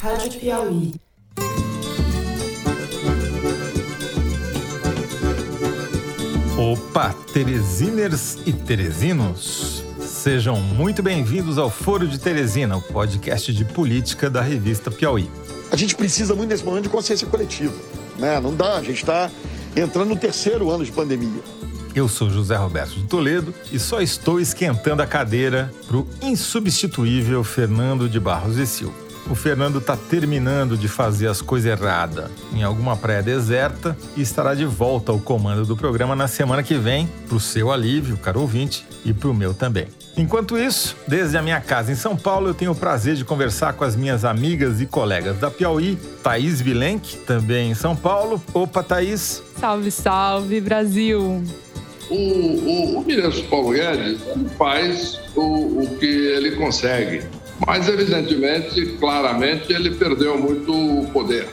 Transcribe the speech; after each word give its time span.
Rádio 0.00 0.38
Piauí. 0.38 0.94
Opa, 6.58 7.14
Teresiners 7.32 8.38
e 8.44 8.52
Teresinos! 8.52 9.82
Sejam 9.98 10.60
muito 10.60 11.02
bem-vindos 11.02 11.56
ao 11.56 11.70
Foro 11.70 12.06
de 12.06 12.18
Teresina, 12.18 12.76
o 12.76 12.82
podcast 12.82 13.52
de 13.52 13.64
política 13.64 14.28
da 14.28 14.42
revista 14.42 14.90
Piauí. 14.90 15.30
A 15.70 15.76
gente 15.76 15.94
precisa 15.94 16.34
muito 16.34 16.50
nesse 16.50 16.64
momento 16.64 16.84
de 16.84 16.90
consciência 16.90 17.26
coletiva. 17.26 17.74
Né? 18.18 18.38
Não 18.38 18.54
dá, 18.54 18.76
a 18.76 18.82
gente 18.82 18.98
está 18.98 19.30
entrando 19.74 20.10
no 20.10 20.16
terceiro 20.16 20.70
ano 20.70 20.84
de 20.84 20.92
pandemia. 20.92 21.42
Eu 21.94 22.06
sou 22.08 22.28
José 22.28 22.54
Roberto 22.54 22.90
de 22.90 23.04
Toledo 23.04 23.54
e 23.72 23.78
só 23.78 24.02
estou 24.02 24.38
esquentando 24.38 25.02
a 25.02 25.06
cadeira 25.06 25.72
para 25.86 25.96
o 25.96 26.06
insubstituível 26.20 27.42
Fernando 27.42 28.08
de 28.08 28.20
Barros 28.20 28.58
e 28.58 28.66
Silva. 28.66 29.05
O 29.28 29.34
Fernando 29.34 29.78
está 29.78 29.96
terminando 29.96 30.76
de 30.76 30.86
fazer 30.86 31.26
as 31.26 31.42
coisas 31.42 31.70
erradas 31.70 32.30
em 32.54 32.62
alguma 32.62 32.96
praia 32.96 33.22
deserta 33.22 33.96
e 34.16 34.22
estará 34.22 34.54
de 34.54 34.64
volta 34.64 35.10
ao 35.10 35.18
comando 35.18 35.66
do 35.66 35.76
programa 35.76 36.14
na 36.14 36.28
semana 36.28 36.62
que 36.62 36.74
vem, 36.74 37.08
para 37.26 37.36
o 37.36 37.40
seu 37.40 37.72
alívio, 37.72 38.16
caro 38.16 38.40
ouvinte, 38.40 38.86
e 39.04 39.12
para 39.12 39.28
o 39.28 39.34
meu 39.34 39.52
também. 39.52 39.88
Enquanto 40.16 40.56
isso, 40.56 40.96
desde 41.06 41.36
a 41.36 41.42
minha 41.42 41.60
casa 41.60 41.90
em 41.90 41.96
São 41.96 42.16
Paulo, 42.16 42.48
eu 42.48 42.54
tenho 42.54 42.70
o 42.70 42.74
prazer 42.74 43.16
de 43.16 43.24
conversar 43.24 43.72
com 43.74 43.84
as 43.84 43.96
minhas 43.96 44.24
amigas 44.24 44.80
e 44.80 44.86
colegas 44.86 45.38
da 45.38 45.50
Piauí, 45.50 45.98
Thaís 46.22 46.60
Vilenque, 46.60 47.16
também 47.18 47.72
em 47.72 47.74
São 47.74 47.94
Paulo. 47.96 48.40
Opa, 48.54 48.82
Thaís! 48.82 49.42
Salve, 49.58 49.90
salve, 49.90 50.60
Brasil! 50.60 51.42
O, 52.08 52.14
o, 52.14 52.98
o 52.98 53.04
ministro 53.04 53.42
Paulo 53.44 53.72
Guedes 53.72 54.20
faz 54.56 55.20
o, 55.34 55.82
o 55.82 55.96
que 55.98 56.06
ele 56.06 56.52
consegue 56.52 57.24
mas, 57.64 57.88
evidentemente, 57.88 58.96
claramente, 58.98 59.72
ele 59.72 59.94
perdeu 59.94 60.38
muito 60.38 60.72
o 60.72 61.08
poder. 61.12 61.48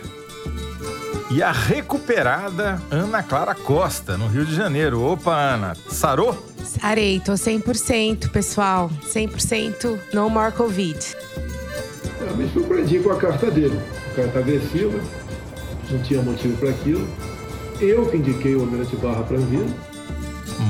E 1.31 1.41
a 1.41 1.51
recuperada 1.51 2.81
Ana 2.91 3.23
Clara 3.23 3.55
Costa, 3.55 4.17
no 4.17 4.27
Rio 4.27 4.45
de 4.45 4.53
Janeiro. 4.53 5.01
Opa, 5.01 5.35
Ana, 5.35 5.75
sarou? 5.89 6.37
Sarei, 6.63 7.19
tô 7.19 7.33
100%, 7.33 8.29
pessoal. 8.29 8.91
100% 9.03 9.97
no 10.13 10.29
more 10.29 10.51
Covid. 10.51 10.99
Eu 12.21 12.37
me 12.37 12.47
surpreendi 12.49 12.99
com 12.99 13.11
a 13.11 13.17
carta 13.17 13.49
dele. 13.49 13.79
A 14.11 14.15
carta 14.15 14.39
agressiva, 14.39 14.99
não 15.89 15.99
tinha 16.03 16.21
motivo 16.21 16.55
para 16.57 16.69
aquilo. 16.69 17.07
Eu 17.81 18.05
que 18.05 18.17
indiquei 18.17 18.55
o 18.55 18.61
Almirante 18.61 18.95
Barra 18.97 19.23
para 19.23 19.37
vir. 19.37 19.65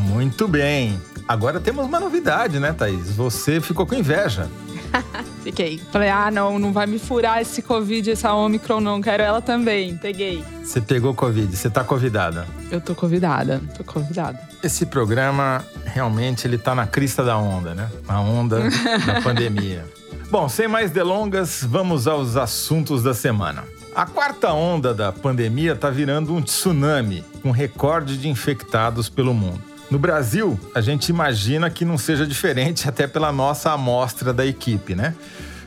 Muito 0.09 0.47
bem. 0.47 0.99
Agora 1.27 1.59
temos 1.59 1.85
uma 1.85 1.99
novidade, 1.99 2.59
né, 2.59 2.73
Thaís? 2.73 3.11
Você 3.15 3.59
ficou 3.59 3.85
com 3.85 3.95
inveja. 3.95 4.49
Fiquei. 5.43 5.79
Falei, 5.91 6.09
ah, 6.09 6.31
não, 6.31 6.57
não 6.59 6.71
vai 6.71 6.85
me 6.85 6.99
furar 6.99 7.41
esse 7.41 7.61
Covid, 7.61 8.11
essa 8.11 8.33
Omicron, 8.33 8.79
não. 8.79 9.01
Quero 9.01 9.23
ela 9.23 9.41
também. 9.41 9.97
Peguei. 9.97 10.43
Você 10.63 10.81
pegou 10.81 11.13
Covid, 11.13 11.55
você 11.55 11.69
tá 11.69 11.83
convidada. 11.83 12.47
Eu 12.71 12.79
tô 12.79 12.95
convidada, 12.95 13.61
tô 13.77 13.83
convidada. 13.83 14.39
Esse 14.63 14.85
programa, 14.85 15.63
realmente, 15.85 16.47
ele 16.47 16.57
tá 16.57 16.73
na 16.73 16.87
crista 16.87 17.23
da 17.23 17.37
onda, 17.37 17.73
né? 17.73 17.89
A 18.07 18.19
onda 18.19 18.61
da 19.05 19.21
pandemia. 19.21 19.85
Bom, 20.31 20.47
sem 20.49 20.67
mais 20.67 20.89
delongas, 20.89 21.63
vamos 21.63 22.07
aos 22.07 22.37
assuntos 22.37 23.03
da 23.03 23.13
semana. 23.13 23.65
A 23.95 24.07
quarta 24.07 24.51
onda 24.51 24.91
da 24.91 25.11
pandemia 25.11 25.73
está 25.73 25.91
virando 25.91 26.33
um 26.33 26.41
tsunami, 26.41 27.23
com 27.43 27.51
recorde 27.51 28.17
de 28.17 28.27
infectados 28.27 29.09
pelo 29.09 29.33
mundo. 29.33 29.72
No 29.89 29.99
Brasil, 29.99 30.59
a 30.73 30.81
gente 30.81 31.09
imagina 31.09 31.69
que 31.69 31.85
não 31.85 31.97
seja 31.97 32.25
diferente, 32.25 32.87
até 32.89 33.07
pela 33.07 33.31
nossa 33.31 33.71
amostra 33.71 34.33
da 34.33 34.45
equipe, 34.45 34.95
né? 34.95 35.15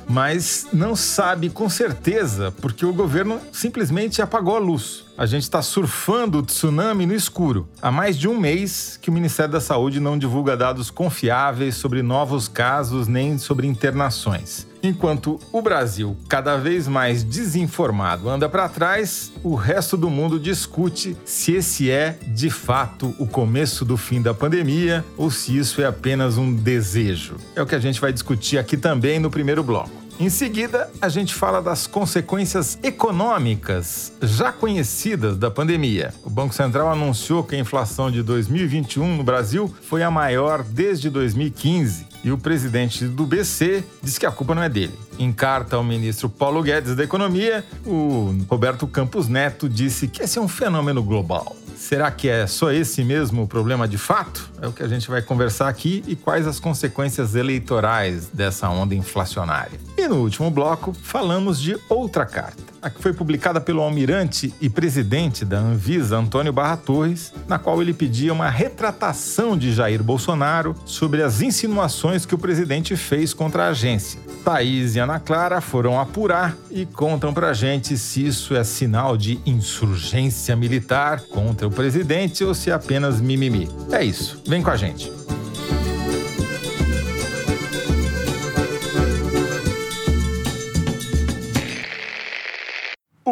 Mas 0.08 0.68
não 0.72 0.94
sabe 0.94 1.50
com 1.50 1.68
certeza, 1.68 2.54
porque 2.60 2.86
o 2.86 2.92
governo 2.92 3.40
simplesmente 3.52 4.22
apagou 4.22 4.54
a 4.54 4.58
luz. 4.60 5.04
A 5.18 5.26
gente 5.26 5.42
está 5.42 5.60
surfando 5.60 6.38
o 6.38 6.42
tsunami 6.42 7.06
no 7.06 7.14
escuro. 7.14 7.68
Há 7.82 7.90
mais 7.90 8.16
de 8.16 8.28
um 8.28 8.38
mês 8.38 8.96
que 9.02 9.10
o 9.10 9.12
Ministério 9.12 9.50
da 9.52 9.60
Saúde 9.60 9.98
não 9.98 10.16
divulga 10.16 10.56
dados 10.56 10.90
confiáveis 10.90 11.74
sobre 11.74 12.02
novos 12.02 12.46
casos 12.46 13.08
nem 13.08 13.36
sobre 13.36 13.66
internações. 13.66 14.65
Enquanto 14.82 15.40
o 15.52 15.62
Brasil, 15.62 16.16
cada 16.28 16.56
vez 16.56 16.86
mais 16.86 17.22
desinformado, 17.22 18.28
anda 18.28 18.48
para 18.48 18.68
trás, 18.68 19.32
o 19.42 19.54
resto 19.54 19.96
do 19.96 20.08
mundo 20.08 20.38
discute 20.38 21.16
se 21.24 21.52
esse 21.52 21.90
é, 21.90 22.18
de 22.28 22.50
fato, 22.50 23.14
o 23.18 23.26
começo 23.26 23.84
do 23.84 23.96
fim 23.96 24.20
da 24.20 24.34
pandemia 24.34 25.04
ou 25.16 25.30
se 25.30 25.56
isso 25.56 25.80
é 25.80 25.86
apenas 25.86 26.38
um 26.38 26.54
desejo. 26.54 27.36
É 27.54 27.62
o 27.62 27.66
que 27.66 27.74
a 27.74 27.80
gente 27.80 28.00
vai 28.00 28.12
discutir 28.12 28.58
aqui 28.58 28.76
também 28.76 29.18
no 29.18 29.30
primeiro 29.30 29.62
bloco. 29.62 30.05
Em 30.18 30.30
seguida, 30.30 30.90
a 30.98 31.10
gente 31.10 31.34
fala 31.34 31.60
das 31.60 31.86
consequências 31.86 32.78
econômicas 32.82 34.14
já 34.22 34.50
conhecidas 34.50 35.36
da 35.36 35.50
pandemia. 35.50 36.14
O 36.24 36.30
Banco 36.30 36.54
Central 36.54 36.90
anunciou 36.90 37.44
que 37.44 37.54
a 37.54 37.58
inflação 37.58 38.10
de 38.10 38.22
2021 38.22 39.14
no 39.14 39.22
Brasil 39.22 39.72
foi 39.82 40.02
a 40.02 40.10
maior 40.10 40.62
desde 40.62 41.10
2015 41.10 42.06
e 42.24 42.32
o 42.32 42.38
presidente 42.38 43.04
do 43.04 43.26
BC 43.26 43.84
disse 44.02 44.18
que 44.18 44.24
a 44.24 44.32
culpa 44.32 44.54
não 44.54 44.62
é 44.62 44.70
dele. 44.70 44.98
Em 45.18 45.30
carta 45.30 45.76
ao 45.76 45.84
ministro 45.84 46.30
Paulo 46.30 46.62
Guedes 46.62 46.96
da 46.96 47.04
Economia, 47.04 47.62
o 47.84 48.34
Roberto 48.48 48.86
Campos 48.86 49.28
Neto 49.28 49.68
disse 49.68 50.08
que 50.08 50.22
esse 50.22 50.38
é 50.38 50.40
um 50.40 50.48
fenômeno 50.48 51.02
global. 51.02 51.54
Será 51.76 52.10
que 52.10 52.28
é 52.28 52.46
só 52.46 52.72
esse 52.72 53.04
mesmo 53.04 53.42
o 53.42 53.46
problema 53.46 53.86
de 53.86 53.98
fato? 53.98 54.50
É 54.60 54.66
o 54.66 54.72
que 54.72 54.82
a 54.82 54.88
gente 54.88 55.08
vai 55.08 55.20
conversar 55.20 55.68
aqui 55.68 56.02
e 56.06 56.16
quais 56.16 56.46
as 56.46 56.58
consequências 56.58 57.34
eleitorais 57.34 58.28
dessa 58.32 58.68
onda 58.68 58.94
inflacionária. 58.94 59.78
E 60.06 60.08
no 60.08 60.20
último 60.20 60.48
bloco, 60.52 60.92
falamos 61.02 61.60
de 61.60 61.76
outra 61.88 62.24
carta, 62.24 62.62
a 62.80 62.88
que 62.88 63.02
foi 63.02 63.12
publicada 63.12 63.60
pelo 63.60 63.82
almirante 63.82 64.54
e 64.60 64.70
presidente 64.70 65.44
da 65.44 65.58
Anvisa, 65.58 66.16
Antônio 66.16 66.52
Barra 66.52 66.76
Torres, 66.76 67.32
na 67.48 67.58
qual 67.58 67.82
ele 67.82 67.92
pedia 67.92 68.32
uma 68.32 68.48
retratação 68.48 69.58
de 69.58 69.72
Jair 69.72 70.04
Bolsonaro 70.04 70.76
sobre 70.84 71.24
as 71.24 71.42
insinuações 71.42 72.24
que 72.24 72.36
o 72.36 72.38
presidente 72.38 72.94
fez 72.94 73.34
contra 73.34 73.64
a 73.64 73.70
agência. 73.70 74.20
Thaís 74.44 74.94
e 74.94 75.00
Ana 75.00 75.18
Clara 75.18 75.60
foram 75.60 76.00
apurar 76.00 76.56
e 76.70 76.86
contam 76.86 77.34
pra 77.34 77.52
gente 77.52 77.98
se 77.98 78.24
isso 78.24 78.54
é 78.54 78.62
sinal 78.62 79.16
de 79.16 79.40
insurgência 79.44 80.54
militar 80.54 81.20
contra 81.22 81.66
o 81.66 81.70
presidente 81.70 82.44
ou 82.44 82.54
se 82.54 82.70
é 82.70 82.74
apenas 82.74 83.20
mimimi. 83.20 83.68
É 83.90 84.04
isso, 84.04 84.40
vem 84.46 84.62
com 84.62 84.70
a 84.70 84.76
gente. 84.76 85.10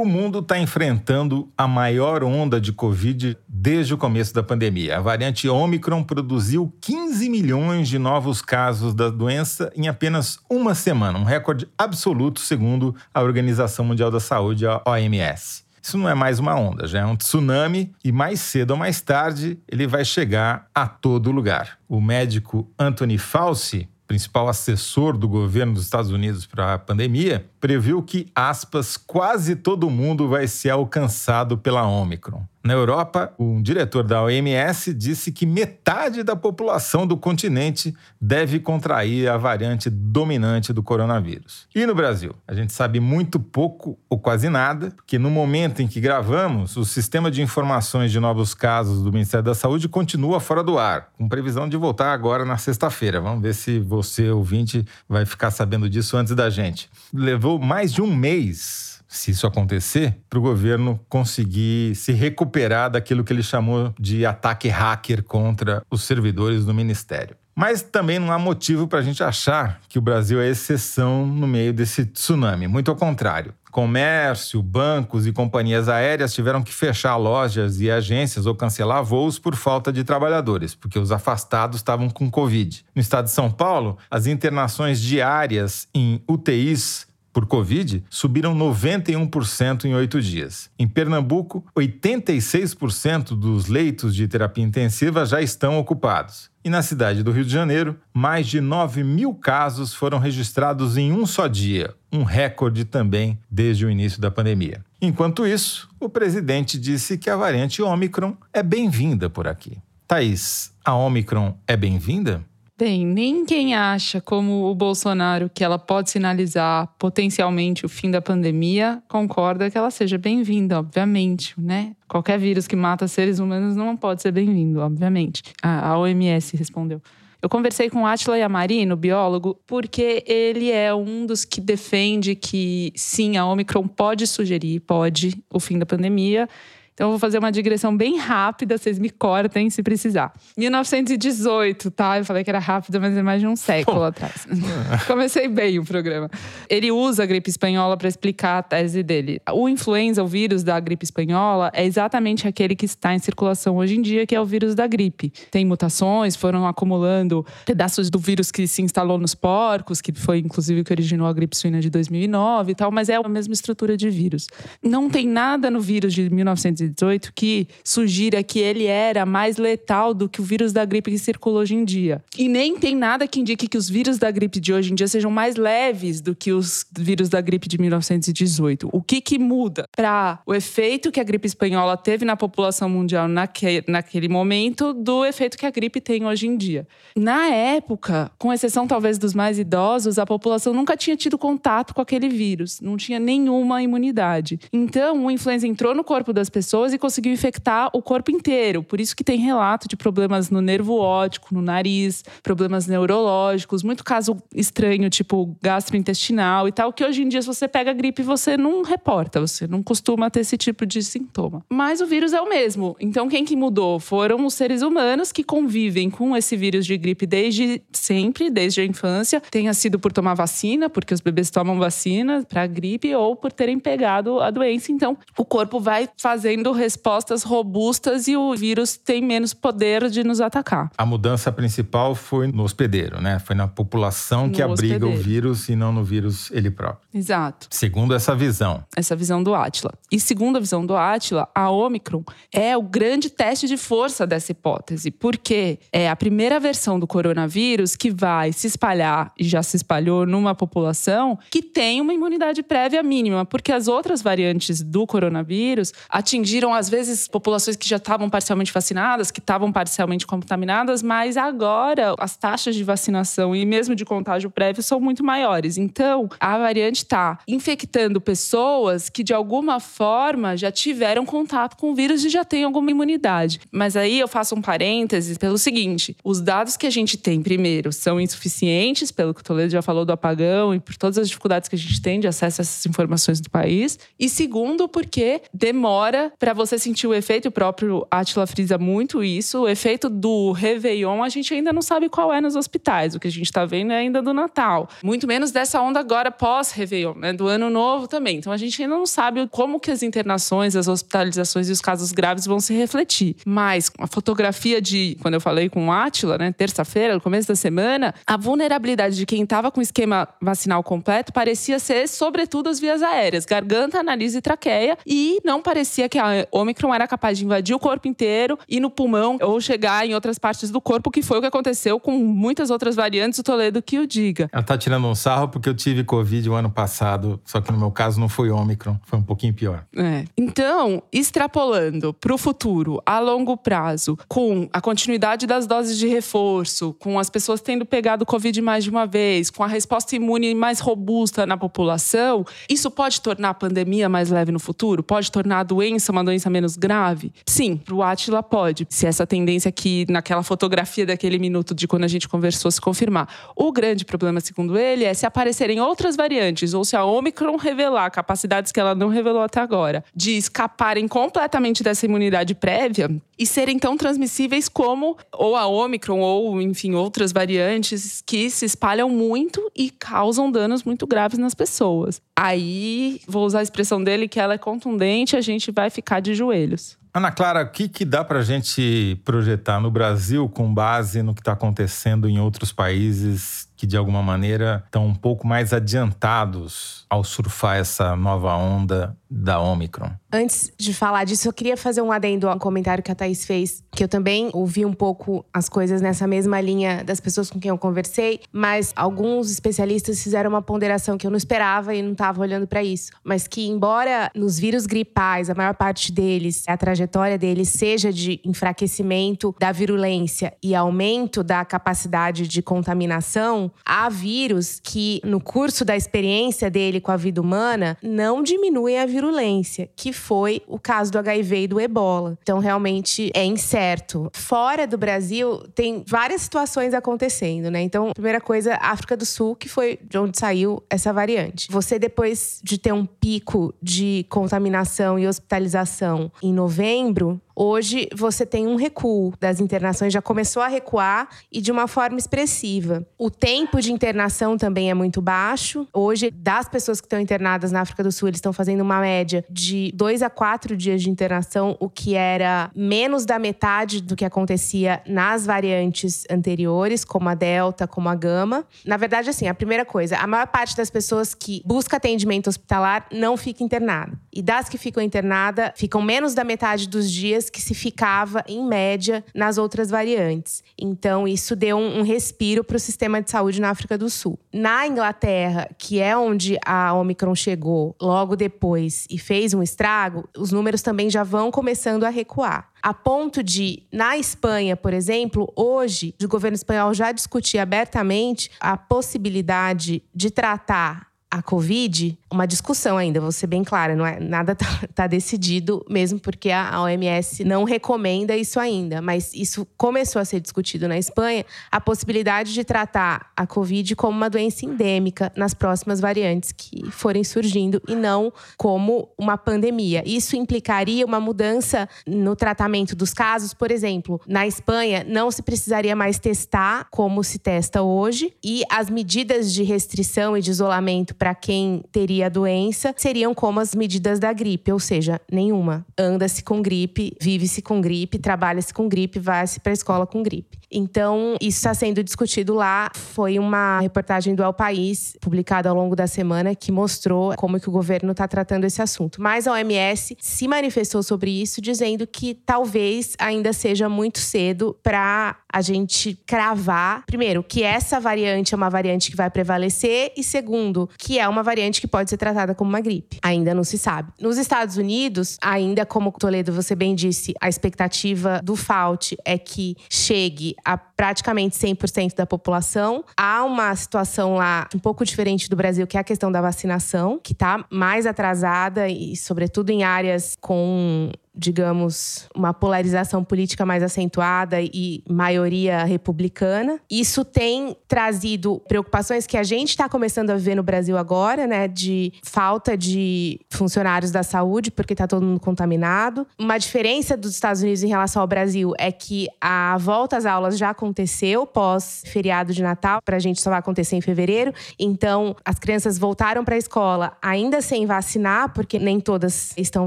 O 0.04 0.06
mundo 0.06 0.40
está 0.40 0.58
enfrentando 0.58 1.50
a 1.56 1.66
maior 1.66 2.22
onda 2.22 2.60
de 2.60 2.74
Covid 2.74 3.38
desde 3.48 3.94
o 3.94 3.96
começo 3.96 4.34
da 4.34 4.42
pandemia. 4.42 4.98
A 4.98 5.00
variante 5.00 5.48
Omicron 5.48 6.04
produziu 6.04 6.70
15 6.82 7.30
milhões 7.30 7.88
de 7.88 7.98
novos 7.98 8.42
casos 8.42 8.92
da 8.92 9.08
doença 9.08 9.72
em 9.74 9.88
apenas 9.88 10.38
uma 10.50 10.74
semana, 10.74 11.18
um 11.18 11.24
recorde 11.24 11.66
absoluto, 11.78 12.38
segundo 12.40 12.94
a 13.14 13.22
Organização 13.22 13.82
Mundial 13.82 14.10
da 14.10 14.20
Saúde, 14.20 14.66
a 14.66 14.82
OMS. 14.86 15.64
Isso 15.82 15.96
não 15.96 16.06
é 16.06 16.14
mais 16.14 16.38
uma 16.38 16.54
onda, 16.54 16.86
já 16.86 17.00
é 17.00 17.06
um 17.06 17.16
tsunami 17.16 17.90
e 18.04 18.12
mais 18.12 18.40
cedo 18.40 18.72
ou 18.72 18.76
mais 18.76 19.00
tarde 19.00 19.58
ele 19.66 19.86
vai 19.86 20.04
chegar 20.04 20.66
a 20.74 20.86
todo 20.86 21.32
lugar. 21.32 21.78
O 21.88 21.98
médico 21.98 22.70
Anthony 22.78 23.16
Fauci 23.16 23.88
principal 24.06 24.48
assessor 24.48 25.16
do 25.16 25.28
governo 25.28 25.74
dos 25.74 25.84
Estados 25.84 26.10
Unidos 26.10 26.46
para 26.46 26.74
a 26.74 26.78
pandemia, 26.78 27.46
previu 27.58 28.02
que, 28.02 28.26
aspas, 28.34 28.96
quase 28.96 29.56
todo 29.56 29.90
mundo 29.90 30.28
vai 30.28 30.46
ser 30.46 30.70
alcançado 30.70 31.56
pela 31.58 31.86
Omicron. 31.86 32.44
Na 32.66 32.72
Europa, 32.72 33.30
um 33.38 33.60
diretor 33.60 34.02
da 34.02 34.22
OMS 34.22 34.94
disse 34.94 35.30
que 35.30 35.44
metade 35.44 36.22
da 36.22 36.34
população 36.34 37.06
do 37.06 37.14
continente 37.14 37.94
deve 38.18 38.58
contrair 38.58 39.28
a 39.28 39.36
variante 39.36 39.90
dominante 39.90 40.72
do 40.72 40.82
coronavírus. 40.82 41.68
E 41.74 41.84
no 41.84 41.94
Brasil? 41.94 42.34
A 42.48 42.54
gente 42.54 42.72
sabe 42.72 43.00
muito 43.00 43.38
pouco 43.38 43.98
ou 44.08 44.18
quase 44.18 44.48
nada, 44.48 44.92
porque 44.96 45.18
no 45.18 45.28
momento 45.30 45.82
em 45.82 45.86
que 45.86 46.00
gravamos, 46.00 46.74
o 46.78 46.86
sistema 46.86 47.30
de 47.30 47.42
informações 47.42 48.10
de 48.10 48.18
novos 48.18 48.54
casos 48.54 49.02
do 49.02 49.12
Ministério 49.12 49.44
da 49.44 49.54
Saúde 49.54 49.86
continua 49.86 50.40
fora 50.40 50.64
do 50.64 50.78
ar, 50.78 51.10
com 51.18 51.28
previsão 51.28 51.68
de 51.68 51.76
voltar 51.76 52.14
agora 52.14 52.46
na 52.46 52.56
sexta-feira. 52.56 53.20
Vamos 53.20 53.42
ver 53.42 53.54
se 53.54 53.78
você, 53.78 54.30
ouvinte, 54.30 54.86
vai 55.06 55.26
ficar 55.26 55.50
sabendo 55.50 55.86
disso 55.90 56.16
antes 56.16 56.34
da 56.34 56.48
gente. 56.48 56.88
Levou 57.12 57.58
mais 57.58 57.92
de 57.92 58.00
um 58.00 58.16
mês 58.16 58.93
se 59.16 59.30
isso 59.30 59.46
acontecer, 59.46 60.16
para 60.28 60.38
o 60.38 60.42
governo 60.42 61.00
conseguir 61.08 61.94
se 61.94 62.12
recuperar 62.12 62.90
daquilo 62.90 63.24
que 63.24 63.32
ele 63.32 63.42
chamou 63.42 63.94
de 63.98 64.26
ataque 64.26 64.68
hacker 64.68 65.22
contra 65.22 65.82
os 65.90 66.02
servidores 66.02 66.64
do 66.64 66.74
ministério. 66.74 67.36
Mas 67.54 67.82
também 67.82 68.18
não 68.18 68.32
há 68.32 68.38
motivo 68.38 68.88
para 68.88 68.98
a 68.98 69.02
gente 69.02 69.22
achar 69.22 69.80
que 69.88 69.98
o 69.98 70.02
Brasil 70.02 70.40
é 70.40 70.48
exceção 70.48 71.24
no 71.24 71.46
meio 71.46 71.72
desse 71.72 72.04
tsunami. 72.04 72.66
Muito 72.66 72.90
ao 72.90 72.96
contrário. 72.96 73.54
Comércio, 73.70 74.62
bancos 74.62 75.26
e 75.26 75.32
companhias 75.32 75.88
aéreas 75.88 76.32
tiveram 76.32 76.62
que 76.62 76.72
fechar 76.72 77.16
lojas 77.16 77.80
e 77.80 77.90
agências 77.90 78.46
ou 78.46 78.54
cancelar 78.54 79.02
voos 79.04 79.38
por 79.38 79.56
falta 79.56 79.92
de 79.92 80.04
trabalhadores, 80.04 80.74
porque 80.74 80.98
os 80.98 81.10
afastados 81.10 81.78
estavam 81.78 82.08
com 82.08 82.30
Covid. 82.30 82.84
No 82.94 83.00
estado 83.00 83.24
de 83.24 83.32
São 83.32 83.50
Paulo, 83.50 83.98
as 84.10 84.26
internações 84.26 85.00
diárias 85.00 85.88
em 85.94 86.22
UTIs 86.28 87.06
por 87.34 87.46
Covid 87.46 88.04
subiram 88.08 88.56
91% 88.56 89.84
em 89.84 89.94
oito 89.94 90.22
dias. 90.22 90.70
Em 90.78 90.86
Pernambuco, 90.86 91.66
86% 91.76 93.36
dos 93.36 93.66
leitos 93.66 94.14
de 94.14 94.28
terapia 94.28 94.64
intensiva 94.64 95.26
já 95.26 95.42
estão 95.42 95.76
ocupados. 95.76 96.48
E 96.64 96.70
na 96.70 96.80
cidade 96.80 97.22
do 97.24 97.32
Rio 97.32 97.44
de 97.44 97.50
Janeiro, 97.52 97.98
mais 98.14 98.46
de 98.46 98.60
9 98.60 99.02
mil 99.02 99.34
casos 99.34 99.92
foram 99.92 100.18
registrados 100.18 100.96
em 100.96 101.12
um 101.12 101.26
só 101.26 101.48
dia, 101.48 101.92
um 102.10 102.22
recorde 102.22 102.84
também 102.84 103.38
desde 103.50 103.84
o 103.84 103.90
início 103.90 104.20
da 104.20 104.30
pandemia. 104.30 104.82
Enquanto 105.02 105.46
isso, 105.46 105.90
o 106.00 106.08
presidente 106.08 106.78
disse 106.78 107.18
que 107.18 107.28
a 107.28 107.36
variante 107.36 107.82
Omicron 107.82 108.36
é 108.52 108.62
bem-vinda 108.62 109.28
por 109.28 109.48
aqui. 109.48 109.76
Thaís, 110.06 110.72
a 110.84 110.94
Omicron 110.94 111.58
é 111.66 111.76
bem-vinda? 111.76 112.42
Bem, 112.76 113.06
nem 113.06 113.46
quem 113.46 113.72
acha, 113.72 114.20
como 114.20 114.64
o 114.64 114.74
Bolsonaro, 114.74 115.48
que 115.48 115.62
ela 115.62 115.78
pode 115.78 116.10
sinalizar 116.10 116.88
potencialmente 116.98 117.86
o 117.86 117.88
fim 117.88 118.10
da 118.10 118.20
pandemia, 118.20 119.00
concorda 119.08 119.70
que 119.70 119.78
ela 119.78 119.92
seja 119.92 120.18
bem-vinda, 120.18 120.80
obviamente, 120.80 121.54
né? 121.56 121.94
Qualquer 122.08 122.36
vírus 122.36 122.66
que 122.66 122.74
mata 122.74 123.06
seres 123.06 123.38
humanos 123.38 123.76
não 123.76 123.96
pode 123.96 124.22
ser 124.22 124.32
bem-vindo, 124.32 124.80
obviamente. 124.80 125.44
A 125.62 125.96
OMS 125.96 126.56
respondeu. 126.56 127.00
Eu 127.40 127.48
conversei 127.48 127.88
com 127.88 128.04
Atila 128.04 128.36
Yamarino, 128.36 128.96
biólogo, 128.96 129.56
porque 129.68 130.24
ele 130.26 130.72
é 130.72 130.92
um 130.92 131.26
dos 131.26 131.44
que 131.44 131.60
defende 131.60 132.34
que 132.34 132.92
sim, 132.96 133.36
a 133.36 133.46
Omicron 133.46 133.86
pode 133.86 134.26
sugerir, 134.26 134.80
pode, 134.80 135.40
o 135.48 135.60
fim 135.60 135.78
da 135.78 135.86
pandemia. 135.86 136.48
Então, 136.94 137.08
eu 137.08 137.10
vou 137.10 137.18
fazer 137.18 137.38
uma 137.38 137.50
digressão 137.50 137.96
bem 137.96 138.18
rápida, 138.18 138.78
vocês 138.78 139.00
me 139.00 139.10
cortem 139.10 139.68
se 139.68 139.82
precisar. 139.82 140.32
1918, 140.56 141.90
tá? 141.90 142.18
Eu 142.18 142.24
falei 142.24 142.44
que 142.44 142.50
era 142.50 142.60
rápida, 142.60 143.00
mas 143.00 143.16
é 143.16 143.22
mais 143.22 143.40
de 143.40 143.48
um 143.48 143.56
século 143.56 143.96
Pô. 143.98 144.04
atrás. 144.04 144.46
Comecei 145.08 145.48
bem 145.48 145.80
o 145.80 145.84
programa. 145.84 146.30
Ele 146.70 146.92
usa 146.92 147.24
a 147.24 147.26
gripe 147.26 147.50
espanhola 147.50 147.96
para 147.96 148.06
explicar 148.06 148.58
a 148.58 148.62
tese 148.62 149.02
dele. 149.02 149.40
O 149.52 149.68
influenza, 149.68 150.22
o 150.22 150.26
vírus 150.28 150.62
da 150.62 150.78
gripe 150.78 151.04
espanhola, 151.04 151.68
é 151.74 151.84
exatamente 151.84 152.46
aquele 152.46 152.76
que 152.76 152.84
está 152.84 153.12
em 153.12 153.18
circulação 153.18 153.76
hoje 153.76 153.96
em 153.96 154.00
dia, 154.00 154.24
que 154.24 154.34
é 154.34 154.40
o 154.40 154.44
vírus 154.44 154.76
da 154.76 154.86
gripe. 154.86 155.32
Tem 155.50 155.64
mutações, 155.64 156.36
foram 156.36 156.64
acumulando 156.64 157.44
pedaços 157.66 158.08
do 158.08 158.20
vírus 158.20 158.52
que 158.52 158.68
se 158.68 158.82
instalou 158.82 159.18
nos 159.18 159.34
porcos, 159.34 160.00
que 160.00 160.12
foi 160.12 160.38
inclusive 160.38 160.82
o 160.82 160.84
que 160.84 160.92
originou 160.92 161.26
a 161.26 161.32
gripe 161.32 161.56
suína 161.56 161.80
de 161.80 161.90
2009 161.90 162.70
e 162.70 162.74
tal, 162.76 162.92
mas 162.92 163.08
é 163.08 163.16
a 163.16 163.28
mesma 163.28 163.52
estrutura 163.52 163.96
de 163.96 164.08
vírus. 164.08 164.46
Não 164.80 165.10
tem 165.10 165.26
nada 165.26 165.68
no 165.68 165.80
vírus 165.80 166.14
de 166.14 166.30
1918 166.30 166.83
1918 166.84 167.32
que 167.34 167.68
sugira 167.82 168.42
que 168.42 168.58
ele 168.58 168.86
era 168.86 169.24
mais 169.24 169.56
letal 169.56 170.12
do 170.12 170.28
que 170.28 170.40
o 170.40 170.44
vírus 170.44 170.72
da 170.72 170.84
gripe 170.84 171.10
que 171.10 171.18
circula 171.18 171.60
hoje 171.60 171.74
em 171.74 171.84
dia. 171.84 172.22
E 172.38 172.48
nem 172.48 172.76
tem 172.76 172.94
nada 172.94 173.26
que 173.26 173.40
indique 173.40 173.68
que 173.68 173.78
os 173.78 173.88
vírus 173.88 174.18
da 174.18 174.30
gripe 174.30 174.60
de 174.60 174.72
hoje 174.72 174.92
em 174.92 174.94
dia 174.94 175.08
sejam 175.08 175.30
mais 175.30 175.56
leves 175.56 176.20
do 176.20 176.34
que 176.34 176.52
os 176.52 176.86
vírus 176.96 177.28
da 177.28 177.40
gripe 177.40 177.68
de 177.68 177.78
1918. 177.78 178.88
O 178.92 179.02
que 179.02 179.20
que 179.20 179.38
muda 179.38 179.86
para 179.94 180.40
o 180.46 180.54
efeito 180.54 181.10
que 181.10 181.20
a 181.20 181.24
gripe 181.24 181.46
espanhola 181.46 181.96
teve 181.96 182.24
na 182.24 182.36
população 182.36 182.88
mundial 182.88 183.28
naque, 183.28 183.84
naquele 183.88 184.28
momento 184.28 184.92
do 184.92 185.24
efeito 185.24 185.56
que 185.56 185.66
a 185.66 185.70
gripe 185.70 186.00
tem 186.00 186.24
hoje 186.24 186.46
em 186.46 186.56
dia? 186.56 186.86
Na 187.16 187.46
época, 187.48 188.30
com 188.38 188.52
exceção 188.52 188.86
talvez 188.86 189.18
dos 189.18 189.34
mais 189.34 189.58
idosos, 189.58 190.18
a 190.18 190.26
população 190.26 190.72
nunca 190.72 190.96
tinha 190.96 191.16
tido 191.16 191.38
contato 191.38 191.94
com 191.94 192.00
aquele 192.00 192.28
vírus, 192.28 192.80
não 192.80 192.96
tinha 192.96 193.18
nenhuma 193.18 193.82
imunidade. 193.82 194.58
Então, 194.72 195.24
o 195.24 195.30
influenza 195.30 195.66
entrou 195.66 195.94
no 195.94 196.04
corpo 196.04 196.32
das 196.32 196.50
pessoas 196.50 196.73
pessoas 196.74 196.92
e 196.92 196.98
conseguiu 196.98 197.32
infectar 197.32 197.88
o 197.92 198.02
corpo 198.02 198.32
inteiro. 198.32 198.82
Por 198.82 199.00
isso 199.00 199.14
que 199.14 199.22
tem 199.22 199.38
relato 199.38 199.86
de 199.86 199.96
problemas 199.96 200.50
no 200.50 200.60
nervo 200.60 200.96
óptico, 200.96 201.54
no 201.54 201.62
nariz, 201.62 202.24
problemas 202.42 202.88
neurológicos, 202.88 203.84
muito 203.84 204.02
caso 204.02 204.36
estranho, 204.52 205.08
tipo 205.08 205.56
gastrointestinal 205.62 206.66
e 206.66 206.72
tal, 206.72 206.92
que 206.92 207.04
hoje 207.04 207.22
em 207.22 207.28
dia, 207.28 207.40
se 207.40 207.46
você 207.46 207.68
pega 207.68 207.92
gripe, 207.92 208.22
você 208.24 208.56
não 208.56 208.82
reporta, 208.82 209.40
você 209.40 209.68
não 209.68 209.84
costuma 209.84 210.28
ter 210.28 210.40
esse 210.40 210.56
tipo 210.56 210.84
de 210.84 211.00
sintoma. 211.02 211.64
Mas 211.70 212.00
o 212.00 212.06
vírus 212.06 212.32
é 212.32 212.40
o 212.40 212.48
mesmo. 212.48 212.96
Então, 212.98 213.28
quem 213.28 213.44
que 213.44 213.54
mudou? 213.54 214.00
Foram 214.00 214.44
os 214.44 214.54
seres 214.54 214.82
humanos 214.82 215.30
que 215.30 215.44
convivem 215.44 216.10
com 216.10 216.36
esse 216.36 216.56
vírus 216.56 216.84
de 216.86 216.96
gripe 216.96 217.24
desde 217.24 217.82
sempre, 217.92 218.50
desde 218.50 218.80
a 218.80 218.84
infância, 218.84 219.40
tenha 219.40 219.72
sido 219.74 219.96
por 220.00 220.12
tomar 220.12 220.34
vacina, 220.34 220.90
porque 220.90 221.14
os 221.14 221.20
bebês 221.20 221.50
tomam 221.50 221.78
vacina 221.78 222.44
para 222.48 222.66
gripe, 222.66 223.14
ou 223.14 223.36
por 223.36 223.52
terem 223.52 223.78
pegado 223.78 224.40
a 224.40 224.50
doença. 224.50 224.90
Então, 224.90 225.16
o 225.38 225.44
corpo 225.44 225.78
vai 225.78 226.08
fazendo 226.16 226.63
tendo 226.64 226.72
respostas 226.72 227.42
robustas 227.42 228.26
e 228.26 228.34
o 228.36 228.54
vírus 228.56 228.96
tem 228.96 229.20
menos 229.20 229.52
poder 229.52 230.08
de 230.08 230.24
nos 230.24 230.40
atacar. 230.40 230.90
A 230.96 231.04
mudança 231.04 231.52
principal 231.52 232.14
foi 232.14 232.46
no 232.46 232.62
hospedeiro, 232.62 233.20
né? 233.20 233.38
Foi 233.38 233.54
na 233.54 233.68
população 233.68 234.48
que 234.48 234.64
no 234.64 234.72
abriga 234.72 234.94
hospedeiro. 234.94 235.20
o 235.20 235.22
vírus 235.22 235.68
e 235.68 235.76
não 235.76 235.92
no 235.92 236.02
vírus 236.02 236.50
ele 236.52 236.70
próprio. 236.70 237.06
Exato. 237.12 237.66
Segundo 237.70 238.14
essa 238.14 238.34
visão. 238.34 238.82
Essa 238.96 239.14
visão 239.14 239.42
do 239.42 239.54
Átila. 239.54 239.92
E 240.10 240.18
segundo 240.18 240.56
a 240.56 240.60
visão 240.60 240.86
do 240.86 240.96
Átila, 240.96 241.46
a 241.54 241.70
Omicron 241.70 242.24
é 242.50 242.74
o 242.74 242.82
grande 242.82 243.28
teste 243.28 243.66
de 243.66 243.76
força 243.76 244.26
dessa 244.26 244.52
hipótese, 244.52 245.10
porque 245.10 245.78
é 245.92 246.08
a 246.08 246.16
primeira 246.16 246.58
versão 246.58 246.98
do 246.98 247.06
coronavírus 247.06 247.94
que 247.94 248.10
vai 248.10 248.54
se 248.54 248.66
espalhar 248.66 249.32
e 249.38 249.44
já 249.44 249.62
se 249.62 249.76
espalhou 249.76 250.24
numa 250.24 250.54
população 250.54 251.38
que 251.50 251.60
tem 251.60 252.00
uma 252.00 252.14
imunidade 252.14 252.62
prévia 252.62 253.02
mínima, 253.02 253.44
porque 253.44 253.70
as 253.70 253.86
outras 253.86 254.22
variantes 254.22 254.80
do 254.82 255.06
coronavírus 255.06 255.92
atingiram 256.08 256.53
atingiram, 256.54 256.72
às 256.72 256.88
vezes, 256.88 257.26
populações 257.26 257.76
que 257.76 257.88
já 257.88 257.96
estavam 257.96 258.30
parcialmente 258.30 258.72
vacinadas, 258.72 259.30
que 259.30 259.40
estavam 259.40 259.72
parcialmente 259.72 260.26
contaminadas, 260.26 261.02
mas 261.02 261.36
agora 261.36 262.14
as 262.18 262.36
taxas 262.36 262.74
de 262.76 262.84
vacinação 262.84 263.54
e 263.54 263.64
mesmo 263.66 263.94
de 263.94 264.04
contágio 264.04 264.50
prévio 264.50 264.82
são 264.82 265.00
muito 265.00 265.24
maiores. 265.24 265.76
Então, 265.76 266.28
a 266.38 266.58
variante 266.58 266.98
está 266.98 267.38
infectando 267.48 268.20
pessoas 268.20 269.08
que, 269.08 269.24
de 269.24 269.34
alguma 269.34 269.80
forma, 269.80 270.56
já 270.56 270.70
tiveram 270.70 271.26
contato 271.26 271.76
com 271.76 271.90
o 271.90 271.94
vírus 271.94 272.24
e 272.24 272.28
já 272.28 272.44
têm 272.44 272.64
alguma 272.64 272.90
imunidade. 272.90 273.60
Mas 273.72 273.96
aí 273.96 274.20
eu 274.20 274.28
faço 274.28 274.54
um 274.54 274.62
parêntese 274.62 275.38
pelo 275.38 275.58
seguinte: 275.58 276.16
os 276.22 276.40
dados 276.40 276.76
que 276.76 276.86
a 276.86 276.90
gente 276.90 277.16
tem, 277.16 277.42
primeiro, 277.42 277.92
são 277.92 278.20
insuficientes, 278.20 279.10
pelo 279.10 279.34
que 279.34 279.40
o 279.40 279.44
Toledo 279.44 279.72
já 279.72 279.82
falou 279.82 280.04
do 280.04 280.12
apagão 280.12 280.74
e 280.74 280.80
por 280.80 280.96
todas 280.96 281.18
as 281.18 281.28
dificuldades 281.28 281.68
que 281.68 281.74
a 281.74 281.78
gente 281.78 282.00
tem 282.00 282.20
de 282.20 282.28
acesso 282.28 282.60
a 282.60 282.62
essas 282.62 282.86
informações 282.86 283.40
do 283.40 283.50
país. 283.50 283.98
E 284.18 284.28
segundo, 284.28 284.88
porque 284.88 285.42
demora 285.52 286.32
para 286.44 286.52
você 286.52 286.78
sentir 286.78 287.06
o 287.06 287.14
efeito, 287.14 287.48
o 287.48 287.50
próprio 287.50 288.06
Atila 288.10 288.46
frisa 288.46 288.76
muito 288.76 289.24
isso, 289.24 289.62
o 289.62 289.66
efeito 289.68 290.10
do 290.10 290.52
Réveillon, 290.52 291.22
a 291.22 291.30
gente 291.30 291.54
ainda 291.54 291.72
não 291.72 291.80
sabe 291.80 292.10
qual 292.10 292.30
é 292.30 292.38
nos 292.38 292.54
hospitais. 292.54 293.14
O 293.14 293.18
que 293.18 293.26
a 293.26 293.30
gente 293.30 293.46
está 293.46 293.64
vendo 293.64 293.94
é 293.94 293.96
ainda 293.96 294.20
do 294.20 294.34
Natal. 294.34 294.86
Muito 295.02 295.26
menos 295.26 295.50
dessa 295.50 295.80
onda 295.80 295.98
agora 295.98 296.30
pós-Réveillon, 296.30 297.14
né? 297.14 297.32
Do 297.32 297.48
Ano 297.48 297.70
Novo 297.70 298.06
também. 298.06 298.36
Então 298.36 298.52
a 298.52 298.58
gente 298.58 298.82
ainda 298.82 298.94
não 298.94 299.06
sabe 299.06 299.48
como 299.48 299.80
que 299.80 299.90
as 299.90 300.02
internações, 300.02 300.76
as 300.76 300.86
hospitalizações 300.86 301.70
e 301.70 301.72
os 301.72 301.80
casos 301.80 302.12
graves 302.12 302.44
vão 302.44 302.60
se 302.60 302.74
refletir. 302.74 303.36
Mas 303.46 303.90
a 303.98 304.06
fotografia 304.06 304.82
de, 304.82 305.16
quando 305.22 305.32
eu 305.32 305.40
falei 305.40 305.70
com 305.70 305.88
o 305.88 305.92
Atila, 305.92 306.36
né? 306.36 306.52
Terça-feira, 306.52 307.14
no 307.14 307.22
começo 307.22 307.48
da 307.48 307.56
semana, 307.56 308.14
a 308.26 308.36
vulnerabilidade 308.36 309.16
de 309.16 309.24
quem 309.24 309.44
estava 309.44 309.70
com 309.70 309.80
esquema 309.80 310.28
vacinal 310.42 310.82
completo 310.82 311.32
parecia 311.32 311.78
ser, 311.78 312.06
sobretudo, 312.06 312.68
as 312.68 312.78
vias 312.78 313.02
aéreas, 313.02 313.46
garganta, 313.46 314.02
nariz 314.02 314.34
e 314.34 314.42
traqueia, 314.42 314.98
e 315.06 315.40
não 315.42 315.62
parecia 315.62 316.06
que 316.06 316.18
a 316.18 316.33
a 316.42 316.46
Omicron 316.50 316.94
era 316.94 317.06
capaz 317.06 317.38
de 317.38 317.44
invadir 317.44 317.74
o 317.74 317.78
corpo 317.78 318.08
inteiro 318.08 318.58
e 318.68 318.80
no 318.80 318.90
pulmão 318.90 319.38
ou 319.40 319.60
chegar 319.60 320.06
em 320.06 320.14
outras 320.14 320.38
partes 320.38 320.70
do 320.70 320.80
corpo, 320.80 321.10
que 321.10 321.22
foi 321.22 321.38
o 321.38 321.40
que 321.40 321.46
aconteceu 321.46 322.00
com 322.00 322.12
muitas 322.12 322.70
outras 322.70 322.96
variantes, 322.96 323.38
o 323.38 323.42
Toledo 323.42 323.82
que 323.82 323.98
o 323.98 324.06
diga. 324.06 324.48
Ela 324.52 324.62
tá 324.62 324.76
tirando 324.76 325.06
um 325.06 325.14
sarro 325.14 325.48
porque 325.48 325.68
eu 325.68 325.74
tive 325.74 326.04
Covid 326.04 326.48
o 326.50 326.54
ano 326.54 326.70
passado, 326.70 327.40
só 327.44 327.60
que 327.60 327.70
no 327.70 327.78
meu 327.78 327.90
caso 327.90 328.18
não 328.18 328.28
foi 328.28 328.50
Omicron, 328.50 328.98
foi 329.04 329.18
um 329.18 329.22
pouquinho 329.22 329.54
pior. 329.54 329.84
É. 329.96 330.24
Então, 330.36 331.02
extrapolando 331.12 332.12
para 332.14 332.34
o 332.34 332.38
futuro, 332.38 333.00
a 333.04 333.18
longo 333.18 333.56
prazo, 333.56 334.18
com 334.28 334.68
a 334.72 334.80
continuidade 334.80 335.46
das 335.46 335.66
doses 335.66 335.98
de 335.98 336.06
reforço, 336.06 336.94
com 336.98 337.18
as 337.18 337.30
pessoas 337.30 337.60
tendo 337.60 337.84
pegado 337.84 338.26
Covid 338.26 338.60
mais 338.60 338.84
de 338.84 338.90
uma 338.90 339.06
vez, 339.06 339.50
com 339.50 339.62
a 339.62 339.66
resposta 339.66 340.16
imune 340.16 340.54
mais 340.54 340.80
robusta 340.80 341.46
na 341.46 341.56
população, 341.56 342.44
isso 342.68 342.90
pode 342.90 343.20
tornar 343.20 343.50
a 343.50 343.54
pandemia 343.54 344.08
mais 344.08 344.30
leve 344.30 344.50
no 344.50 344.58
futuro? 344.58 345.02
Pode 345.02 345.30
tornar 345.30 345.60
a 345.60 345.62
doença 345.62 346.12
uma 346.12 346.23
doença 346.24 346.50
menos 346.50 346.76
grave? 346.76 347.32
Sim, 347.46 347.76
pro 347.76 348.02
Atila 348.02 348.42
pode. 348.42 348.86
Se 348.90 349.06
essa 349.06 349.26
tendência 349.26 349.68
aqui 349.68 350.06
naquela 350.08 350.42
fotografia 350.42 351.06
daquele 351.06 351.38
minuto 351.38 351.74
de 351.74 351.86
quando 351.86 352.04
a 352.04 352.08
gente 352.08 352.28
conversou 352.28 352.70
se 352.70 352.80
confirmar. 352.80 353.28
O 353.54 353.70
grande 353.72 354.04
problema, 354.04 354.40
segundo 354.40 354.78
ele, 354.78 355.04
é 355.04 355.14
se 355.14 355.26
aparecerem 355.26 355.80
outras 355.80 356.16
variantes 356.16 356.74
ou 356.74 356.84
se 356.84 356.96
a 356.96 357.04
Omicron 357.04 357.56
revelar 357.56 358.10
capacidades 358.10 358.72
que 358.72 358.80
ela 358.80 358.94
não 358.94 359.08
revelou 359.08 359.42
até 359.42 359.60
agora 359.60 360.04
de 360.14 360.36
escaparem 360.36 361.06
completamente 361.06 361.82
dessa 361.82 362.06
imunidade 362.06 362.54
prévia 362.54 363.10
e 363.38 363.46
serem 363.46 363.78
tão 363.78 363.96
transmissíveis 363.96 364.68
como 364.68 365.16
ou 365.32 365.56
a 365.56 365.66
Omicron 365.66 366.20
ou, 366.20 366.60
enfim, 366.60 366.94
outras 366.94 367.32
variantes 367.32 368.22
que 368.24 368.48
se 368.48 368.64
espalham 368.64 369.08
muito 369.08 369.70
e 369.74 369.90
causam 369.90 370.50
danos 370.50 370.84
muito 370.84 371.06
graves 371.06 371.38
nas 371.38 371.54
pessoas. 371.54 372.20
Aí, 372.36 373.20
vou 373.28 373.46
usar 373.46 373.60
a 373.60 373.62
expressão 373.62 374.02
dele 374.02 374.26
que 374.26 374.40
ela 374.40 374.54
é 374.54 374.58
contundente, 374.58 375.36
a 375.36 375.40
gente 375.40 375.70
vai 375.70 375.88
ficar 375.88 376.20
de 376.20 376.34
joelhos. 376.34 376.98
Ana 377.16 377.30
Clara, 377.30 377.62
o 377.62 377.70
que, 377.70 377.88
que 377.88 378.04
dá 378.04 378.24
para 378.24 378.40
a 378.40 378.42
gente 378.42 379.20
projetar 379.24 379.78
no 379.78 379.88
Brasil 379.88 380.48
com 380.48 380.74
base 380.74 381.22
no 381.22 381.32
que 381.32 381.40
está 381.40 381.52
acontecendo 381.52 382.28
em 382.28 382.40
outros 382.40 382.72
países 382.72 383.68
que 383.76 383.86
de 383.86 383.96
alguma 383.96 384.20
maneira 384.20 384.82
estão 384.86 385.06
um 385.06 385.14
pouco 385.14 385.46
mais 385.46 385.72
adiantados 385.72 387.06
ao 387.08 387.22
surfar 387.22 387.76
essa 387.76 388.16
nova 388.16 388.56
onda 388.56 389.16
da 389.30 389.60
Omicron. 389.60 390.10
Antes 390.34 390.72
de 390.76 390.92
falar 390.92 391.22
disso, 391.22 391.46
eu 391.46 391.52
queria 391.52 391.76
fazer 391.76 392.02
um 392.02 392.10
adendo 392.10 392.48
ao 392.48 392.58
comentário 392.58 393.04
que 393.04 393.12
a 393.12 393.14
Thaís 393.14 393.44
fez, 393.44 393.84
que 393.92 394.02
eu 394.02 394.08
também 394.08 394.50
ouvi 394.52 394.84
um 394.84 394.92
pouco 394.92 395.46
as 395.54 395.68
coisas 395.68 396.00
nessa 396.00 396.26
mesma 396.26 396.60
linha 396.60 397.04
das 397.04 397.20
pessoas 397.20 397.48
com 397.48 397.60
quem 397.60 397.68
eu 397.68 397.78
conversei, 397.78 398.40
mas 398.52 398.92
alguns 398.96 399.48
especialistas 399.48 400.20
fizeram 400.20 400.50
uma 400.50 400.60
ponderação 400.60 401.16
que 401.16 401.24
eu 401.24 401.30
não 401.30 401.36
esperava 401.36 401.94
e 401.94 402.02
não 402.02 402.10
estava 402.10 402.40
olhando 402.40 402.66
para 402.66 402.82
isso. 402.82 403.12
Mas 403.22 403.46
que, 403.46 403.68
embora 403.68 404.28
nos 404.34 404.58
vírus 404.58 404.86
gripais, 404.86 405.48
a 405.48 405.54
maior 405.54 405.76
parte 405.76 406.10
deles, 406.10 406.64
a 406.66 406.76
trajetória 406.76 407.38
deles 407.38 407.68
seja 407.68 408.12
de 408.12 408.40
enfraquecimento 408.44 409.54
da 409.60 409.70
virulência 409.70 410.52
e 410.60 410.74
aumento 410.74 411.44
da 411.44 411.64
capacidade 411.64 412.48
de 412.48 412.60
contaminação, 412.60 413.70
há 413.86 414.08
vírus 414.08 414.80
que, 414.82 415.20
no 415.22 415.40
curso 415.40 415.84
da 415.84 415.96
experiência 415.96 416.68
dele 416.68 417.00
com 417.00 417.12
a 417.12 417.16
vida 417.16 417.40
humana, 417.40 417.96
não 418.02 418.42
diminuem 418.42 418.98
a 418.98 419.06
virulência, 419.06 419.88
que 419.94 420.12
foi 420.24 420.62
o 420.66 420.78
caso 420.78 421.12
do 421.12 421.18
HIV 421.18 421.64
e 421.64 421.68
do 421.68 421.78
ebola. 421.78 422.38
Então, 422.42 422.58
realmente 422.58 423.30
é 423.34 423.44
incerto. 423.44 424.30
Fora 424.32 424.86
do 424.86 424.96
Brasil, 424.96 425.58
tem 425.74 426.02
várias 426.06 426.40
situações 426.40 426.94
acontecendo, 426.94 427.70
né? 427.70 427.82
Então, 427.82 428.12
primeira 428.14 428.40
coisa, 428.40 428.78
África 428.80 429.16
do 429.16 429.26
Sul, 429.26 429.54
que 429.54 429.68
foi 429.68 429.98
de 430.02 430.16
onde 430.16 430.38
saiu 430.38 430.82
essa 430.88 431.12
variante. 431.12 431.68
Você, 431.70 431.98
depois 431.98 432.58
de 432.62 432.78
ter 432.78 432.92
um 432.92 433.04
pico 433.04 433.74
de 433.82 434.24
contaminação 434.30 435.18
e 435.18 435.28
hospitalização 435.28 436.32
em 436.42 436.54
novembro, 436.54 437.38
Hoje 437.56 438.08
você 438.14 438.44
tem 438.44 438.66
um 438.66 438.74
recuo 438.74 439.32
das 439.38 439.60
internações, 439.60 440.12
já 440.12 440.20
começou 440.20 440.62
a 440.62 440.68
recuar 440.68 441.28
e 441.52 441.60
de 441.60 441.70
uma 441.70 441.86
forma 441.86 442.18
expressiva. 442.18 443.06
O 443.16 443.30
tempo 443.30 443.80
de 443.80 443.92
internação 443.92 444.56
também 444.56 444.90
é 444.90 444.94
muito 444.94 445.20
baixo. 445.20 445.86
Hoje, 445.92 446.30
das 446.30 446.68
pessoas 446.68 447.00
que 447.00 447.06
estão 447.06 447.20
internadas 447.20 447.70
na 447.70 447.80
África 447.80 448.02
do 448.02 448.10
Sul, 448.10 448.28
eles 448.28 448.38
estão 448.38 448.52
fazendo 448.52 448.80
uma 448.80 449.00
média 449.00 449.44
de 449.48 449.92
dois 449.94 450.22
a 450.22 450.28
quatro 450.28 450.76
dias 450.76 451.00
de 451.02 451.10
internação, 451.10 451.76
o 451.78 451.88
que 451.88 452.14
era 452.14 452.70
menos 452.74 453.24
da 453.24 453.38
metade 453.38 454.00
do 454.00 454.16
que 454.16 454.24
acontecia 454.24 455.00
nas 455.06 455.46
variantes 455.46 456.24
anteriores, 456.28 457.04
como 457.04 457.28
a 457.28 457.34
Delta, 457.34 457.86
como 457.86 458.08
a 458.08 458.14
Gama. 458.14 458.64
Na 458.84 458.96
verdade, 458.96 459.30
assim, 459.30 459.46
a 459.46 459.54
primeira 459.54 459.84
coisa, 459.84 460.16
a 460.18 460.26
maior 460.26 460.46
parte 460.48 460.76
das 460.76 460.90
pessoas 460.90 461.34
que 461.34 461.62
busca 461.64 461.96
atendimento 461.96 462.48
hospitalar 462.48 463.06
não 463.12 463.36
fica 463.36 463.62
internada. 463.62 464.18
E 464.34 464.42
das 464.42 464.68
que 464.68 464.76
ficam 464.76 465.02
internadas, 465.02 465.72
ficam 465.76 466.02
menos 466.02 466.34
da 466.34 466.42
metade 466.42 466.88
dos 466.88 467.10
dias 467.10 467.24
dias 467.24 467.50
que 467.50 467.60
se 467.60 467.74
ficava, 467.74 468.44
em 468.46 468.64
média, 468.64 469.24
nas 469.34 469.58
outras 469.58 469.90
variantes. 469.90 470.62
Então, 470.78 471.26
isso 471.26 471.56
deu 471.56 471.76
um, 471.76 472.00
um 472.00 472.02
respiro 472.02 472.62
para 472.62 472.76
o 472.76 472.80
sistema 472.80 473.20
de 473.20 473.30
saúde 473.30 473.60
na 473.60 473.70
África 473.70 473.98
do 473.98 474.08
Sul. 474.08 474.38
Na 474.52 474.86
Inglaterra, 474.86 475.68
que 475.78 476.00
é 476.00 476.16
onde 476.16 476.58
a 476.64 476.92
Omicron 476.94 477.34
chegou 477.34 477.96
logo 478.00 478.36
depois 478.36 479.06
e 479.10 479.18
fez 479.18 479.54
um 479.54 479.62
estrago, 479.62 480.28
os 480.36 480.52
números 480.52 480.82
também 480.82 481.10
já 481.10 481.22
vão 481.22 481.50
começando 481.50 482.04
a 482.04 482.08
recuar 482.08 482.70
a 482.82 482.92
ponto 482.92 483.42
de, 483.42 483.82
na 483.90 484.18
Espanha, 484.18 484.76
por 484.76 484.92
exemplo, 484.92 485.50
hoje, 485.56 486.14
o 486.22 486.28
governo 486.28 486.54
espanhol 486.54 486.92
já 486.92 487.12
discutir 487.12 487.56
abertamente 487.56 488.50
a 488.60 488.76
possibilidade 488.76 490.02
de 490.14 490.30
tratar 490.30 491.08
a 491.34 491.42
Covid, 491.42 492.16
uma 492.34 492.46
discussão 492.46 492.96
ainda, 492.96 493.20
vou 493.20 493.32
ser 493.32 493.46
bem 493.46 493.62
clara, 493.62 493.94
não 493.94 494.04
é? 494.04 494.18
Nada 494.20 494.54
tá, 494.54 494.66
tá 494.94 495.06
decidido, 495.06 495.84
mesmo 495.88 496.18
porque 496.18 496.50
a 496.50 496.82
OMS 496.82 497.44
não 497.44 497.64
recomenda 497.64 498.36
isso 498.36 498.58
ainda, 498.58 499.00
mas 499.00 499.32
isso 499.32 499.66
começou 499.76 500.20
a 500.20 500.24
ser 500.24 500.40
discutido 500.40 500.88
na 500.88 500.98
Espanha, 500.98 501.44
a 501.70 501.80
possibilidade 501.80 502.52
de 502.52 502.64
tratar 502.64 503.30
a 503.36 503.46
Covid 503.46 503.94
como 503.96 504.16
uma 504.16 504.28
doença 504.28 504.66
endêmica 504.66 505.32
nas 505.36 505.54
próximas 505.54 506.00
variantes 506.00 506.52
que 506.52 506.90
forem 506.90 507.22
surgindo 507.22 507.80
e 507.88 507.94
não 507.94 508.32
como 508.56 509.08
uma 509.18 509.38
pandemia. 509.38 510.02
Isso 510.04 510.36
implicaria 510.36 511.06
uma 511.06 511.20
mudança 511.20 511.88
no 512.06 512.34
tratamento 512.34 512.96
dos 512.96 513.14
casos, 513.14 513.54
por 513.54 513.70
exemplo, 513.70 514.20
na 514.26 514.46
Espanha 514.46 515.04
não 515.06 515.30
se 515.30 515.42
precisaria 515.42 515.94
mais 515.94 516.18
testar 516.18 516.88
como 516.90 517.22
se 517.22 517.38
testa 517.38 517.82
hoje 517.82 518.34
e 518.42 518.62
as 518.70 518.90
medidas 518.90 519.52
de 519.52 519.62
restrição 519.62 520.36
e 520.36 520.40
de 520.40 520.50
isolamento 520.50 521.14
para 521.14 521.34
quem 521.34 521.82
teria 521.92 522.23
a 522.24 522.28
doença 522.28 522.94
seriam 522.96 523.34
como 523.34 523.60
as 523.60 523.74
medidas 523.74 524.18
da 524.18 524.32
gripe, 524.32 524.72
ou 524.72 524.80
seja, 524.80 525.20
nenhuma. 525.30 525.86
Anda-se 525.98 526.42
com 526.42 526.60
gripe, 526.60 527.16
vive-se 527.20 527.62
com 527.62 527.80
gripe, 527.80 528.18
trabalha-se 528.18 528.72
com 528.72 528.88
gripe, 528.88 529.18
vai-se 529.18 529.60
para 529.60 529.72
a 529.72 529.74
escola 529.74 530.06
com 530.06 530.22
gripe. 530.22 530.58
Então, 530.70 531.36
isso 531.40 531.58
está 531.58 531.72
sendo 531.72 532.02
discutido 532.02 532.52
lá. 532.54 532.90
Foi 532.94 533.38
uma 533.38 533.78
reportagem 533.80 534.34
do 534.34 534.42
El 534.42 534.52
País, 534.52 535.16
publicada 535.20 535.68
ao 535.68 535.76
longo 535.76 535.94
da 535.94 536.08
semana, 536.08 536.54
que 536.54 536.72
mostrou 536.72 537.34
como 537.36 537.60
que 537.60 537.68
o 537.68 537.72
governo 537.72 538.10
está 538.10 538.26
tratando 538.26 538.64
esse 538.64 538.82
assunto. 538.82 539.22
Mas 539.22 539.46
a 539.46 539.52
OMS 539.52 540.16
se 540.20 540.48
manifestou 540.48 541.02
sobre 541.02 541.30
isso, 541.30 541.60
dizendo 541.60 542.06
que 542.06 542.34
talvez 542.34 543.14
ainda 543.20 543.52
seja 543.52 543.88
muito 543.88 544.18
cedo 544.18 544.76
para 544.82 545.36
a 545.54 545.60
gente 545.60 546.18
cravar, 546.26 547.04
primeiro, 547.06 547.40
que 547.40 547.62
essa 547.62 548.00
variante 548.00 548.54
é 548.54 548.56
uma 548.56 548.68
variante 548.68 549.08
que 549.08 549.16
vai 549.16 549.30
prevalecer, 549.30 550.12
e 550.16 550.24
segundo, 550.24 550.90
que 550.98 551.20
é 551.20 551.28
uma 551.28 551.44
variante 551.44 551.80
que 551.80 551.86
pode 551.86 552.10
ser 552.10 552.16
tratada 552.16 552.56
como 552.56 552.68
uma 552.70 552.80
gripe. 552.80 553.20
Ainda 553.22 553.54
não 553.54 553.62
se 553.62 553.78
sabe. 553.78 554.12
Nos 554.20 554.36
Estados 554.36 554.76
Unidos, 554.76 555.38
ainda 555.40 555.86
como 555.86 556.10
Toledo 556.10 556.52
você 556.52 556.74
bem 556.74 556.92
disse, 556.92 557.34
a 557.40 557.48
expectativa 557.48 558.40
do 558.42 558.56
Fauci 558.56 559.16
é 559.24 559.38
que 559.38 559.76
chegue 559.88 560.56
a 560.64 560.76
praticamente 560.76 561.56
100% 561.56 562.16
da 562.16 562.26
população. 562.26 563.04
Há 563.16 563.44
uma 563.44 563.76
situação 563.76 564.34
lá 564.34 564.68
um 564.74 564.78
pouco 564.80 565.04
diferente 565.04 565.48
do 565.48 565.54
Brasil, 565.54 565.86
que 565.86 565.96
é 565.96 566.00
a 566.00 566.04
questão 566.04 566.32
da 566.32 566.40
vacinação, 566.40 567.20
que 567.22 567.32
está 567.32 567.64
mais 567.70 568.06
atrasada 568.06 568.88
e, 568.88 569.14
sobretudo, 569.14 569.70
em 569.70 569.84
áreas 569.84 570.36
com 570.40 571.12
digamos, 571.34 572.28
uma 572.34 572.54
polarização 572.54 573.24
política 573.24 573.66
mais 573.66 573.82
acentuada 573.82 574.60
e 574.60 575.02
maioria 575.08 575.84
republicana. 575.84 576.78
Isso 576.90 577.24
tem 577.24 577.76
trazido 577.88 578.62
preocupações 578.68 579.26
que 579.26 579.36
a 579.36 579.42
gente 579.42 579.70
está 579.70 579.88
começando 579.88 580.30
a 580.30 580.36
ver 580.36 580.54
no 580.54 580.62
Brasil 580.62 580.96
agora, 580.96 581.46
né, 581.46 581.66
de 581.66 582.12
falta 582.22 582.76
de 582.76 583.40
funcionários 583.50 584.10
da 584.10 584.22
saúde, 584.22 584.70
porque 584.70 584.94
está 584.94 585.06
todo 585.06 585.24
mundo 585.24 585.40
contaminado. 585.40 586.26
Uma 586.38 586.58
diferença 586.58 587.16
dos 587.16 587.32
Estados 587.32 587.62
Unidos 587.62 587.82
em 587.82 587.88
relação 587.88 588.22
ao 588.22 588.28
Brasil 588.28 588.72
é 588.78 588.92
que 588.92 589.28
a 589.40 589.76
volta 589.78 590.16
às 590.16 590.26
aulas 590.26 590.56
já 590.56 590.70
aconteceu 590.70 591.46
pós 591.46 592.02
feriado 592.06 592.52
de 592.52 592.62
Natal, 592.62 593.00
para 593.04 593.16
a 593.16 593.20
gente 593.20 593.42
só 593.42 593.50
vai 593.50 593.58
acontecer 593.58 593.96
em 593.96 594.00
fevereiro. 594.00 594.52
Então, 594.78 595.34
as 595.44 595.58
crianças 595.58 595.98
voltaram 595.98 596.44
para 596.44 596.54
a 596.54 596.58
escola 596.58 597.16
ainda 597.20 597.60
sem 597.60 597.86
vacinar, 597.86 598.52
porque 598.52 598.78
nem 598.78 599.00
todas 599.00 599.52
estão 599.56 599.86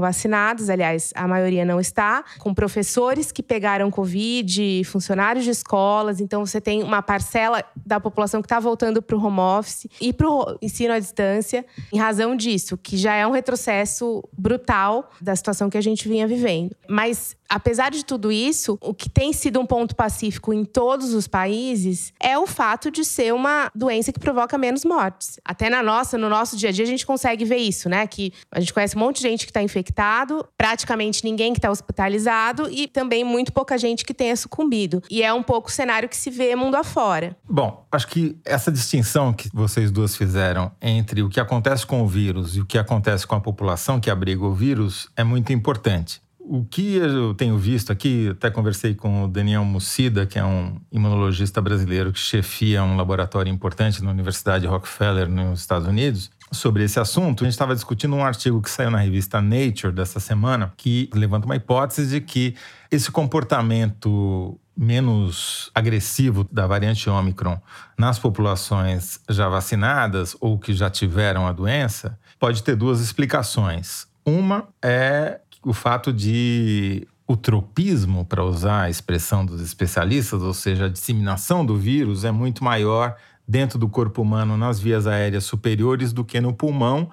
vacinadas, 0.00 0.68
aliás, 0.68 1.12
a 1.14 1.26
maioria 1.38 1.64
não 1.64 1.80
está, 1.80 2.24
com 2.38 2.52
professores 2.52 3.32
que 3.32 3.42
pegaram 3.42 3.90
Covid, 3.90 4.84
funcionários 4.84 5.44
de 5.44 5.50
escolas. 5.50 6.20
Então, 6.20 6.44
você 6.44 6.60
tem 6.60 6.82
uma 6.82 7.02
parcela 7.02 7.64
da 7.74 8.00
população 8.00 8.42
que 8.42 8.46
está 8.46 8.60
voltando 8.60 9.00
para 9.00 9.16
o 9.16 9.24
home 9.24 9.40
office 9.40 9.86
e 10.00 10.12
para 10.12 10.28
o 10.28 10.58
ensino 10.60 10.92
à 10.92 10.98
distância, 10.98 11.64
em 11.92 11.98
razão 11.98 12.36
disso, 12.36 12.76
que 12.76 12.96
já 12.96 13.14
é 13.14 13.26
um 13.26 13.30
retrocesso 13.30 14.22
brutal 14.36 15.10
da 15.20 15.34
situação 15.34 15.70
que 15.70 15.78
a 15.78 15.80
gente 15.80 16.08
vinha 16.08 16.26
vivendo. 16.26 16.74
Mas 16.88 17.36
apesar 17.48 17.90
de 17.90 18.04
tudo 18.04 18.30
isso, 18.30 18.78
o 18.80 18.92
que 18.92 19.08
tem 19.08 19.32
sido 19.32 19.58
um 19.58 19.66
ponto 19.66 19.96
pacífico 19.96 20.52
em 20.52 20.64
todos 20.64 21.14
os 21.14 21.26
países 21.26 22.12
é 22.20 22.38
o 22.38 22.46
fato 22.46 22.90
de 22.90 23.04
ser 23.04 23.32
uma 23.32 23.70
doença 23.74 24.12
que 24.12 24.20
provoca 24.20 24.58
menos 24.58 24.84
mortes. 24.84 25.40
Até 25.44 25.70
na 25.70 25.82
nossa, 25.82 26.18
no 26.18 26.28
nosso 26.28 26.56
dia 26.56 26.68
a 26.68 26.72
dia, 26.72 26.84
a 26.84 26.88
gente 26.88 27.06
consegue 27.06 27.44
ver 27.44 27.56
isso, 27.56 27.88
né? 27.88 28.06
Que 28.06 28.32
a 28.52 28.60
gente 28.60 28.74
conhece 28.74 28.96
um 28.96 29.00
monte 29.00 29.16
de 29.16 29.22
gente 29.22 29.46
que 29.46 29.50
está 29.50 29.62
infectado, 29.62 30.46
praticamente 30.56 31.24
ninguém 31.24 31.52
que 31.52 31.58
está 31.58 31.70
hospitalizado 31.70 32.68
e 32.70 32.86
também 32.86 33.24
muito 33.24 33.52
pouca 33.52 33.78
gente 33.78 34.04
que 34.04 34.12
tenha 34.12 34.36
sucumbido. 34.36 35.02
E 35.10 35.22
é 35.22 35.32
um 35.32 35.42
pouco 35.42 35.68
o 35.68 35.72
cenário 35.72 36.08
que 36.08 36.16
se 36.16 36.30
vê 36.30 36.54
mundo 36.54 36.76
afora. 36.76 37.36
Bom, 37.48 37.86
acho 37.90 38.06
que 38.08 38.36
essa 38.44 38.70
distinção 38.70 39.32
que 39.32 39.48
vocês 39.54 39.90
duas 39.90 40.16
fizeram 40.16 40.70
entre 40.80 41.22
o 41.22 41.28
que 41.28 41.40
acontece 41.40 41.86
com 41.86 42.02
o 42.02 42.06
vírus 42.06 42.56
e 42.56 42.60
o 42.60 42.66
que 42.66 42.78
acontece 42.78 43.26
com 43.26 43.34
a 43.34 43.40
população 43.40 44.00
que 44.00 44.10
abriga 44.10 44.44
o 44.44 44.54
vírus 44.54 45.08
é 45.16 45.24
muito 45.24 45.52
importante. 45.52 46.20
O 46.50 46.64
que 46.64 46.94
eu 46.94 47.34
tenho 47.34 47.58
visto 47.58 47.92
aqui, 47.92 48.30
até 48.30 48.50
conversei 48.50 48.94
com 48.94 49.24
o 49.24 49.28
Daniel 49.28 49.66
Mucida, 49.66 50.24
que 50.24 50.38
é 50.38 50.44
um 50.44 50.80
imunologista 50.90 51.60
brasileiro 51.60 52.10
que 52.10 52.18
chefia 52.18 52.82
um 52.82 52.96
laboratório 52.96 53.52
importante 53.52 54.02
na 54.02 54.10
Universidade 54.10 54.66
Rockefeller, 54.66 55.28
nos 55.28 55.60
Estados 55.60 55.86
Unidos, 55.86 56.30
sobre 56.50 56.84
esse 56.84 56.98
assunto. 56.98 57.44
A 57.44 57.46
gente 57.46 57.52
estava 57.52 57.74
discutindo 57.74 58.16
um 58.16 58.24
artigo 58.24 58.62
que 58.62 58.70
saiu 58.70 58.90
na 58.90 58.96
revista 58.96 59.42
Nature 59.42 59.92
dessa 59.92 60.20
semana, 60.20 60.72
que 60.74 61.10
levanta 61.12 61.44
uma 61.44 61.54
hipótese 61.54 62.08
de 62.08 62.22
que 62.22 62.54
esse 62.90 63.10
comportamento 63.10 64.58
menos 64.74 65.70
agressivo 65.74 66.48
da 66.50 66.66
variante 66.66 67.10
Omicron 67.10 67.60
nas 67.98 68.18
populações 68.18 69.20
já 69.28 69.50
vacinadas 69.50 70.34
ou 70.40 70.58
que 70.58 70.72
já 70.72 70.88
tiveram 70.88 71.46
a 71.46 71.52
doença 71.52 72.18
pode 72.38 72.62
ter 72.62 72.74
duas 72.74 73.02
explicações. 73.02 74.06
Uma 74.24 74.68
é 74.82 75.40
o 75.68 75.72
fato 75.74 76.12
de 76.12 77.06
o 77.26 77.36
tropismo, 77.36 78.24
para 78.24 78.42
usar 78.42 78.84
a 78.84 78.90
expressão 78.90 79.44
dos 79.44 79.60
especialistas, 79.60 80.40
ou 80.40 80.54
seja, 80.54 80.86
a 80.86 80.88
disseminação 80.88 81.64
do 81.64 81.76
vírus, 81.76 82.24
é 82.24 82.30
muito 82.30 82.64
maior 82.64 83.16
dentro 83.46 83.78
do 83.78 83.86
corpo 83.86 84.22
humano 84.22 84.56
nas 84.56 84.80
vias 84.80 85.06
aéreas 85.06 85.44
superiores 85.44 86.10
do 86.10 86.24
que 86.24 86.40
no 86.40 86.54
pulmão, 86.54 87.10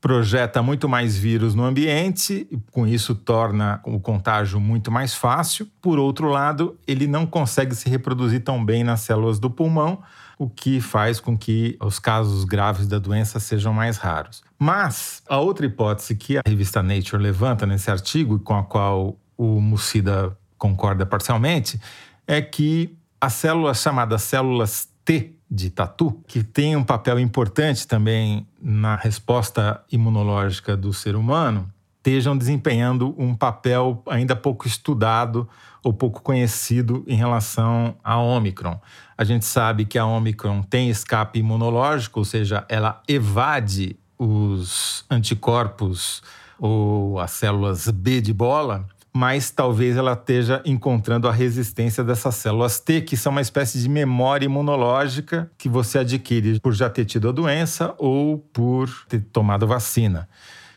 projeta 0.00 0.60
muito 0.64 0.88
mais 0.88 1.16
vírus 1.16 1.54
no 1.54 1.62
ambiente, 1.62 2.48
e 2.50 2.58
com 2.72 2.88
isso 2.88 3.14
torna 3.14 3.80
o 3.84 4.00
contágio 4.00 4.58
muito 4.58 4.90
mais 4.90 5.14
fácil. 5.14 5.68
Por 5.80 5.96
outro 5.96 6.28
lado, 6.28 6.76
ele 6.88 7.06
não 7.06 7.24
consegue 7.24 7.72
se 7.76 7.88
reproduzir 7.88 8.42
tão 8.42 8.64
bem 8.64 8.82
nas 8.82 9.02
células 9.02 9.38
do 9.38 9.48
pulmão, 9.48 10.02
o 10.42 10.50
que 10.50 10.80
faz 10.80 11.20
com 11.20 11.38
que 11.38 11.76
os 11.80 12.00
casos 12.00 12.44
graves 12.44 12.88
da 12.88 12.98
doença 12.98 13.38
sejam 13.38 13.72
mais 13.72 13.96
raros. 13.96 14.42
Mas 14.58 15.22
a 15.28 15.38
outra 15.38 15.64
hipótese 15.64 16.16
que 16.16 16.36
a 16.36 16.42
revista 16.44 16.82
Nature 16.82 17.22
levanta 17.22 17.64
nesse 17.64 17.88
artigo, 17.90 18.40
com 18.40 18.56
a 18.56 18.64
qual 18.64 19.16
o 19.38 19.60
Mucida 19.60 20.36
concorda 20.58 21.06
parcialmente, 21.06 21.80
é 22.26 22.42
que 22.42 22.96
as 23.20 23.34
células 23.34 23.80
chamadas 23.80 24.22
células 24.22 24.88
T 25.04 25.32
de 25.48 25.70
tatu, 25.70 26.20
que 26.26 26.42
tem 26.42 26.74
um 26.74 26.82
papel 26.82 27.20
importante 27.20 27.86
também 27.86 28.44
na 28.60 28.96
resposta 28.96 29.80
imunológica 29.92 30.76
do 30.76 30.92
ser 30.92 31.14
humano, 31.14 31.70
estejam 31.98 32.36
desempenhando 32.36 33.14
um 33.16 33.32
papel 33.32 34.02
ainda 34.08 34.34
pouco 34.34 34.66
estudado 34.66 35.48
ou 35.84 35.92
pouco 35.92 36.20
conhecido 36.20 37.04
em 37.06 37.14
relação 37.14 37.96
à 38.02 38.18
Omicron. 38.18 38.80
A 39.22 39.24
gente 39.24 39.44
sabe 39.44 39.84
que 39.84 39.96
a 40.00 40.04
Omicron 40.04 40.64
tem 40.64 40.90
escape 40.90 41.38
imunológico, 41.38 42.18
ou 42.18 42.24
seja, 42.24 42.66
ela 42.68 43.00
evade 43.06 43.94
os 44.18 45.04
anticorpos 45.08 46.24
ou 46.58 47.20
as 47.20 47.30
células 47.30 47.88
B 47.88 48.20
de 48.20 48.32
bola, 48.32 48.84
mas 49.12 49.48
talvez 49.48 49.96
ela 49.96 50.14
esteja 50.14 50.60
encontrando 50.64 51.28
a 51.28 51.32
resistência 51.32 52.02
dessas 52.02 52.34
células 52.34 52.80
T, 52.80 53.00
que 53.02 53.16
são 53.16 53.30
uma 53.30 53.40
espécie 53.40 53.80
de 53.80 53.88
memória 53.88 54.46
imunológica 54.46 55.48
que 55.56 55.68
você 55.68 56.00
adquire 56.00 56.58
por 56.58 56.72
já 56.72 56.90
ter 56.90 57.04
tido 57.04 57.28
a 57.28 57.32
doença 57.32 57.94
ou 57.98 58.38
por 58.52 58.90
ter 59.08 59.20
tomado 59.32 59.68
vacina. 59.68 60.28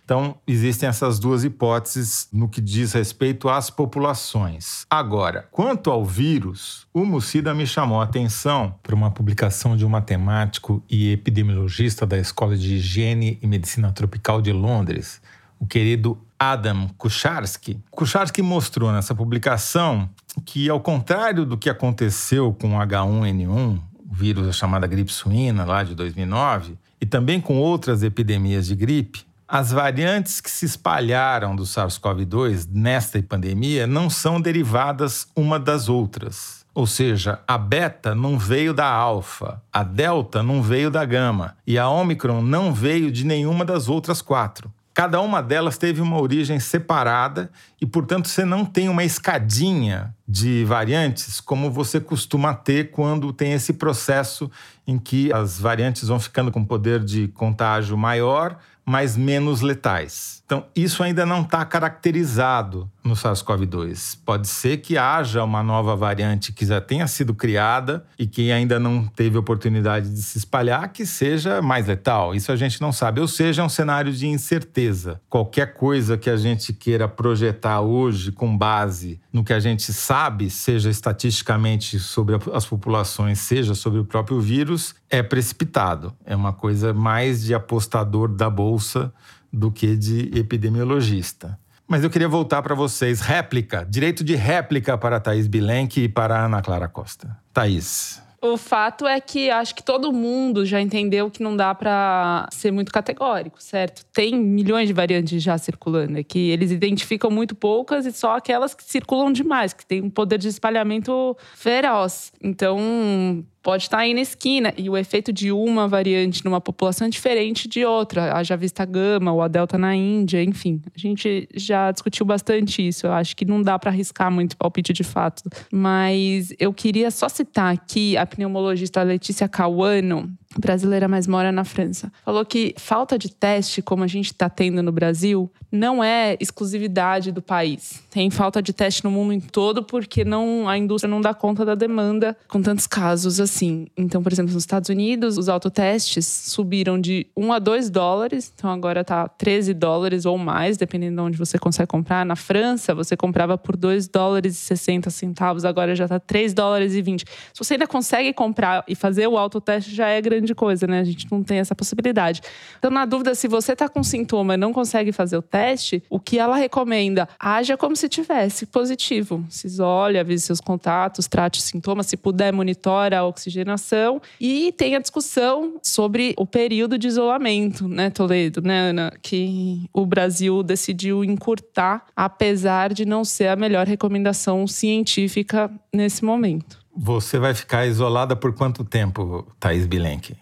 Então, 0.06 0.36
existem 0.46 0.88
essas 0.88 1.18
duas 1.18 1.44
hipóteses 1.44 2.28
no 2.32 2.48
que 2.48 2.62
diz 2.62 2.94
respeito 2.94 3.50
às 3.50 3.72
populações. 3.72 4.86
Agora, 4.88 5.48
quanto 5.52 5.90
ao 5.90 6.06
vírus, 6.06 6.86
o 6.94 7.04
Mucida 7.04 7.56
me 7.56 7.66
chamou 7.66 8.00
a 8.00 8.04
atenção 8.04 8.76
para 8.84 8.94
uma 8.94 9.10
publicação 9.10 9.76
de 9.76 9.84
um 9.84 9.90
matemático 9.90 10.84
e 10.88 11.12
epidemiologista 11.12 12.06
da 12.06 12.20
Escola 12.20 12.56
de 12.56 12.76
Higiene 12.76 13.40
e 13.42 13.48
Medicina 13.48 13.92
Tropical 13.92 14.44
de 14.44 14.54
Londres, 14.54 15.20
o 15.60 15.66
querido 15.66 16.22
Adam 16.38 16.88
Kucharski. 17.00 17.82
Kucharski 17.90 18.44
mostrou 18.44 18.92
nessa 18.92 19.16
publicação 19.16 20.08
que, 20.46 20.70
ao 20.70 20.80
contrário 20.80 21.48
do 21.48 21.58
que 21.58 21.70
aconteceu 21.70 22.54
com 22.54 22.76
o 22.76 22.80
H1N1, 22.80 23.82
o 24.08 24.14
vírus 24.14 24.56
chamada 24.56 24.86
gripe 24.86 25.12
suína 25.12 25.66
lá 25.66 25.82
de 25.82 25.96
2009, 25.96 26.78
e 27.02 27.08
também 27.08 27.42
com 27.42 27.58
outras 27.58 28.04
epidemias 28.04 28.68
de 28.68 28.76
gripe, 28.76 29.26
as 29.48 29.72
variantes 29.72 30.42
que 30.42 30.50
se 30.50 30.66
espalharam 30.66 31.56
do 31.56 31.64
SARS-CoV-2 31.64 32.68
nesta 32.72 33.22
pandemia 33.22 33.86
não 33.86 34.10
são 34.10 34.42
derivadas 34.42 35.28
uma 35.36 35.60
das 35.60 35.88
outras. 35.88 36.66
Ou 36.74 36.88
seja, 36.88 37.40
a 37.48 37.58
beta 37.58 38.14
não 38.14 38.38
veio 38.38 38.74
da 38.74 38.88
alfa, 38.88 39.62
a 39.72 39.84
delta 39.84 40.44
não 40.44 40.62
veio 40.62 40.90
da 40.92 41.06
gama 41.06 41.56
e 41.66 41.78
a 41.78 41.88
omicron 41.88 42.42
não 42.42 42.74
veio 42.74 43.12
de 43.12 43.25
nenhuma 43.25 43.64
das 43.64 43.88
outras 43.88 44.22
quatro. 44.22 44.74
Cada 44.94 45.20
uma 45.20 45.44
delas 45.44 45.78
teve 45.78 46.02
uma 46.02 46.20
origem 46.20 46.58
separada 46.58 47.52
e, 47.82 47.86
portanto, 47.86 48.30
você 48.30 48.46
não 48.46 48.66
tem 48.66 48.88
uma 48.88 49.04
escadinha 49.04 50.16
de 50.28 50.64
variantes 50.64 51.42
como 51.42 51.70
você 51.70 52.00
costuma 52.00 52.54
ter 52.54 52.92
quando 52.92 53.34
tem 53.34 53.52
esse 53.52 53.74
processo 53.74 54.50
em 54.88 54.98
que 54.98 55.34
as 55.34 55.60
variantes 55.60 56.08
vão 56.08 56.18
ficando 56.18 56.50
com 56.50 56.64
poder 56.64 57.04
de 57.04 57.28
contágio 57.30 57.98
maior 57.98 58.58
mas 58.86 59.18
menos 59.18 59.62
letais. 59.62 60.44
Então, 60.46 60.65
isso 60.75 61.01
ainda 61.01 61.25
não 61.25 61.42
está 61.42 61.65
caracterizado 61.65 62.89
no 63.04 63.15
SARS-CoV-2. 63.15 64.19
Pode 64.24 64.48
ser 64.48 64.78
que 64.78 64.95
haja 64.95 65.43
uma 65.43 65.63
nova 65.63 65.95
variante 65.95 66.54
que 66.54 66.65
já 66.65 66.80
tenha 66.80 67.08
sido 67.08 67.34
criada 67.34 68.06
e 68.17 68.28
que 68.28 68.52
ainda 68.52 68.80
não 68.80 69.08
teve 69.08 69.38
oportunidade 69.38 70.10
de 70.10 70.21
se 70.21 70.38
espalhar, 70.38 70.91
que 70.91 71.06
seja 71.06 71.62
mais 71.63 71.88
letal. 71.88 72.36
Isso 72.36 72.52
a 72.52 72.56
gente 72.56 72.80
não 72.80 72.91
sabe. 72.91 73.21
Ou 73.21 73.28
seja, 73.28 73.63
é 73.63 73.65
um 73.65 73.69
cenário 73.69 74.13
de 74.13 74.28
incerteza. 74.28 75.19
Qualquer 75.30 75.74
coisa 75.74 76.15
que 76.17 76.30
a 76.30 76.38
gente 76.38 76.71
queira 76.71 77.08
projetar 77.08 77.82
hoje 77.82 78.32
com 78.32 78.56
base 78.56 79.19
no 79.34 79.43
que 79.43 79.54
a 79.54 79.60
gente 79.60 79.91
sabe, 79.91 80.50
seja 80.50 80.89
estatisticamente 80.89 82.00
sobre 82.00 82.38
as 82.54 82.65
populações, 82.65 83.39
seja 83.39 83.76
sobre 83.76 84.00
o 84.00 84.06
próprio 84.06 84.39
vírus, 84.39 84.95
é 85.10 85.22
precipitado. 85.24 86.13
É 86.26 86.36
uma 86.36 86.54
coisa 86.54 86.94
mais 86.94 87.44
de 87.44 87.54
apostador 87.54 88.28
da 88.28 88.50
bolsa 88.50 89.13
do 89.52 89.72
que 89.72 89.96
de 89.96 90.38
epidemiologista. 90.38 91.58
Mas 91.88 92.04
eu 92.04 92.10
queria 92.10 92.28
voltar 92.28 92.62
para 92.62 92.74
vocês. 92.74 93.22
Réplica, 93.22 93.86
direito 93.88 94.24
de 94.24 94.36
réplica 94.36 94.98
para 94.98 95.20
Thaís 95.20 95.48
Bilenque 95.48 96.02
e 96.02 96.10
para 96.10 96.46
Ana 96.46 96.62
Clara 96.62 96.88
Costa. 96.88 97.38
Thaís. 97.54 98.24
O 98.41 98.58
fato 98.58 99.08
é 99.08 99.20
que 99.20 99.50
acho 99.50 99.74
que 99.74 99.82
todo 99.82 100.13
mundo 100.13 100.65
já 100.65 100.80
entendeu 100.80 101.32
que 101.32 101.41
não 101.41 101.56
dá 101.56 101.74
para 101.74 102.48
ser 102.52 102.70
muito 102.70 102.91
categórico, 102.91 103.62
certo? 103.62 104.06
Tem 104.13 104.36
milhões 104.36 104.88
de 104.88 104.94
variantes 104.94 105.41
já 105.41 105.58
circulando 105.58 106.20
aqui. 106.20 106.50
Eles 106.52 106.70
identificam 106.70 107.32
muito 107.32 107.56
poucas 107.56 108.06
e 108.06 108.12
só 108.12 108.38
aquelas 108.38 108.76
que 108.76 108.84
circulam 108.84 109.32
demais, 109.32 109.74
que 109.74 109.84
têm 109.84 110.04
um 110.04 110.12
poder 110.12 110.38
de 110.38 110.48
espalhamento 110.48 111.36
feroz. 111.56 112.32
Então, 112.39 113.44
pode 113.65 113.82
estar 113.82 113.97
aí 113.97 114.13
na 114.13 114.21
esquina. 114.21 114.71
E 114.78 114.88
o 114.88 114.95
efeito 114.95 115.34
de 115.34 115.51
uma 115.51 115.88
variante 115.88 116.45
numa 116.45 116.62
população 116.62 117.08
é 117.08 117.10
diferente 117.10 117.67
de 117.67 117.84
outra. 117.84 118.38
Haja 118.38 118.56
vista 118.56 118.86
gama 118.86 119.34
ou 119.34 119.41
a 119.41 119.47
delta 119.47 119.75
na 119.75 119.95
Índia, 119.95 120.43
enfim. 120.43 120.80
A 120.95 120.99
gente 120.99 121.49
já 121.56 121.91
discutiu 121.91 122.28
bastante 122.28 122.88
isso. 122.88 123.08
Eu 123.08 123.13
acho 123.13 123.36
que 123.36 123.43
não 123.43 123.63
dá 123.63 123.80
para 123.80 123.89
arriscar 123.89 124.32
muito 124.32 124.56
palpite 124.56 124.93
de 124.93 125.04
fato. 125.04 125.41
Mas 125.73 126.54
eu 126.60 126.71
queria 126.71 127.10
só 127.10 127.28
citar 127.28 127.73
aqui 127.73 128.15
a 128.15 128.25
pneumologista 128.28 129.01
Letícia 129.01 129.49
Cauano, 129.49 130.32
brasileira, 130.60 131.08
mas 131.08 131.28
mora 131.28 131.52
na 131.52 131.63
França, 131.63 132.12
falou 132.24 132.46
que 132.46 132.74
falta 132.78 133.18
de 133.18 133.30
teste, 133.32 133.82
como 133.82 134.04
a 134.04 134.08
gente 134.08 134.28
está 134.28 134.50
tendo 134.50 134.82
no 134.82 134.91
Brasil, 134.91 135.52
não 135.72 136.04
é 136.04 136.38
exclusividade 136.39 137.32
do 137.32 137.41
país. 137.41 138.04
Tem 138.10 138.30
falta 138.30 138.62
de 138.62 138.72
teste 138.72 139.04
no 139.04 139.12
mundo 139.12 139.34
em 139.34 139.39
todo 139.39 139.84
porque 139.84 140.24
não 140.24 140.68
a 140.68 140.78
indústria 140.78 141.10
não 141.10 141.22
dá 141.22 141.34
conta 141.34 141.65
da 141.65 141.76
demanda 141.76 142.36
com 142.48 142.62
tantos 142.62 142.88
casos 142.88 143.39
assim. 143.39 143.88
Então, 143.98 144.24
por 144.24 144.32
exemplo, 144.32 144.54
nos 144.54 144.63
Estados 144.63 144.89
Unidos, 144.89 145.38
os 145.38 145.50
autotestes 145.50 146.26
subiram 146.26 147.00
de 147.00 147.28
1 147.36 147.54
a 147.54 147.60
2 147.60 147.89
dólares, 147.89 148.54
então 148.56 148.70
agora 148.70 149.02
está 149.02 149.28
13 149.28 149.74
dólares 149.74 150.26
ou 150.26 150.38
mais, 150.38 150.78
dependendo 150.78 151.15
de 151.15 151.22
onde 151.22 151.38
você 151.38 151.60
consegue 151.60 151.88
comprar. 151.88 152.26
Na 152.26 152.36
França, 152.36 152.96
você 152.96 153.18
comprava 153.18 153.58
por 153.58 153.76
2 153.76 154.08
dólares 154.08 154.56
e 154.56 154.60
60 154.60 155.10
centavos, 155.10 155.65
agora 155.65 155.96
já 155.96 156.06
está 156.06 156.20
3 156.20 156.54
dólares 156.54 156.94
e 156.94 157.02
20. 157.02 157.26
Se 157.26 157.58
você 157.58 157.74
ainda 157.74 157.88
consegue 157.88 158.32
comprar 158.34 158.84
e 158.88 158.96
fazer 158.96 159.28
o 159.28 159.38
autoteste, 159.38 159.94
já 159.94 160.08
é 160.08 160.22
grande 160.22 160.44
de 160.45 160.55
coisa, 160.55 160.88
né? 160.88 160.99
A 160.99 161.03
gente 161.03 161.27
não 161.31 161.43
tem 161.43 161.60
essa 161.60 161.75
possibilidade. 161.75 162.41
Então, 162.77 162.91
na 162.91 163.05
dúvida, 163.05 163.36
se 163.36 163.47
você 163.47 163.73
está 163.73 163.89
com 163.89 164.03
sintoma 164.03 164.53
e 164.53 164.58
não 164.58 164.71
consegue 164.71 165.12
fazer 165.12 165.38
o 165.38 165.41
teste, 165.41 166.03
o 166.10 166.19
que 166.19 166.38
ela 166.38 166.55
recomenda? 166.55 167.27
Haja 167.39 167.75
como 167.75 167.95
se 167.95 168.08
tivesse 168.08 168.65
positivo. 168.65 169.45
Se 169.49 169.67
isole, 169.67 170.17
avise 170.17 170.45
seus 170.45 170.62
contatos, 170.62 171.27
trate 171.27 171.60
os 171.60 171.65
sintomas, 171.65 172.08
se 172.08 172.17
puder, 172.17 172.53
monitore 172.53 173.15
a 173.15 173.25
oxigenação 173.25 174.21
e 174.39 174.71
tenha 174.73 174.99
discussão 174.99 175.79
sobre 175.81 176.34
o 176.38 176.45
período 176.45 176.97
de 176.97 177.08
isolamento, 177.08 177.88
né, 177.88 178.10
Toledo, 178.10 178.62
né, 178.62 178.89
Ana? 178.89 179.12
Que 179.21 179.89
o 179.93 180.05
Brasil 180.05 180.62
decidiu 180.63 181.23
encurtar, 181.23 182.05
apesar 182.15 182.93
de 182.93 183.05
não 183.05 183.23
ser 183.23 183.47
a 183.47 183.55
melhor 183.55 183.88
recomendação 183.88 184.67
científica 184.67 185.71
nesse 185.93 186.23
momento. 186.23 186.85
Você 186.95 187.38
vai 187.38 187.53
ficar 187.53 187.86
isolada 187.86 188.36
por 188.36 188.53
quanto 188.53 188.84
tempo, 188.84 189.45
Thaís 189.60 189.86
Bilenque? 189.86 190.38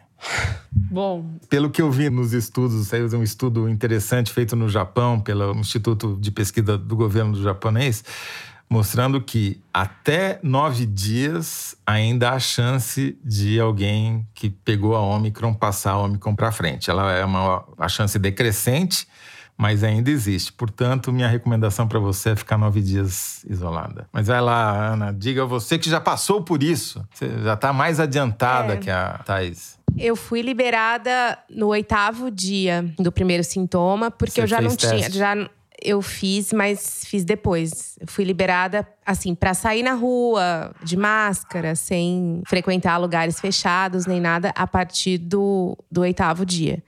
Bom. 0.72 1.38
Pelo 1.50 1.70
que 1.70 1.82
eu 1.82 1.92
vi 1.92 2.10
nos 2.10 2.34
estudos, 2.34 2.88
saiu 2.88 3.08
um 3.18 3.24
estudo 3.24 3.68
interessante 3.68 4.32
feito 4.32 4.56
no 4.56 4.70
Japão 4.70 5.20
pelo 5.20 5.52
Instituto 5.56 6.18
de 6.20 6.32
Pesquisa 6.32 6.78
do 6.78 6.96
Governo 6.96 7.42
Japonês, 7.42 8.04
mostrando 8.70 9.20
que 9.20 9.62
até 9.74 10.40
nove 10.42 10.86
dias 10.86 11.76
ainda 11.86 12.32
há 12.32 12.40
chance 12.40 13.18
de 13.24 13.60
alguém 13.60 14.26
que 14.34 14.50
pegou 14.50 14.96
a 14.96 15.02
Omicron 15.02 15.54
passar 15.54 15.92
a 15.92 16.00
Omicron 16.00 16.36
para 16.36 16.52
frente. 16.52 16.90
Ela 16.90 17.12
é 17.12 17.26
uma 17.26 17.66
a 17.78 17.90
chance 17.90 18.18
decrescente 18.18 19.08
mas 19.58 19.84
ainda 19.84 20.10
existe. 20.10 20.52
Portanto, 20.52 21.12
minha 21.12 21.28
recomendação 21.28 21.88
para 21.88 22.00
você 22.00 22.32
é 22.32 22.36
ficar 22.36 22.58
nove 22.58 22.82
dias 22.82 23.46
isolada. 23.50 24.08
Mas 24.12 24.28
vai 24.28 24.42
lá, 24.42 24.94
Ana, 24.94 25.14
diga 25.14 25.46
você 25.46 25.78
que 25.78 25.90
já 25.90 26.02
passou 26.02 26.44
por 26.44 26.64
isso. 26.64 27.06
Você 27.14 27.30
já 27.44 27.54
está 27.54 27.72
mais 27.72 28.00
adiantada 28.00 28.74
é. 28.74 28.78
que 28.78 28.90
a 28.90 29.20
Thais. 29.26 29.78
Eu 29.98 30.16
fui 30.16 30.42
liberada 30.42 31.38
no 31.50 31.68
oitavo 31.68 32.32
dia 32.32 32.84
do 32.98 33.12
primeiro 33.12 33.44
sintoma, 33.44 34.10
porque 34.10 34.34
você 34.34 34.42
eu 34.42 34.48
já 34.48 34.60
não 34.60 34.76
teste. 34.76 34.88
tinha. 34.88 35.10
Já, 35.12 35.50
eu 35.82 36.02
fiz, 36.02 36.52
mas 36.52 37.04
fiz 37.06 37.24
depois. 37.24 37.98
Eu 38.00 38.08
fui 38.08 38.24
liberada 38.24 38.88
assim, 39.06 39.36
para 39.36 39.54
sair 39.54 39.84
na 39.84 39.94
rua 39.94 40.74
de 40.84 40.98
máscara, 40.98 41.76
sem 41.76 42.42
frequentar 42.48 42.98
lugares 42.98 43.40
fechados 43.40 44.06
nem 44.06 44.20
nada, 44.20 44.52
a 44.56 44.68
partir 44.68 45.18
do, 45.18 45.78
do 45.92 46.02
oitavo 46.02 46.46
dia. 46.46 46.84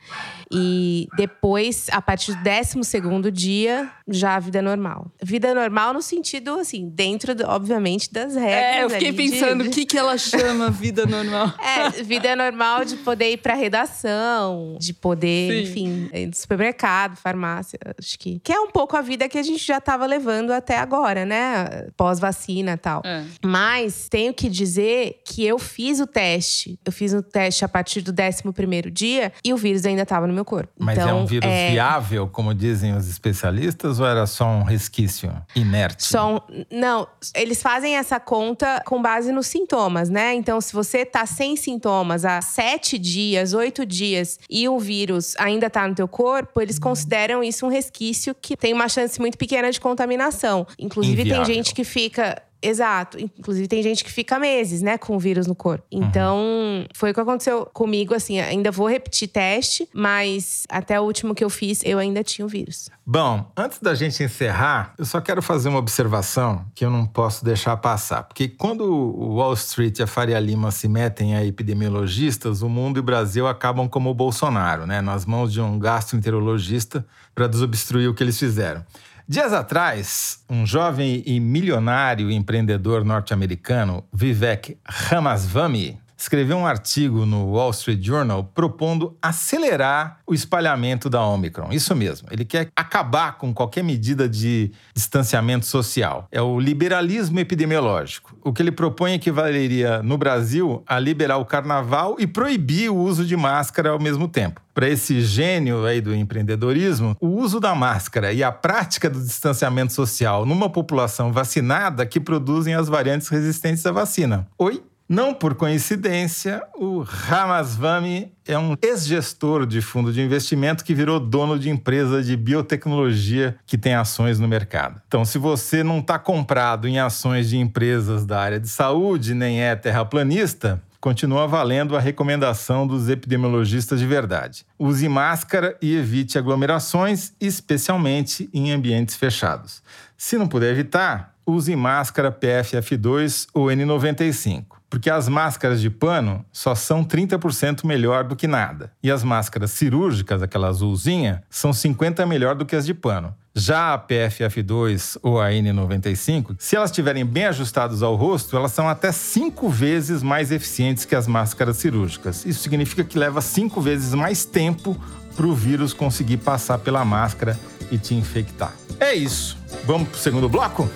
E 0.52 1.08
depois, 1.18 1.88
a 1.92 2.02
partir 2.02 2.36
do 2.36 2.44
décimo 2.44 2.84
segundo 2.84 3.32
dia, 3.32 3.90
já 4.08 4.36
a 4.36 4.40
vida 4.40 4.62
normal. 4.62 5.12
Vida 5.22 5.54
normal 5.54 5.94
no 5.94 6.02
sentido, 6.02 6.60
assim, 6.60 6.88
dentro, 6.88 7.34
do, 7.34 7.46
obviamente, 7.46 8.12
das 8.14 8.36
regras. 8.36 8.54
É, 8.54 8.84
eu 8.84 8.90
fiquei 8.90 9.14
pensando 9.14 9.62
o 9.62 9.64
de... 9.66 9.70
que, 9.72 9.86
que 9.86 9.98
ela 9.98 10.18
chama 10.18 10.70
vida 10.70 11.06
normal. 11.06 11.54
É, 11.66 11.90
vida 12.04 12.36
normal 12.36 12.86
de 12.86 12.96
poder 12.98 13.32
ir 13.32 13.38
pra 13.38 13.54
redação, 13.54 14.78
de 14.80 14.94
poder, 14.94 15.52
Sim. 15.52 15.62
enfim, 15.64 16.10
ir 16.14 16.28
no 16.28 16.36
supermercado, 16.36 17.16
farmácia. 17.18 17.78
Acho 17.98 18.18
que. 18.20 18.40
Que 18.40 18.54
é 18.54 18.60
um 18.60 18.70
pouco 18.70 18.96
a 18.96 19.02
vida 19.02 19.28
que 19.28 19.38
a 19.38 19.44
gente 19.44 19.66
já 19.66 19.82
tava 19.82 20.06
levando 20.06 20.52
até 20.52 20.78
agora, 20.78 21.26
né? 21.26 21.88
Pós-vacina 22.06 22.74
e 22.74 22.78
tal. 22.78 23.02
É. 23.04 23.24
Mas 23.44 24.08
tenho 24.08 24.32
que 24.32 24.48
dizer 24.48 25.24
que 25.26 25.44
eu 25.44 25.58
fiz 25.58 26.00
o 26.00 26.06
teste. 26.06 26.80
Eu 26.86 26.92
fiz 26.92 27.14
o 27.14 27.24
teste 27.24 27.66
a 27.66 27.68
partir 27.68 28.02
do 28.02 28.12
décimo 28.12 28.54
primeiro 28.54 28.92
dia 28.92 29.34
e 29.44 29.52
o 29.52 29.58
vírus 29.58 29.88
ainda 29.88 30.06
tava 30.06 30.28
no 30.28 30.34
meu 30.34 30.46
corpo. 30.46 30.72
Mas 30.78 31.00
então, 31.00 31.10
é 31.10 31.14
um 31.16 31.26
vírus 31.26 31.50
é... 31.50 31.72
viável, 31.72 32.28
como 32.28 32.54
dizem 32.54 32.96
os 32.96 33.10
especialistas, 33.10 34.00
ou 34.00 34.06
era 34.06 34.28
só 34.28 34.46
um 34.46 34.62
resquício 34.62 35.34
inerte? 35.56 36.06
Só 36.06 36.36
um... 36.36 36.66
Não, 36.70 37.08
eles 37.34 37.60
fazem 37.64 37.96
essa 37.96 38.20
conta 38.20 38.84
com 38.86 39.02
base 39.02 39.32
nos 39.32 39.48
sintomas, 39.48 40.08
né? 40.08 40.36
Então, 40.36 40.62
se 40.62 40.74
você 40.74 41.04
tá 41.04 41.26
sem 41.26 41.56
sintomas 41.56 42.24
há 42.24 42.40
sete 42.40 43.00
dias, 43.00 43.56
oito 43.56 43.84
dias 43.84 44.40
e 44.48 44.70
o 44.70 44.78
vírus 44.78 45.34
ainda 45.40 45.72
tá 45.72 45.88
no 45.88 45.96
teu 45.96 46.08
corpo, 46.08 46.62
eles 46.62 46.78
consideram 46.78 47.44
isso 47.44 47.66
um 47.66 47.70
resquício 47.70 48.36
que 48.40 48.56
tem 48.56 48.74
uma 48.74 48.88
chance 48.88 49.20
muito 49.20 49.40
pequena 49.40 49.72
de 49.72 49.82
contaminação. 49.82 50.68
Inclusive, 50.78 51.24
Inviável. 51.24 51.46
tem 51.46 51.56
gente 51.56 51.74
que 51.74 51.84
fica 51.96 52.44
Exato. 52.66 53.20
Inclusive, 53.20 53.68
tem 53.68 53.84
gente 53.84 54.04
que 54.04 54.12
fica 54.12 54.40
meses, 54.40 54.82
né, 54.82 54.98
com 54.98 55.16
o 55.16 55.20
vírus 55.20 55.46
no 55.46 55.54
corpo. 55.54 55.86
Então, 55.92 56.38
uhum. 56.38 56.86
foi 56.96 57.12
o 57.12 57.14
que 57.14 57.20
aconteceu 57.20 57.68
comigo. 57.68 58.16
Assim, 58.16 58.40
ainda 58.40 58.72
vou 58.72 58.90
repetir 58.90 59.28
teste, 59.28 59.88
mas 59.94 60.64
até 60.68 61.00
o 61.00 61.04
último 61.04 61.36
que 61.36 61.44
eu 61.44 61.50
fiz, 61.50 61.82
eu 61.86 62.00
ainda 62.00 62.24
tinha 62.24 62.44
o 62.44 62.50
vírus. 62.50 62.90
Bom, 63.06 63.52
antes 63.56 63.78
da 63.80 63.94
gente 63.94 64.24
encerrar, 64.24 64.96
eu 64.98 65.06
só 65.06 65.22
quero 65.22 65.44
fazer 65.44 65.70
uma 65.70 65.78
observação 65.78 66.66
que 66.74 66.84
eu 66.84 66.90
não 66.90 67.06
posso 67.06 67.46
deixar 67.46 67.78
passar. 67.78 68.24
Porque 68.24 68.48
quando 68.48 68.82
o 68.82 69.36
Wall 69.36 69.54
Street 69.54 70.00
e 70.00 70.04
a 70.04 70.08
Faria 70.08 70.40
Lima 70.40 70.72
se 70.72 70.88
metem 70.88 71.36
a 71.36 71.46
epidemiologistas, 71.46 72.64
o 72.64 72.70
mundo 72.70 72.98
e 72.98 73.00
o 73.02 73.04
Brasil 73.04 73.48
acabam 73.48 73.88
como 73.88 74.10
o 74.10 74.14
Bolsonaro, 74.16 74.88
né, 74.88 75.02
nas 75.02 75.24
mãos 75.24 75.54
de 75.54 75.62
um 75.62 75.78
gastroenterologista 75.78 77.06
para 77.36 77.46
desobstruir 77.46 78.10
o 78.10 78.14
que 78.16 78.24
eles 78.24 78.40
fizeram. 78.40 78.84
Dias 79.28 79.54
atrás, 79.54 80.44
um 80.48 80.68
jovem 80.68 81.24
e 81.26 81.40
milionário 81.40 82.30
empreendedor 82.30 83.04
norte-americano, 83.04 84.04
Vivek 84.14 84.78
Ramaswamy, 84.86 86.00
escreveu 86.26 86.58
um 86.58 86.66
artigo 86.66 87.26
no 87.26 87.52
Wall 87.52 87.70
Street 87.70 88.04
Journal 88.04 88.44
propondo 88.44 89.16
acelerar 89.22 90.20
o 90.26 90.34
espalhamento 90.34 91.08
da 91.10 91.24
Omicron. 91.24 91.72
Isso 91.72 91.96
mesmo, 91.96 92.28
ele 92.32 92.44
quer 92.44 92.70
acabar 92.76 93.38
com 93.38 93.54
qualquer 93.54 93.84
medida 93.84 94.28
de 94.28 94.72
distanciamento 94.94 95.68
social. 95.68 96.28
É 96.32 96.42
o 96.42 96.60
liberalismo 96.60 97.40
epidemiológico. 97.40 98.36
O 98.44 98.52
que 98.52 98.62
ele 98.62 98.72
propõe 98.72 99.14
equivaleria 99.14 100.02
no 100.02 100.18
Brasil 100.18 100.84
a 100.88 100.98
liberar 100.98 101.38
o 101.38 101.46
carnaval 101.46 102.16
e 102.18 102.26
proibir 102.26 102.90
o 102.90 102.96
uso 102.96 103.24
de 103.24 103.38
máscara 103.38 103.92
ao 103.92 104.00
mesmo 104.00 104.28
tempo 104.28 104.62
para 104.74 104.90
esse 104.90 105.22
gênio 105.22 105.86
aí 105.86 106.02
do 106.02 106.14
empreendedorismo, 106.14 107.16
o 107.22 107.28
uso 107.28 107.62
da 107.62 107.74
máscara 107.74 108.34
e 108.34 108.44
a 108.44 108.52
prática 108.52 109.10
do 109.10 109.22
distanciamento 109.22 109.94
social 109.94 110.46
numa 110.46 110.70
população 110.70 111.32
vacinada 111.32 112.06
que 112.06 112.20
produzem 112.20 112.74
as 112.74 112.90
variantes 112.90 113.30
resistentes 113.30 113.86
à 113.86 113.92
vacina. 113.94 114.46
Oi? 114.58 114.84
Não 115.08 115.36
por 115.36 115.54
coincidência, 115.54 116.64
o 116.74 117.02
Ramaswamy 117.02 118.32
é 118.44 118.58
um 118.58 118.76
ex-gestor 118.82 119.68
de 119.68 119.80
fundo 119.80 120.12
de 120.12 120.20
investimento 120.20 120.84
que 120.84 120.96
virou 120.96 121.20
dono 121.20 121.60
de 121.60 121.70
empresa 121.70 122.24
de 122.24 122.36
biotecnologia 122.36 123.56
que 123.68 123.78
tem 123.78 123.94
ações 123.94 124.40
no 124.40 124.48
mercado. 124.48 125.00
Então, 125.08 125.24
se 125.24 125.38
você 125.38 125.84
não 125.84 126.00
está 126.00 126.18
comprado 126.18 126.88
em 126.88 126.98
ações 126.98 127.48
de 127.48 127.56
empresas 127.56 128.26
da 128.26 128.40
área 128.42 128.60
de 128.60 128.68
saúde, 128.68 129.36
nem 129.36 129.62
é 129.62 129.76
terraplanista, 129.76 130.82
continua 131.00 131.48
valendo 131.48 131.96
a 131.96 132.00
recomendação 132.00 132.88
dos 132.88 133.08
epidemiologistas 133.08 134.00
de 134.00 134.08
verdade. 134.08 134.66
Use 134.80 135.08
máscara 135.08 135.78
e 135.80 135.96
evite 135.96 136.40
aglomerações, 136.40 137.32
especialmente 137.40 138.50
em 138.52 138.72
ambientes 138.72 139.16
fechados. 139.16 139.84
Se 140.18 140.36
não 140.36 140.48
puder 140.48 140.72
evitar, 140.72 141.36
use 141.46 141.76
máscara 141.76 142.32
PFF2 142.32 143.50
ou 143.54 143.68
N95 143.68 144.75
porque 144.90 145.10
as 145.10 145.28
máscaras 145.28 145.82
de 145.82 145.90
pano 145.90 146.46
só 146.52 146.76
são 146.76 147.04
30% 147.04 147.86
melhor 147.86 148.24
do 148.24 148.36
que 148.36 148.48
nada. 148.48 148.92
E 149.02 149.12
as 149.12 149.24
máscaras 149.24 149.72
cirúrgicas, 149.72 150.42
aquela 150.42 150.68
azulzinha, 150.68 151.44
são 151.50 151.72
50% 151.72 152.26
melhor 152.26 152.56
do 152.56 152.66
que 152.66 152.76
as 152.76 152.86
de 152.86 152.94
pano. 152.94 153.34
Já 153.54 153.94
a 153.94 154.00
PFF2 154.00 155.18
ou 155.24 155.40
a 155.40 155.50
N95, 155.50 156.56
se 156.60 156.76
elas 156.76 156.90
estiverem 156.90 157.26
bem 157.26 157.46
ajustadas 157.46 158.04
ao 158.04 158.16
rosto, 158.16 158.58
elas 158.58 158.74
são 158.74 158.90
até 158.90 159.12
5 159.12 159.70
vezes 159.70 160.22
mais 160.22 160.52
eficientes 160.52 161.06
que 161.06 161.16
as 161.16 161.26
máscaras 161.26 161.78
cirúrgicas. 161.78 162.46
Isso 162.46 162.62
significa 162.62 163.04
que 163.04 163.18
leva 163.18 163.40
5 163.42 163.80
vezes 163.80 164.14
mais 164.14 164.44
tempo 164.44 164.98
para 165.36 165.46
o 165.46 165.56
vírus 165.56 165.94
conseguir 165.94 166.38
passar 166.38 166.80
pela 166.80 167.06
máscara 167.06 167.58
e 167.92 167.98
te 167.98 168.14
infectar. 168.14 168.74
É 169.00 169.14
isso. 169.14 169.58
Vamos 169.86 170.10
para 170.10 170.18
o 170.18 170.20
segundo 170.20 170.50
bloco? 170.50 170.90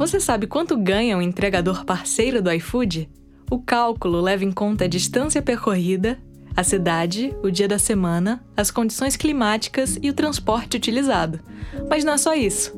Você 0.00 0.18
sabe 0.18 0.46
quanto 0.46 0.78
ganha 0.78 1.14
um 1.14 1.20
entregador 1.20 1.84
parceiro 1.84 2.40
do 2.40 2.50
iFood? 2.50 3.06
O 3.50 3.58
cálculo 3.58 4.18
leva 4.18 4.42
em 4.42 4.50
conta 4.50 4.86
a 4.86 4.88
distância 4.88 5.42
percorrida, 5.42 6.18
a 6.56 6.64
cidade, 6.64 7.36
o 7.42 7.50
dia 7.50 7.68
da 7.68 7.78
semana, 7.78 8.42
as 8.56 8.70
condições 8.70 9.14
climáticas 9.14 9.98
e 10.00 10.08
o 10.08 10.14
transporte 10.14 10.78
utilizado. 10.78 11.40
Mas 11.86 12.02
não 12.02 12.14
é 12.14 12.16
só 12.16 12.34
isso. 12.34 12.72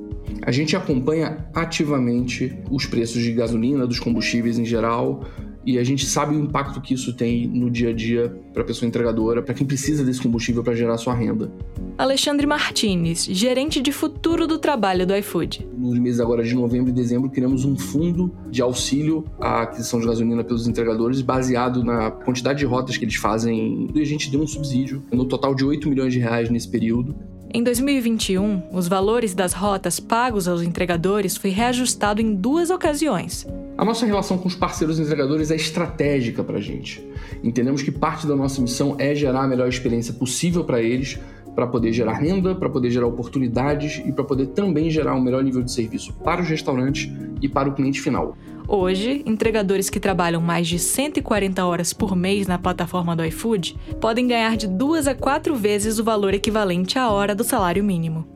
A 0.44 0.50
gente 0.50 0.74
acompanha 0.74 1.46
ativamente 1.54 2.58
os 2.68 2.86
preços 2.86 3.22
de 3.22 3.30
gasolina, 3.30 3.86
dos 3.86 4.00
combustíveis 4.00 4.58
em 4.58 4.64
geral, 4.64 5.24
e 5.64 5.78
a 5.78 5.84
gente 5.84 6.06
sabe 6.06 6.34
o 6.34 6.38
impacto 6.38 6.80
que 6.80 6.94
isso 6.94 7.12
tem 7.12 7.46
no 7.46 7.70
dia 7.70 7.90
a 7.90 7.92
dia 7.92 8.34
para 8.52 8.62
a 8.62 8.64
pessoa 8.64 8.88
entregadora, 8.88 9.42
para 9.42 9.54
quem 9.54 9.66
precisa 9.66 10.04
desse 10.04 10.20
combustível 10.20 10.62
para 10.62 10.74
gerar 10.74 10.96
sua 10.98 11.14
renda. 11.14 11.50
Alexandre 11.96 12.46
Martinez, 12.46 13.24
gerente 13.26 13.80
de 13.80 13.92
futuro 13.92 14.46
do 14.46 14.58
trabalho 14.58 15.06
do 15.06 15.14
iFood. 15.16 15.68
Nos 15.76 15.98
meses 15.98 16.20
agora 16.20 16.42
de 16.42 16.54
novembro 16.54 16.90
e 16.90 16.92
dezembro, 16.92 17.30
criamos 17.30 17.64
um 17.64 17.76
fundo 17.76 18.32
de 18.50 18.62
auxílio 18.62 19.24
à 19.40 19.62
aquisição 19.62 20.00
de 20.00 20.06
gasolina 20.06 20.42
pelos 20.42 20.66
entregadores, 20.66 21.20
baseado 21.20 21.84
na 21.84 22.10
quantidade 22.10 22.58
de 22.58 22.64
rotas 22.64 22.96
que 22.96 23.04
eles 23.04 23.16
fazem. 23.16 23.88
E 23.94 24.00
a 24.00 24.04
gente 24.04 24.30
deu 24.30 24.40
um 24.40 24.46
subsídio, 24.46 25.02
no 25.12 25.24
total 25.24 25.54
de 25.54 25.64
8 25.64 25.88
milhões 25.88 26.12
de 26.12 26.18
reais 26.18 26.48
nesse 26.48 26.68
período. 26.68 27.14
Em 27.54 27.62
2021, 27.62 28.62
os 28.72 28.88
valores 28.88 29.34
das 29.34 29.52
rotas 29.52 30.00
pagos 30.00 30.48
aos 30.48 30.62
entregadores 30.62 31.36
foi 31.36 31.50
reajustado 31.50 32.18
em 32.18 32.34
duas 32.34 32.70
ocasiões. 32.70 33.46
A 33.76 33.84
nossa 33.84 34.06
relação 34.06 34.38
com 34.38 34.48
os 34.48 34.54
parceiros 34.54 34.98
entregadores 34.98 35.50
é 35.50 35.56
estratégica 35.56 36.42
para 36.42 36.56
a 36.56 36.60
gente. 36.62 37.06
Entendemos 37.44 37.82
que 37.82 37.90
parte 37.90 38.26
da 38.26 38.34
nossa 38.34 38.62
missão 38.62 38.96
é 38.98 39.14
gerar 39.14 39.42
a 39.42 39.46
melhor 39.46 39.68
experiência 39.68 40.14
possível 40.14 40.64
para 40.64 40.80
eles, 40.80 41.18
para 41.54 41.66
poder 41.66 41.92
gerar 41.92 42.14
renda, 42.14 42.54
para 42.54 42.70
poder 42.70 42.90
gerar 42.90 43.06
oportunidades 43.06 44.02
e 44.02 44.10
para 44.12 44.24
poder 44.24 44.46
também 44.46 44.88
gerar 44.88 45.14
um 45.14 45.20
melhor 45.20 45.44
nível 45.44 45.62
de 45.62 45.70
serviço 45.70 46.14
para 46.24 46.40
os 46.40 46.48
restaurantes 46.48 47.12
e 47.42 47.50
para 47.50 47.68
o 47.68 47.74
cliente 47.74 48.00
final. 48.00 48.34
Hoje, 48.66 49.22
entregadores 49.26 49.90
que 49.90 50.00
trabalham 50.00 50.40
mais 50.40 50.68
de 50.68 50.78
140 50.78 51.64
horas 51.64 51.92
por 51.92 52.16
mês 52.16 52.46
na 52.46 52.58
plataforma 52.58 53.14
do 53.14 53.24
iFood 53.24 53.76
podem 54.00 54.26
ganhar 54.26 54.56
de 54.56 54.66
duas 54.66 55.06
a 55.06 55.14
quatro 55.14 55.54
vezes 55.54 55.98
o 55.98 56.04
valor 56.04 56.34
equivalente 56.34 56.98
à 56.98 57.10
hora 57.10 57.34
do 57.34 57.44
salário 57.44 57.82
mínimo. 57.82 58.26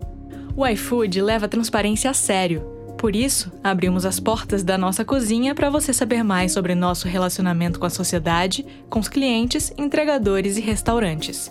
O 0.57 0.67
iFood 0.67 1.21
leva 1.21 1.47
a 1.47 1.49
transparência 1.49 2.11
a 2.11 2.15
sério 2.15 2.77
por 2.97 3.15
isso, 3.15 3.53
abrimos 3.63 4.07
as 4.07 4.19
portas 4.19 4.65
da 4.65 4.79
nossa 4.79 5.05
cozinha 5.05 5.55
para 5.55 5.69
você 5.69 5.93
saber 5.93 6.23
mais 6.23 6.53
sobre 6.53 6.75
nosso 6.75 7.07
relacionamento 7.07 7.79
com 7.79 7.85
a 7.85 7.91
sociedade, 7.91 8.65
com 8.89 8.99
os 8.99 9.09
clientes, 9.09 9.73
entregadores 9.77 10.57
e 10.57 10.63
restaurantes. 10.63 11.51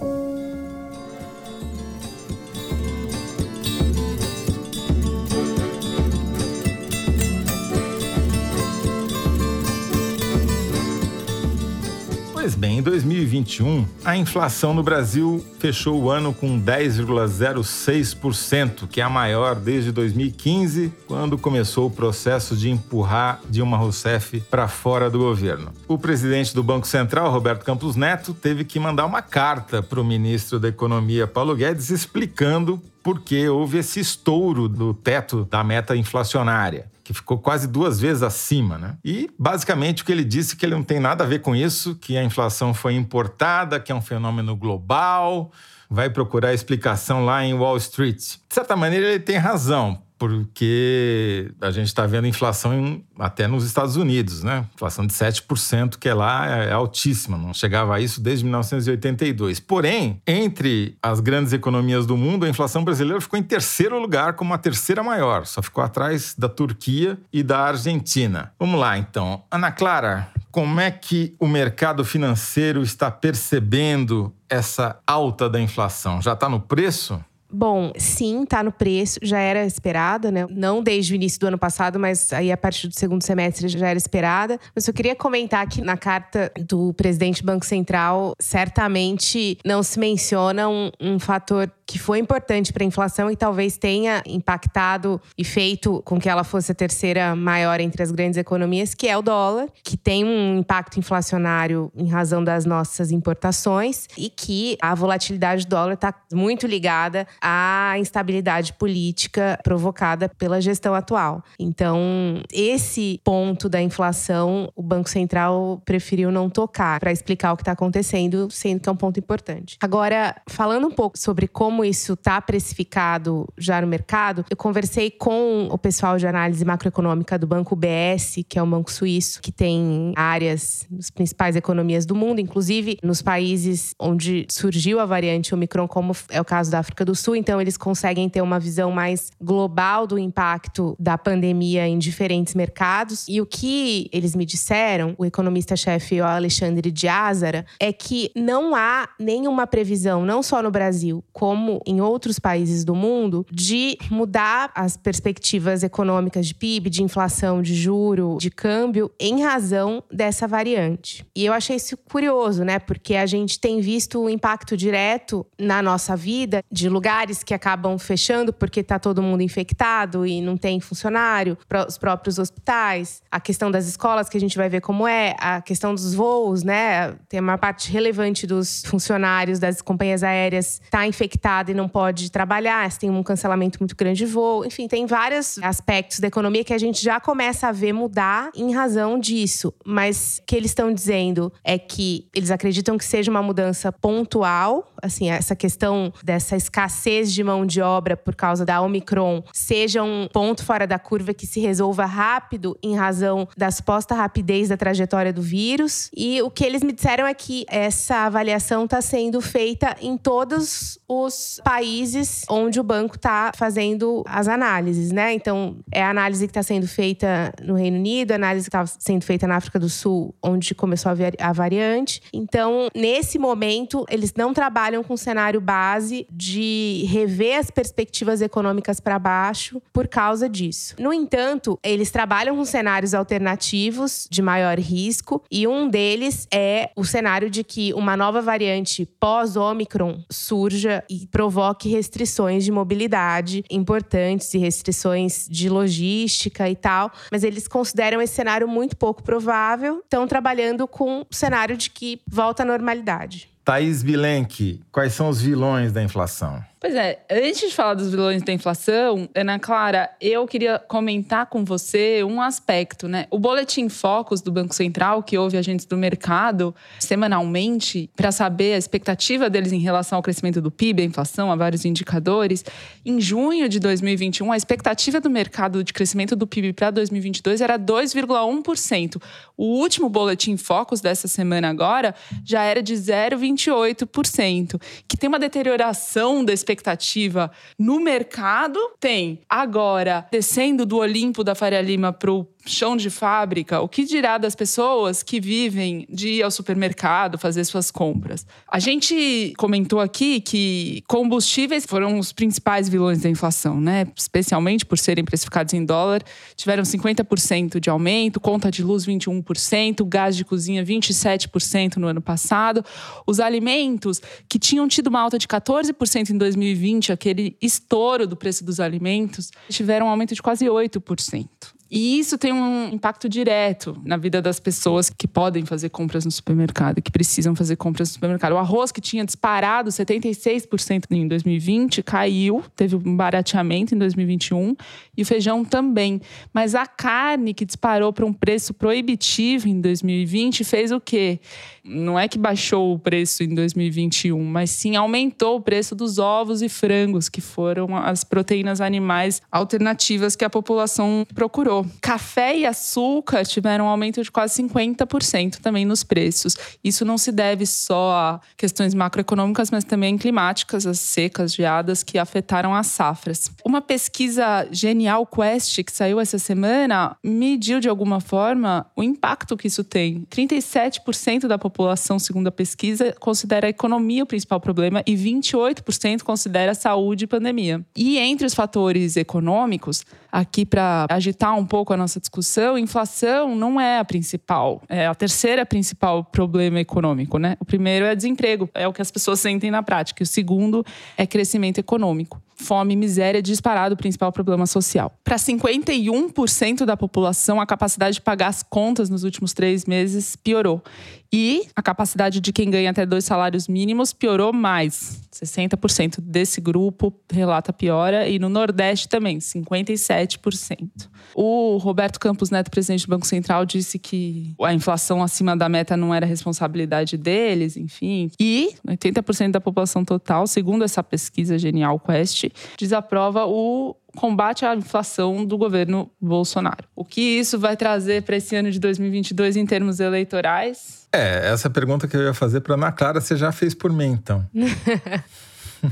Pois 12.46 12.54
bem, 12.54 12.78
em 12.78 12.82
2021, 12.84 13.88
a 14.06 14.16
inflação 14.16 14.72
no 14.72 14.84
Brasil 14.84 15.44
fechou 15.58 16.00
o 16.00 16.12
ano 16.12 16.32
com 16.32 16.62
10,06%, 16.62 18.88
que 18.88 19.02
é 19.02 19.04
a 19.04 19.10
maior 19.10 19.56
desde 19.56 19.92
2015, 19.92 20.94
quando 21.08 21.40
começou 21.40 21.88
o 21.88 21.92
processo 21.92 22.56
de 22.56 22.70
empurrar 22.70 23.42
Dilma 23.50 23.78
Rousseff 23.78 24.42
para 24.42 24.68
fora 24.68 25.10
do 25.10 25.18
governo. 25.18 25.74
O 25.88 25.98
presidente 25.98 26.54
do 26.54 26.62
Banco 26.62 26.86
Central, 26.86 27.32
Roberto 27.32 27.66
Campos 27.66 27.96
Neto, 27.96 28.32
teve 28.32 28.64
que 28.64 28.80
mandar 28.80 29.08
uma 29.08 29.24
carta 29.24 29.82
para 29.82 30.00
o 30.00 30.06
ministro 30.06 30.60
da 30.60 30.68
Economia, 30.68 31.26
Paulo 31.26 31.56
Guedes, 31.56 31.90
explicando 31.90 32.80
por 33.02 33.22
que 33.22 33.50
houve 33.50 33.80
esse 33.80 34.00
estouro 34.00 34.70
do 34.70 34.94
teto 34.94 35.48
da 35.50 35.64
meta 35.64 35.96
inflacionária 35.96 36.94
que 37.06 37.14
ficou 37.14 37.38
quase 37.38 37.68
duas 37.68 38.00
vezes 38.00 38.24
acima, 38.24 38.80
né? 38.80 38.98
E 39.06 39.30
basicamente 39.38 40.02
o 40.02 40.06
que 40.06 40.12
ele 40.12 40.24
disse 40.24 40.56
é 40.56 40.58
que 40.58 40.66
ele 40.66 40.74
não 40.74 40.84
tem 40.84 41.00
nada 41.00 41.24
a 41.24 41.28
ver 41.28 41.40
com 41.40 41.56
isso, 41.56 41.96
que 41.96 42.18
a 42.18 42.24
inflação 42.24 42.74
foi 42.74 42.96
importada, 42.96 43.80
que 43.80 43.92
é 43.92 43.96
um 43.96 44.02
fenômeno 44.02 44.56
global, 44.56 45.52
vai 45.88 46.10
procurar 46.10 46.52
explicação 46.52 47.24
lá 47.24 47.46
em 47.46 47.54
Wall 47.54 47.78
Street. 47.78 48.18
De 48.18 48.40
certa 48.50 48.76
maneira 48.76 49.06
ele 49.06 49.20
tem 49.20 49.38
razão, 49.38 50.02
porque 50.18 51.52
a 51.62 51.72
gente 51.72 51.88
está 51.88 52.06
vendo 52.06 52.28
inflação 52.28 52.74
em, 52.74 53.06
até 53.20 53.48
nos 53.48 53.66
Estados 53.66 53.96
Unidos, 53.96 54.44
né? 54.44 54.66
Inflação 54.74 55.06
de 55.06 55.14
7%, 55.14 55.98
que 55.98 56.08
é 56.08 56.14
lá 56.14 56.48
é, 56.48 56.70
é 56.70 56.72
altíssima, 56.72 57.38
não 57.38 57.54
chegava 57.54 57.96
a 57.96 58.00
isso 58.00 58.22
desde 58.22 58.46
1982. 58.46 59.60
Porém, 59.60 60.22
entre 60.26 60.98
as 61.02 61.20
grandes 61.20 61.54
economias 61.54 62.06
do 62.06 62.16
mundo, 62.16 62.46
a 62.46 62.50
inflação 62.50 62.84
brasileira 62.84 63.20
ficou 63.20 63.38
em 63.38 63.44
terceiro 63.44 64.00
lugar, 64.00 64.34
como 64.34 64.54
a 64.54 64.58
terceira 64.58 65.04
maior, 65.04 65.46
só 65.46 65.62
ficou 65.62 65.84
atrás 65.84 66.36
da 66.38 66.48
Turquia 66.48 67.18
e 67.32 67.44
da 67.44 67.60
Argentina. 67.60 68.52
Vamos 68.60 68.80
lá, 68.80 68.98
então. 68.98 69.44
Ana 69.52 69.72
Clara, 69.72 70.30
como 70.52 70.80
é 70.80 70.90
que 70.90 71.36
o 71.38 71.48
mercado 71.48 72.06
financeiro 72.06 72.82
está 72.82 73.12
percebendo 73.12 74.34
essa 74.50 74.98
alta 75.06 75.50
da 75.50 75.60
inflação? 75.60 76.22
Já 76.22 76.32
está 76.32 76.48
no 76.48 76.62
preço? 76.62 77.22
Bom, 77.58 77.94
sim, 77.98 78.44
está 78.44 78.62
no 78.62 78.70
preço, 78.70 79.18
já 79.24 79.40
era 79.40 79.66
esperada, 79.66 80.30
né? 80.30 80.46
Não 80.50 80.84
desde 80.84 81.14
o 81.14 81.16
início 81.16 81.40
do 81.40 81.48
ano 81.48 81.58
passado, 81.58 81.98
mas 81.98 82.34
aí 82.34 82.52
a 82.52 82.58
partir 82.58 82.90
do 82.90 83.00
segundo 83.00 83.24
semestre 83.24 83.70
já 83.70 83.88
era 83.88 83.98
esperada. 83.98 84.60
Mas 84.76 84.86
eu 84.86 84.94
queria 84.94 85.16
comentar 85.16 85.66
que 85.66 85.82
na 85.82 85.96
carta 85.96 86.52
do 86.60 86.94
presidente 86.96 87.42
do 87.42 87.46
Banco 87.46 87.66
Central, 87.66 88.36
certamente 88.38 89.58
não 89.64 89.82
se 89.82 89.98
menciona 89.98 90.68
um, 90.68 90.92
um 91.00 91.18
fator 91.18 91.72
que 91.86 92.00
foi 92.00 92.20
importante 92.20 92.74
para 92.74 92.84
a 92.84 92.88
inflação 92.88 93.30
e 93.30 93.36
talvez 93.36 93.78
tenha 93.78 94.24
impactado 94.26 95.22
e 95.38 95.44
feito 95.44 96.02
com 96.04 96.20
que 96.20 96.28
ela 96.28 96.44
fosse 96.44 96.72
a 96.72 96.76
terceira 96.76 97.36
maior 97.36 97.80
entre 97.80 98.02
as 98.02 98.12
grandes 98.12 98.38
economias, 98.38 98.94
que 98.94 99.08
é 99.08 99.18
o 99.18 99.22
dólar, 99.22 99.68
que 99.84 99.96
tem 99.96 100.24
um 100.24 100.58
impacto 100.58 101.00
inflacionário 101.00 101.92
em 101.96 102.08
razão 102.08 102.44
das 102.44 102.66
nossas 102.66 103.12
importações 103.12 104.08
e 104.18 104.30
que 104.30 104.78
a 104.82 104.96
volatilidade 104.96 105.66
do 105.66 105.70
dólar 105.70 105.94
está 105.94 106.14
muito 106.34 106.66
ligada 106.66 107.28
à 107.42 107.96
instabilidade 107.98 108.74
política 108.74 109.60
provocada 109.64 110.30
pela 110.30 110.60
gestão 110.60 110.94
atual. 110.94 111.44
Então, 111.60 112.42
esse 112.52 113.20
ponto 113.24 113.70
da 113.70 113.82
inflação, 113.82 114.72
o 114.76 114.82
Banco 114.82 115.10
Central 115.10 115.82
preferiu 115.86 116.32
não 116.32 116.50
tocar 116.50 117.00
para 117.00 117.12
explicar 117.12 117.54
o 117.54 117.56
que 117.56 117.62
está 117.62 117.74
acontecendo, 117.74 118.50
sendo 118.50 118.82
que 118.82 118.90
é 118.90 118.92
um 118.92 118.96
ponto 118.96 119.20
importante. 119.20 119.78
Agora, 119.82 120.36
falando 120.48 120.88
um 120.88 120.92
pouco 120.92 121.18
sobre 121.18 121.48
como 121.48 121.75
isso 121.84 122.14
está 122.14 122.40
precificado 122.42 123.48
já 123.58 123.82
no 123.82 123.88
mercado, 123.88 124.46
eu 124.50 124.58
conversei 124.58 125.10
com 125.12 125.68
o 125.72 125.78
pessoal 125.78 126.18
de 126.18 126.28
análise 126.28 126.64
macroeconômica 126.64 127.38
do 127.38 127.48
Banco 127.48 127.76
BS, 127.76 128.46
que 128.48 128.60
é 128.60 128.64
um 128.64 128.70
banco 128.70 128.92
suíço 128.92 129.42
que 129.42 129.52
tem 129.52 130.14
áreas 130.16 130.88
nas 130.90 131.10
principais 131.10 131.56
economias 131.56 132.06
do 132.06 132.16
mundo, 132.16 132.40
inclusive 132.40 132.98
nos 133.04 133.22
países 133.22 133.94
onde 134.00 134.46
surgiu 134.50 135.00
a 135.00 135.06
variante 135.06 135.54
Omicron, 135.54 135.88
como 135.88 136.14
é 136.30 136.40
o 136.40 136.46
caso 136.46 136.72
da 136.72 136.80
África 136.80 137.04
do 137.04 137.16
Sul. 137.16 137.36
Então, 137.36 137.60
eles 137.60 137.78
conseguem 137.78 138.30
ter 138.30 138.42
uma 138.42 138.60
visão 138.60 138.92
mais 138.92 139.32
global 139.42 140.06
do 140.06 140.18
impacto 140.18 140.96
da 141.00 141.18
pandemia 141.18 141.88
em 141.88 141.98
diferentes 141.98 142.54
mercados. 142.54 143.26
E 143.28 143.42
o 143.42 143.46
que 143.46 144.10
eles 144.12 144.36
me 144.36 144.46
disseram, 144.46 145.16
o 145.18 145.26
economista-chefe 145.26 146.20
Alexandre 146.20 146.92
de 146.92 147.08
Azara, 147.08 147.66
é 147.80 147.92
que 147.92 148.32
não 148.36 148.76
há 148.76 149.10
nenhuma 149.20 149.66
previsão, 149.66 150.26
não 150.26 150.44
só 150.44 150.62
no 150.62 150.72
Brasil, 150.72 151.24
como 151.34 151.65
em 151.86 152.02
outros 152.02 152.40
países 152.40 152.84
do 152.84 152.96
mundo, 152.96 153.46
de 153.52 153.98
mudar 154.10 154.72
as 154.76 154.98
perspectivas 154.98 155.84
econômicas 155.84 156.48
de 156.48 156.56
PIB, 156.56 156.90
de 156.90 157.04
inflação, 157.04 157.62
de 157.62 157.76
juro, 157.76 158.38
de 158.40 158.50
câmbio, 158.50 159.12
em 159.20 159.42
razão 159.44 160.04
dessa 160.12 160.48
variante. 160.48 161.26
E 161.36 161.46
eu 161.46 161.54
achei 161.54 161.76
isso 161.76 161.98
curioso, 161.98 162.64
né? 162.64 162.80
Porque 162.80 163.16
a 163.16 163.26
gente 163.26 163.60
tem 163.60 163.82
visto 163.82 164.20
o 164.22 164.30
impacto 164.30 164.76
direto 164.76 165.46
na 165.60 165.82
nossa 165.82 166.16
vida 166.16 166.64
de 166.72 166.90
lugares 166.90 167.44
que 167.44 167.54
acabam 167.54 167.98
fechando 167.98 168.52
porque 168.54 168.80
está 168.80 169.00
todo 169.00 169.22
mundo 169.22 169.42
infectado 169.42 170.26
e 170.26 170.42
não 170.42 170.58
tem 170.58 170.80
funcionário, 170.80 171.58
os 171.88 171.98
próprios 171.98 172.40
hospitais, 172.40 173.22
a 173.32 173.40
questão 173.40 173.70
das 173.72 173.88
escolas 173.88 174.30
que 174.30 174.38
a 174.38 174.40
gente 174.40 174.58
vai 174.58 174.70
ver 174.70 174.82
como 174.82 175.08
é, 175.08 175.36
a 175.40 175.62
questão 175.62 175.94
dos 175.94 176.14
voos, 176.14 176.64
né? 176.64 177.16
Tem 177.30 177.40
uma 177.40 177.58
parte 177.58 177.92
relevante 177.92 178.46
dos 178.48 178.84
funcionários 178.86 179.60
das 179.60 179.82
companhias 179.82 180.24
aéreas 180.24 180.82
está 180.84 181.06
infectada 181.08 181.55
e 181.72 181.74
não 181.74 181.88
pode 181.88 182.32
trabalhar, 182.32 182.92
tem 182.98 183.10
um 183.10 183.24
cancelamento 183.24 183.80
muito 183.80 183.96
grande 183.96 184.20
de 184.20 184.26
voo, 184.26 184.66
enfim, 184.66 184.88
tem 184.88 185.06
vários 185.06 185.58
aspectos 185.60 186.20
da 186.20 186.28
economia 186.28 186.64
que 186.64 186.74
a 186.74 186.78
gente 186.78 187.04
já 187.04 187.20
começa 187.20 187.68
a 187.68 187.72
ver 187.72 187.94
mudar 187.94 188.50
em 188.56 188.74
razão 188.74 189.20
disso, 189.20 189.74
mas 189.86 190.40
o 190.42 190.46
que 190.46 190.56
eles 190.56 190.72
estão 190.72 190.94
dizendo 190.94 191.52
é 191.64 191.78
que 191.78 192.28
eles 192.34 192.52
acreditam 192.52 192.98
que 192.98 193.06
seja 193.06 193.30
uma 193.30 193.42
mudança 193.42 193.92
pontual, 193.92 194.92
assim, 195.02 195.30
essa 195.30 195.56
questão 195.56 196.12
dessa 196.24 196.56
escassez 196.56 197.32
de 197.32 197.44
mão 197.44 197.66
de 197.66 197.82
obra 197.82 198.18
por 198.18 198.36
causa 198.36 198.66
da 198.66 198.82
Omicron 198.82 199.44
seja 199.54 200.04
um 200.04 200.28
ponto 200.32 200.64
fora 200.64 200.88
da 200.88 200.98
curva 200.98 201.34
que 201.34 201.46
se 201.46 201.60
resolva 201.60 202.06
rápido 202.06 202.78
em 202.82 202.96
razão 202.96 203.48
da 203.58 203.70
suposta 203.72 204.16
rapidez 204.16 204.70
da 204.70 204.78
trajetória 204.78 205.32
do 205.32 205.42
vírus. 205.42 206.10
E 206.16 206.42
o 206.42 206.50
que 206.50 206.64
eles 206.64 206.84
me 206.84 206.92
disseram 206.92 207.28
é 207.28 207.34
que 207.34 207.66
essa 207.68 208.26
avaliação 208.26 208.86
está 208.86 209.02
sendo 209.02 209.42
feita 209.42 209.96
em 210.02 210.18
todos 210.18 211.00
os 211.08 211.34
países 211.64 212.44
onde 212.50 212.80
o 212.80 212.84
banco 212.84 213.16
está 213.16 213.52
fazendo 213.56 214.24
as 214.28 214.48
análises, 214.48 215.12
né? 215.12 215.34
Então, 215.34 215.78
é 215.92 216.04
a 216.04 216.10
análise 216.10 216.46
que 216.46 216.52
está 216.52 216.64
sendo 216.64 216.88
feita 216.88 217.54
no 217.62 217.76
Reino 217.76 217.98
Unido, 217.98 218.32
a 218.32 218.36
análise 218.36 218.70
que 218.70 218.76
está 218.76 218.86
sendo 218.86 219.24
feita 219.24 219.48
na 219.48 219.56
África 219.56 219.80
do 219.80 219.90
Sul, 219.90 220.34
onde 220.42 220.74
começou 220.76 221.12
a 221.12 221.54
variante. 221.54 222.22
Então, 222.34 222.88
nesse 222.96 223.38
momento, 223.38 224.06
eles 224.10 224.34
não 224.36 224.54
trabalham 224.54 225.04
com 225.04 225.16
cenário 225.18 225.62
base 225.62 226.28
de 226.32 227.06
rever 227.10 227.60
as 227.60 227.72
perspectivas 227.72 228.42
econômicas 228.42 229.00
para 229.00 229.18
baixo 229.20 229.82
por 229.94 230.08
causa 230.08 230.48
disso. 230.50 230.96
No 231.00 231.14
entanto, 231.14 231.80
eles 231.84 232.12
trabalham 232.12 232.56
com 232.56 232.66
cenários 232.66 233.14
alternativos 233.14 234.28
de 234.30 234.42
maior 234.42 234.78
risco 234.80 235.44
e 235.50 235.68
um 235.68 235.90
deles 235.90 236.48
é 236.52 236.92
o 236.96 237.04
cenário 237.04 237.50
de 237.50 237.64
que 237.64 237.94
uma 237.94 238.16
nova 238.16 238.42
variante 238.42 239.06
pós-Omicron 239.20 240.24
surja 240.30 241.04
e 241.10 241.28
provoque 241.36 241.90
restrições 241.90 242.64
de 242.64 242.72
mobilidade 242.72 243.62
importantes 243.70 244.54
e 244.54 244.58
restrições 244.58 245.46
de 245.50 245.68
logística 245.68 246.70
e 246.70 246.78
tal, 246.78 247.12
mas 247.30 247.44
eles 247.44 247.68
consideram 247.68 248.22
esse 248.22 248.34
cenário 248.34 248.66
muito 248.70 248.96
pouco 248.96 249.22
provável, 249.22 250.00
estão 250.00 250.26
trabalhando 250.26 250.88
com 250.88 251.24
o 251.30 251.36
cenário 251.36 251.76
de 251.76 251.90
que 251.90 252.22
volta 252.26 252.64
à 252.64 252.66
normalidade. 252.66 253.50
Thaís 253.66 254.02
Bilenque, 254.02 254.82
quais 254.94 255.12
são 255.12 255.28
os 255.28 255.42
vilões 255.42 255.92
da 255.92 256.02
inflação? 256.02 256.64
Pois 256.86 256.94
é, 256.94 257.18
antes 257.32 257.62
de 257.62 257.76
falar 257.76 257.96
dos 257.96 258.12
vilões 258.12 258.44
da 258.44 258.54
inflação, 258.54 259.28
Ana 259.34 259.58
Clara, 259.58 260.08
eu 260.22 260.46
queria 260.46 260.78
comentar 260.78 261.48
com 261.48 261.66
você 261.66 262.24
um 262.24 262.40
aspecto, 262.40 263.08
né? 263.08 263.26
O 263.32 263.40
boletim 263.40 263.90
Focus 263.90 264.40
do 264.40 264.52
Banco 264.52 264.76
Central, 264.76 265.24
que 265.24 265.36
ouve 265.36 265.58
agentes 265.58 265.88
do 265.88 265.98
mercado 265.98 266.76
semanalmente 267.00 268.08
para 268.16 268.32
saber 268.32 268.76
a 268.76 268.78
expectativa 268.78 269.50
deles 269.50 269.72
em 269.72 269.80
relação 269.80 270.18
ao 270.18 270.22
crescimento 270.22 270.62
do 270.62 270.70
PIB, 270.70 271.02
a 271.02 271.06
inflação, 271.06 271.52
a 271.52 271.56
vários 271.56 271.86
indicadores. 271.86 272.64
Em 273.04 273.20
junho 273.20 273.68
de 273.68 273.80
2021, 273.80 274.52
a 274.52 274.56
expectativa 274.56 275.20
do 275.20 275.28
mercado 275.28 275.84
de 275.84 275.92
crescimento 275.92 276.36
do 276.36 276.46
PIB 276.46 276.72
para 276.72 276.92
2022 276.92 277.62
era 277.62 277.80
2,1%. 277.80 279.20
O 279.58 279.80
último 279.80 280.08
boletim 280.08 280.56
Focus 280.56 281.02
dessa 281.02 281.28
semana 281.28 281.68
agora 281.68 282.14
já 282.44 282.62
era 282.62 282.84
de 282.84 282.94
0,28%, 282.94 284.80
que 285.08 285.18
tem 285.18 285.28
uma 285.28 285.40
deterioração 285.40 286.46
da 286.46 286.54
expectativa 286.54 286.75
expectativa 286.76 287.52
no 287.80 288.00
mercado, 288.00 288.80
tem. 289.00 289.42
Agora, 289.50 290.28
descendo 290.32 290.86
do 290.86 290.98
Olimpo 290.98 291.44
da 291.44 291.56
Faria 291.56 291.82
Lima 291.82 292.12
pro 292.12 292.48
chão 292.66 292.98
de 292.98 293.10
fábrica, 293.10 293.80
o 293.82 293.88
que 293.88 294.04
dirá 294.04 294.38
das 294.38 294.56
pessoas 294.56 295.22
que 295.22 295.40
vivem 295.40 296.06
de 296.10 296.30
ir 296.30 296.44
ao 296.44 296.52
supermercado 296.52 297.38
fazer 297.38 297.64
suas 297.64 297.92
compras? 297.92 298.46
A 298.68 298.80
gente 298.80 299.54
comentou 299.58 300.00
aqui 300.00 300.42
que 300.42 301.04
combustíveis 301.08 301.86
foram 301.86 302.18
os 302.18 302.32
principais 302.32 302.90
vilões 302.90 303.22
da 303.22 303.30
inflação, 303.30 303.80
né? 303.80 304.08
Especialmente 304.16 304.86
por 304.86 304.98
serem 304.98 305.24
precificados 305.24 305.74
em 305.74 305.86
dólar, 305.86 306.24
tiveram 306.56 306.84
50% 306.84 307.80
de 307.80 307.90
aumento, 307.90 308.40
conta 308.40 308.72
de 308.72 308.84
luz 308.84 309.06
21%, 309.06 310.06
gás 310.08 310.36
de 310.36 310.44
cozinha 310.44 310.84
27% 310.84 311.98
no 311.98 312.08
ano 312.08 312.22
passado. 312.22 312.84
Os 313.28 313.40
alimentos 313.40 314.22
que 314.50 314.58
tinham 314.58 314.88
tido 314.88 315.08
uma 315.08 315.22
alta 315.22 315.38
de 315.38 315.48
14% 315.48 316.30
em 316.30 316.38
2020, 316.38 317.12
aquele 317.12 317.56
estouro 317.62 318.28
do 318.28 318.36
preço 318.36 318.66
dos 318.66 318.80
alimentos, 318.80 319.52
tiveram 319.70 320.08
um 320.08 320.10
aumento 320.10 320.34
de 320.34 320.42
quase 320.42 320.66
8%. 320.66 321.75
E 321.96 322.20
isso 322.20 322.38
tem 322.38 322.52
um 322.52 322.90
impacto 322.90 323.30
direto 323.30 323.98
na 324.04 324.18
vida 324.18 324.42
das 324.42 324.60
pessoas 324.60 325.10
que 325.10 325.26
podem 325.26 325.66
fazer 325.66 325.88
compras 325.88 326.26
no 326.26 326.32
supermercado, 326.32 327.02
que 327.02 327.10
precisam 327.10 327.56
fazer 327.56 327.78
compras 327.78 328.10
no 328.10 328.16
supermercado. 328.16 328.52
O 328.52 328.58
arroz, 328.58 328.92
que 328.92 329.00
tinha 329.00 329.24
disparado 329.24 329.90
76% 329.90 331.06
em 331.10 331.26
2020, 331.26 332.04
caiu, 332.04 332.62
teve 332.76 332.98
um 332.98 333.16
barateamento 333.16 333.96
em 333.96 333.98
2021, 333.98 334.76
e 335.16 335.22
o 335.22 335.26
feijão 335.26 335.64
também. 335.64 336.20
Mas 336.54 336.76
a 336.76 336.86
carne, 336.86 337.54
que 337.54 337.64
disparou 337.64 338.12
para 338.12 338.26
um 338.26 338.34
preço 338.34 338.74
proibitivo 338.74 339.70
em 339.70 339.80
2020, 339.80 340.66
fez 340.66 340.92
o 340.92 341.00
quê? 341.00 341.40
Não 341.82 342.20
é 342.20 342.28
que 342.28 342.38
baixou 342.38 342.94
o 342.94 343.00
preço 343.00 343.42
em 343.42 343.56
2021, 343.56 344.44
mas 344.44 344.70
sim 344.70 344.98
aumentou 344.98 345.56
o 345.56 345.62
preço 345.62 345.96
dos 345.96 346.20
ovos 346.20 346.62
e 346.62 346.68
frangos, 346.68 347.30
que 347.30 347.40
foram 347.40 347.96
as 347.96 348.26
proteínas 348.26 348.82
animais 348.82 349.42
alternativas 349.50 350.36
que 350.36 350.44
a 350.44 350.50
população 350.50 351.26
procurou. 351.34 351.85
Café 352.02 352.58
e 352.58 352.66
açúcar 352.66 353.46
tiveram 353.46 353.86
um 353.86 353.88
aumento 353.88 354.22
de 354.22 354.32
quase 354.32 354.62
50% 354.64 355.58
também 355.58 355.86
nos 355.86 356.04
preços. 356.04 356.56
Isso 356.84 357.06
não 357.06 357.18
se 357.18 357.32
deve 357.32 357.66
só 357.66 358.12
a 358.12 358.42
questões 358.58 358.94
macroeconômicas, 358.94 359.72
mas 359.72 359.84
também 359.84 360.18
climáticas, 360.18 360.86
as 360.86 361.00
secas, 361.00 361.54
geadas 361.54 362.04
que 362.04 362.18
afetaram 362.18 362.74
as 362.74 362.88
safras. 362.88 363.52
Uma 363.64 363.82
pesquisa 363.82 364.68
Genial 364.72 365.26
Quest 365.26 365.84
que 365.84 365.92
saiu 365.92 366.20
essa 366.20 366.38
semana 366.38 367.16
mediu 367.24 367.80
de 367.80 367.90
alguma 367.90 368.20
forma 368.20 368.86
o 368.96 369.04
impacto 369.04 369.58
que 369.58 369.68
isso 369.68 369.84
tem. 369.84 370.26
37% 370.30 371.48
da 371.48 371.58
população, 371.58 372.20
segundo 372.20 372.48
a 372.48 372.52
pesquisa, 372.52 373.14
considera 373.20 373.68
a 373.68 373.70
economia 373.70 374.24
o 374.24 374.28
principal 374.28 374.60
problema 374.60 375.04
e 375.06 375.16
28% 375.16 376.24
considera 376.24 376.72
a 376.72 376.76
saúde 376.76 377.26
e 377.26 377.28
pandemia. 377.28 377.86
E 377.96 378.18
entre 378.18 378.46
os 378.46 378.54
fatores 378.54 379.18
econômicos, 379.18 380.06
aqui 380.32 380.66
para 380.66 381.06
agitar 381.10 381.58
um 381.58 381.65
pouco 381.66 381.94
a 381.94 381.98
nossa 381.98 382.20
discussão, 382.20 382.78
inflação 382.78 383.56
não 383.56 383.80
é 383.80 384.00
a 384.00 384.06
principal, 384.06 384.82
é 384.88 385.08
a 385.08 385.16
terceira 385.16 385.66
principal 385.66 386.24
problema 386.24 386.80
econômico, 386.80 387.38
né? 387.38 387.58
O 387.60 387.66
primeiro 387.66 388.06
é 388.06 388.16
desemprego, 388.16 388.70
é 388.74 388.88
o 388.88 388.94
que 388.94 389.02
as 389.02 389.12
pessoas 389.12 389.40
sentem 389.40 389.72
na 389.72 389.84
prática. 389.84 390.24
O 390.24 390.26
segundo 390.26 390.86
é 391.18 391.26
crescimento 391.26 391.78
econômico. 391.78 392.42
Fome 392.58 392.94
e 392.94 392.98
miséria 392.98 393.40
é 393.40 393.42
disparado 393.42 393.96
o 393.96 393.98
principal 393.98 394.32
problema 394.32 394.66
social. 394.66 395.14
Para 395.24 395.36
51% 395.36 396.86
da 396.86 396.96
população, 396.96 397.60
a 397.60 397.66
capacidade 397.66 398.16
de 398.16 398.22
pagar 398.22 398.48
as 398.48 398.64
contas 398.64 399.10
nos 399.10 399.26
últimos 399.26 399.52
três 399.52 399.86
meses 399.86 400.38
piorou. 400.38 400.82
E 401.32 401.68
a 401.76 401.82
capacidade 401.82 402.40
de 402.40 402.54
quem 402.54 402.70
ganha 402.70 402.92
até 402.92 403.06
dois 403.06 403.26
salários 403.26 403.68
mínimos 403.68 404.14
piorou 404.14 404.54
mais. 404.54 405.22
60% 405.34 406.22
desse 406.22 406.62
grupo 406.62 407.14
relata 407.30 407.74
piora, 407.74 408.28
e 408.28 408.40
no 408.40 408.48
Nordeste 408.48 409.10
também, 409.10 409.40
57%. 409.40 410.90
O 411.34 411.78
Roberto 411.78 412.20
Campos 412.20 412.50
Neto, 412.50 412.72
presidente 412.72 413.06
do 413.06 413.10
Banco 413.10 413.28
Central, 413.28 413.66
disse 413.66 414.00
que 414.00 414.56
a 414.62 414.74
inflação 414.74 415.22
acima 415.22 415.58
da 415.58 415.68
meta 415.68 415.98
não 415.98 416.14
era 416.14 416.26
responsabilidade 416.26 417.18
deles, 417.18 417.76
enfim. 417.76 418.32
E 418.40 418.74
80% 418.88 419.52
da 419.52 419.60
população 419.60 420.06
total, 420.06 420.48
segundo 420.48 420.84
essa 420.84 421.04
pesquisa 421.04 421.58
Genial 421.58 422.00
Quest, 422.00 422.46
desaprova 422.78 423.46
o 423.46 423.96
combate 424.16 424.66
à 424.66 424.74
inflação 424.74 425.46
do 425.46 425.58
governo 425.58 426.10
Bolsonaro. 426.20 426.88
O 426.96 427.04
que 427.04 427.22
isso 427.22 427.60
vai 427.60 427.76
trazer 427.76 428.24
para 428.24 428.38
esse 428.38 428.56
ano 428.56 428.72
de 428.72 428.80
2022 428.80 429.58
em 429.58 429.66
termos 429.66 430.00
eleitorais? 430.00 431.05
É, 431.16 431.50
essa 431.54 431.70
pergunta 431.70 432.08
que 432.08 432.18
eu 432.18 432.24
ia 432.24 432.34
fazer 432.34 432.60
para 432.62 432.76
Ana 432.76 432.92
Clara, 432.92 433.22
você 433.22 433.38
já 433.38 433.52
fez 433.52 433.74
por 433.74 433.92
mim, 433.92 434.08
então. 434.08 434.46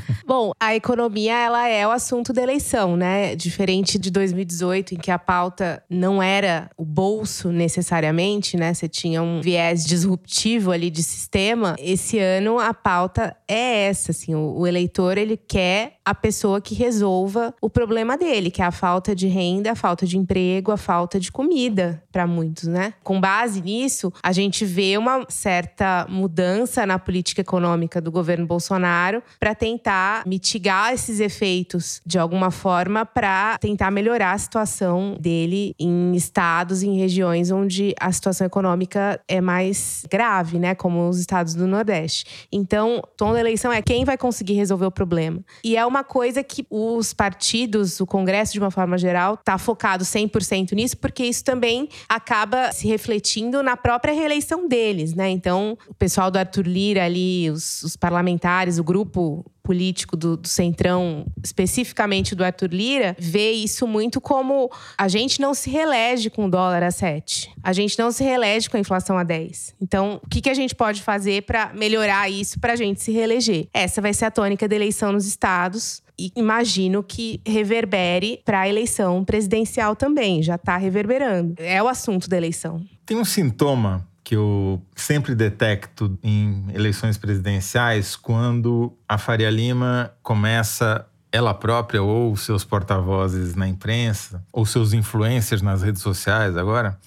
Bom, 0.26 0.52
a 0.60 0.76
economia 0.76 1.34
ela 1.34 1.68
é 1.68 1.86
o 1.88 1.92
assunto 1.92 2.34
da 2.34 2.42
eleição, 2.42 2.96
né? 2.96 3.36
Diferente 3.36 3.98
de 3.98 4.10
2018, 4.12 4.96
em 4.96 4.98
que 4.98 5.12
a 5.12 5.20
pauta 5.20 5.84
não 5.90 6.22
era 6.22 6.70
o 6.78 6.86
bolso 6.86 7.52
necessariamente, 7.52 8.58
né? 8.58 8.74
Você 8.74 8.88
tinha 8.88 9.22
um 9.22 9.42
viés 9.42 9.86
disruptivo 9.86 10.72
ali 10.72 10.90
de 10.90 11.04
sistema. 11.04 11.76
Esse 11.80 12.20
ano 12.20 12.60
a 12.60 12.74
pauta 12.74 13.36
é 13.48 13.88
essa, 13.88 14.12
assim, 14.12 14.34
o, 14.36 14.66
eleitor 14.66 15.18
ele 15.18 15.38
quer 15.38 15.98
a 16.06 16.16
pessoa 16.16 16.60
que 16.60 16.74
resolva 16.74 17.54
o 17.62 17.70
problema 17.70 18.18
dele, 18.18 18.52
que 18.52 18.62
é 18.62 18.66
a 18.66 18.72
falta 18.72 19.16
de 19.16 19.28
renda, 19.28 19.72
a 19.72 19.76
falta 19.76 20.06
de 20.06 20.18
emprego, 20.18 20.72
a 20.72 20.78
falta 20.78 21.20
de 21.20 21.32
comida 21.32 22.04
para 22.12 22.28
muitos, 22.28 22.68
né? 22.68 22.94
Com 23.04 23.20
base 23.20 23.62
nisso, 23.62 24.12
a 24.22 24.32
gente 24.32 24.66
vê 24.66 24.98
uma 24.98 25.26
certa 25.30 26.06
mudança 26.10 26.86
na 26.86 27.00
política 27.00 27.42
econômica 27.42 28.02
do 28.02 28.12
governo 28.12 28.46
Bolsonaro 28.46 29.22
para 29.40 29.56
tentar 29.56 29.83
mitigar 30.26 30.94
esses 30.94 31.20
efeitos 31.20 32.02
de 32.06 32.18
alguma 32.18 32.52
forma 32.52 33.06
para 33.06 33.58
tentar 33.60 33.92
melhorar 33.92 34.34
a 34.34 34.38
situação 34.38 35.18
dele 35.20 35.76
em 35.80 36.16
estados, 36.16 36.84
em 36.84 36.98
regiões 36.98 37.52
onde 37.52 37.94
a 38.00 38.12
situação 38.12 38.46
econômica 38.48 39.20
é 39.28 39.42
mais 39.42 40.06
grave, 40.10 40.60
né, 40.60 40.76
como 40.76 41.08
os 41.08 41.20
estados 41.20 41.54
do 41.54 41.68
Nordeste. 41.68 42.48
Então, 42.52 42.98
o 42.98 43.08
tom 43.18 43.34
da 43.34 43.40
eleição 43.40 43.72
é 43.72 43.82
quem 43.82 44.06
vai 44.06 44.18
conseguir 44.18 44.54
resolver 44.54 44.86
o 44.86 44.92
problema. 44.92 45.42
E 45.64 45.76
é 45.76 45.86
uma 45.86 46.04
coisa 46.04 46.44
que 46.44 46.66
os 46.70 47.14
partidos, 47.14 48.00
o 48.00 48.06
Congresso 48.06 48.54
de 48.54 48.60
uma 48.60 48.72
forma 48.72 48.98
geral, 48.98 49.36
está 49.36 49.58
focado 49.58 50.04
100% 50.04 50.74
nisso, 50.74 50.98
porque 50.98 51.24
isso 51.24 51.44
também 51.44 51.90
acaba 52.08 52.72
se 52.72 52.88
refletindo 52.88 53.62
na 53.64 53.76
própria 53.76 54.14
reeleição 54.14 54.68
deles, 54.68 55.14
né? 55.14 55.30
Então, 55.30 55.78
o 55.88 55.94
pessoal 55.94 56.30
do 56.30 56.38
Arthur 56.38 56.68
Lira 56.68 57.04
ali, 57.04 57.50
os, 57.50 57.84
os 57.84 57.96
parlamentares, 57.96 58.78
o 58.78 58.84
grupo 58.84 59.46
político 59.64 60.18
do, 60.18 60.36
do, 60.36 60.48
Centrão, 60.48 61.26
especificamente 61.44 62.36
do 62.36 62.44
Arthur 62.44 62.70
Lira, 62.72 63.16
vê 63.18 63.52
isso 63.52 63.88
muito 63.88 64.20
como 64.20 64.70
a 64.98 65.08
gente 65.08 65.40
não 65.40 65.54
se 65.54 65.70
reelege 65.70 66.30
com 66.30 66.46
o 66.46 66.50
dólar 66.50 66.84
a 66.84 66.92
7. 66.92 67.50
A 67.64 67.72
gente 67.72 67.98
não 67.98 68.12
se 68.12 68.24
reelege 68.24 68.70
com 68.70 68.78
a 68.78 68.80
inflação 68.80 69.18
a 69.18 69.24
10. 69.24 69.76
Então, 69.82 70.20
o 70.24 70.30
que, 70.30 70.42
que 70.42 70.50
a 70.50 70.54
gente 70.54 70.76
pode 70.76 71.02
fazer 71.02 71.44
para 71.44 71.72
melhorar 71.74 72.30
isso 72.30 72.60
para 72.60 72.74
a 72.74 72.76
gente 72.76 73.02
se 73.02 73.12
reeleger? 73.12 73.68
Essa 73.74 74.02
vai 74.02 74.14
ser 74.14 74.26
a 74.26 74.32
tônica 74.32 74.68
da 74.68 74.76
eleição 74.76 75.12
nos 75.14 75.26
estados. 75.26 76.04
E 76.20 76.32
imagino 76.36 77.02
que 77.02 77.42
reverbere 77.46 78.40
para 78.46 78.62
a 78.62 78.70
eleição 78.70 79.26
presidencial 79.26 79.96
também, 79.96 80.44
já 80.44 80.56
está 80.56 80.78
reverberando. 80.78 81.56
É 81.58 81.82
o 81.82 81.88
assunto 81.88 82.30
da 82.30 82.38
eleição. 82.38 82.86
Tem 83.04 83.18
um 83.18 83.26
sintoma 83.26 84.08
que 84.34 84.36
eu 84.36 84.82
sempre 84.96 85.36
detecto 85.36 86.18
em 86.24 86.66
eleições 86.74 87.20
presidenciais 87.20 88.16
quando 88.16 88.92
a 89.08 89.20
Faria 89.20 89.52
Lima 89.52 90.12
começa 90.24 91.06
ela 91.32 91.54
própria 91.54 92.02
ou 92.02 92.36
seus 92.36 92.64
porta-vozes 92.64 93.54
na 93.54 93.68
imprensa 93.68 94.44
ou 94.52 94.66
seus 94.66 94.92
influencers 94.92 95.62
nas 95.62 95.84
redes 95.84 96.02
sociais 96.02 96.58
agora 96.58 96.98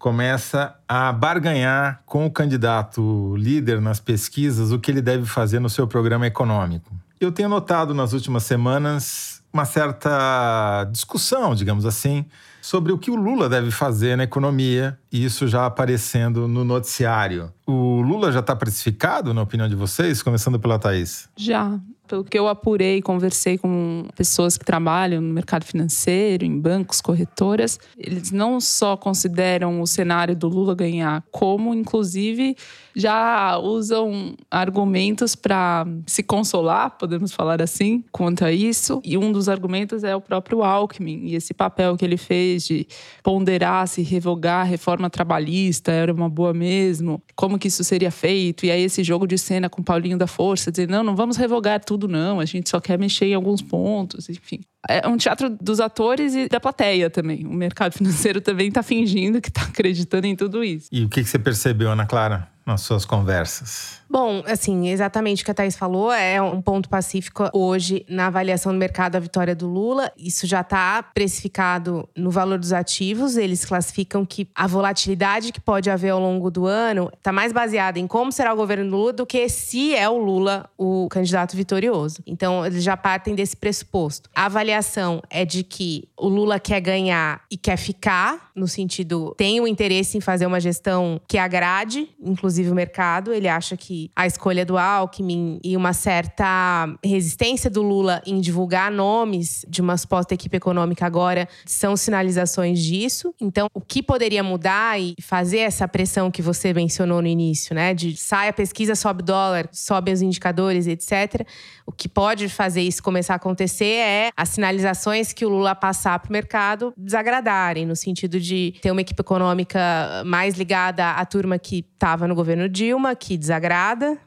começa 0.00 0.74
a 0.88 1.12
barganhar 1.12 2.02
com 2.04 2.26
o 2.26 2.30
candidato 2.32 3.36
líder 3.36 3.80
nas 3.80 4.00
pesquisas 4.00 4.72
o 4.72 4.78
que 4.80 4.90
ele 4.90 5.00
deve 5.00 5.24
fazer 5.24 5.60
no 5.60 5.70
seu 5.70 5.86
programa 5.86 6.26
econômico. 6.26 6.92
Eu 7.20 7.30
tenho 7.30 7.48
notado 7.48 7.94
nas 7.94 8.12
últimas 8.12 8.42
semanas 8.42 9.40
uma 9.52 9.64
certa 9.64 10.84
discussão, 10.90 11.54
digamos 11.54 11.86
assim, 11.86 12.26
sobre 12.62 12.92
o 12.92 12.96
que 12.96 13.10
o 13.10 13.16
Lula 13.16 13.48
deve 13.48 13.72
fazer 13.72 14.16
na 14.16 14.22
economia, 14.22 14.96
e 15.12 15.24
isso 15.24 15.48
já 15.48 15.66
aparecendo 15.66 16.46
no 16.46 16.64
noticiário. 16.64 17.52
O 17.66 18.00
Lula 18.00 18.30
já 18.30 18.38
está 18.38 18.54
precificado, 18.54 19.34
na 19.34 19.42
opinião 19.42 19.68
de 19.68 19.74
vocês, 19.74 20.22
começando 20.22 20.58
pela 20.60 20.78
Thaís? 20.78 21.28
Já. 21.36 21.78
Pelo 22.06 22.24
que 22.24 22.38
eu 22.38 22.46
apurei, 22.46 23.00
conversei 23.00 23.56
com 23.56 24.06
pessoas 24.14 24.58
que 24.58 24.64
trabalham 24.64 25.22
no 25.22 25.32
mercado 25.32 25.64
financeiro, 25.64 26.44
em 26.44 26.60
bancos, 26.60 27.00
corretoras, 27.00 27.80
eles 27.96 28.30
não 28.30 28.60
só 28.60 28.98
consideram 28.98 29.80
o 29.80 29.86
cenário 29.86 30.36
do 30.36 30.46
Lula 30.46 30.74
ganhar, 30.74 31.24
como, 31.30 31.72
inclusive, 31.72 32.54
já 32.94 33.58
usam 33.58 34.34
argumentos 34.50 35.34
para 35.34 35.86
se 36.06 36.22
consolar, 36.22 36.90
podemos 36.98 37.32
falar 37.32 37.62
assim, 37.62 38.04
quanto 38.12 38.44
a 38.44 38.52
isso. 38.52 39.00
E 39.04 39.16
um 39.16 39.32
dos 39.32 39.48
argumentos 39.48 40.04
é 40.04 40.14
o 40.14 40.20
próprio 40.20 40.62
Alckmin 40.62 41.26
e 41.26 41.34
esse 41.34 41.54
papel 41.54 41.96
que 41.96 42.04
ele 42.04 42.16
fez 42.16 42.66
de 42.66 42.86
ponderar 43.22 43.86
se 43.88 44.02
revogar 44.02 44.60
a 44.60 44.64
reforma 44.64 45.08
trabalhista 45.08 45.92
era 45.92 46.12
uma 46.12 46.28
boa 46.28 46.52
mesmo, 46.52 47.22
como 47.34 47.58
que 47.58 47.68
isso 47.68 47.82
seria 47.84 48.10
feito. 48.10 48.66
E 48.66 48.70
aí 48.70 48.82
esse 48.82 49.02
jogo 49.02 49.26
de 49.26 49.38
cena 49.38 49.68
com 49.68 49.82
Paulinho 49.82 50.18
da 50.18 50.26
Força, 50.26 50.70
dizer, 50.70 50.88
não, 50.88 51.02
não 51.02 51.16
vamos 51.16 51.36
revogar 51.36 51.82
tudo 51.84 52.06
não, 52.08 52.40
a 52.40 52.44
gente 52.44 52.68
só 52.68 52.80
quer 52.80 52.98
mexer 52.98 53.26
em 53.26 53.34
alguns 53.34 53.62
pontos, 53.62 54.28
enfim. 54.28 54.60
É 54.88 55.06
um 55.06 55.16
teatro 55.16 55.48
dos 55.48 55.78
atores 55.78 56.34
e 56.34 56.48
da 56.48 56.58
plateia 56.58 57.08
também. 57.08 57.46
O 57.46 57.52
mercado 57.52 57.92
financeiro 57.92 58.40
também 58.40 58.68
está 58.68 58.82
fingindo 58.82 59.40
que 59.40 59.48
está 59.48 59.62
acreditando 59.62 60.26
em 60.26 60.34
tudo 60.34 60.64
isso. 60.64 60.88
E 60.90 61.04
o 61.04 61.08
que, 61.08 61.22
você 61.24 61.38
percebeu, 61.38 61.90
Ana 61.90 62.04
Clara, 62.04 62.48
nas 62.66 62.80
suas 62.80 63.04
conversas? 63.04 64.01
Bom, 64.12 64.42
assim, 64.46 64.90
exatamente 64.90 65.40
o 65.42 65.44
que 65.46 65.50
a 65.52 65.54
Thaís 65.54 65.74
falou, 65.74 66.12
é 66.12 66.40
um 66.42 66.60
ponto 66.60 66.86
pacífico 66.86 67.48
hoje 67.50 68.04
na 68.06 68.26
avaliação 68.26 68.70
do 68.70 68.78
mercado 68.78 69.16
a 69.16 69.18
vitória 69.18 69.54
do 69.54 69.66
Lula. 69.66 70.12
Isso 70.18 70.46
já 70.46 70.60
está 70.60 71.02
precificado 71.02 72.06
no 72.14 72.30
valor 72.30 72.58
dos 72.58 72.74
ativos. 72.74 73.38
Eles 73.38 73.64
classificam 73.64 74.26
que 74.26 74.46
a 74.54 74.66
volatilidade 74.66 75.50
que 75.50 75.58
pode 75.58 75.88
haver 75.88 76.10
ao 76.10 76.20
longo 76.20 76.50
do 76.50 76.66
ano 76.66 77.10
está 77.16 77.32
mais 77.32 77.54
baseada 77.54 77.98
em 77.98 78.06
como 78.06 78.30
será 78.30 78.52
o 78.52 78.56
governo 78.56 78.90
do 78.90 78.96
Lula 78.98 79.12
do 79.14 79.24
que 79.24 79.48
se 79.48 79.94
é 79.94 80.06
o 80.06 80.18
Lula 80.18 80.68
o 80.76 81.08
candidato 81.08 81.56
vitorioso. 81.56 82.22
Então, 82.26 82.66
eles 82.66 82.84
já 82.84 82.98
partem 82.98 83.34
desse 83.34 83.56
pressuposto. 83.56 84.28
A 84.34 84.44
avaliação 84.44 85.22
é 85.30 85.46
de 85.46 85.64
que 85.64 86.06
o 86.18 86.28
Lula 86.28 86.60
quer 86.60 86.82
ganhar 86.82 87.40
e 87.50 87.56
quer 87.56 87.78
ficar, 87.78 88.50
no 88.54 88.68
sentido, 88.68 89.34
tem 89.38 89.58
o 89.58 89.66
interesse 89.66 90.18
em 90.18 90.20
fazer 90.20 90.44
uma 90.44 90.60
gestão 90.60 91.18
que 91.26 91.38
agrade, 91.38 92.10
inclusive 92.22 92.70
o 92.70 92.74
mercado. 92.74 93.32
Ele 93.32 93.48
acha 93.48 93.74
que 93.74 94.01
a 94.14 94.26
escolha 94.26 94.64
do 94.64 94.78
Alckmin 94.78 95.60
e 95.62 95.76
uma 95.76 95.92
certa 95.92 96.86
resistência 97.04 97.70
do 97.70 97.82
Lula 97.82 98.22
em 98.26 98.40
divulgar 98.40 98.90
nomes 98.90 99.64
de 99.68 99.80
uma 99.80 99.96
suposta 99.96 100.34
equipe 100.34 100.56
econômica 100.56 101.06
agora 101.06 101.48
são 101.64 101.96
sinalizações 101.96 102.80
disso. 102.80 103.34
Então, 103.40 103.68
o 103.74 103.80
que 103.80 104.02
poderia 104.02 104.42
mudar 104.42 105.00
e 105.00 105.14
fazer 105.20 105.58
essa 105.58 105.86
pressão 105.86 106.30
que 106.30 106.42
você 106.42 106.72
mencionou 106.72 107.20
no 107.22 107.28
início, 107.28 107.74
né? 107.74 107.94
De 107.94 108.16
sai 108.16 108.48
a 108.48 108.52
pesquisa, 108.52 108.94
sobe 108.94 109.22
dólar, 109.22 109.68
sobe 109.72 110.12
os 110.12 110.22
indicadores, 110.22 110.86
etc. 110.86 111.46
O 111.86 111.92
que 111.92 112.08
pode 112.08 112.48
fazer 112.48 112.82
isso 112.82 113.02
começar 113.02 113.34
a 113.34 113.36
acontecer 113.36 113.84
é 113.84 114.30
as 114.36 114.50
sinalizações 114.50 115.32
que 115.32 115.44
o 115.44 115.48
Lula 115.48 115.74
passar 115.74 116.18
para 116.18 116.28
o 116.28 116.32
mercado 116.32 116.92
desagradarem, 116.96 117.84
no 117.84 117.96
sentido 117.96 118.38
de 118.38 118.74
ter 118.80 118.90
uma 118.90 119.00
equipe 119.00 119.20
econômica 119.20 119.80
mais 120.24 120.54
ligada 120.54 121.10
à 121.10 121.24
turma 121.24 121.58
que 121.58 121.84
estava 121.92 122.26
no 122.26 122.34
governo 122.34 122.68
Dilma, 122.68 123.14
que 123.14 123.36
desagrada 123.36 123.72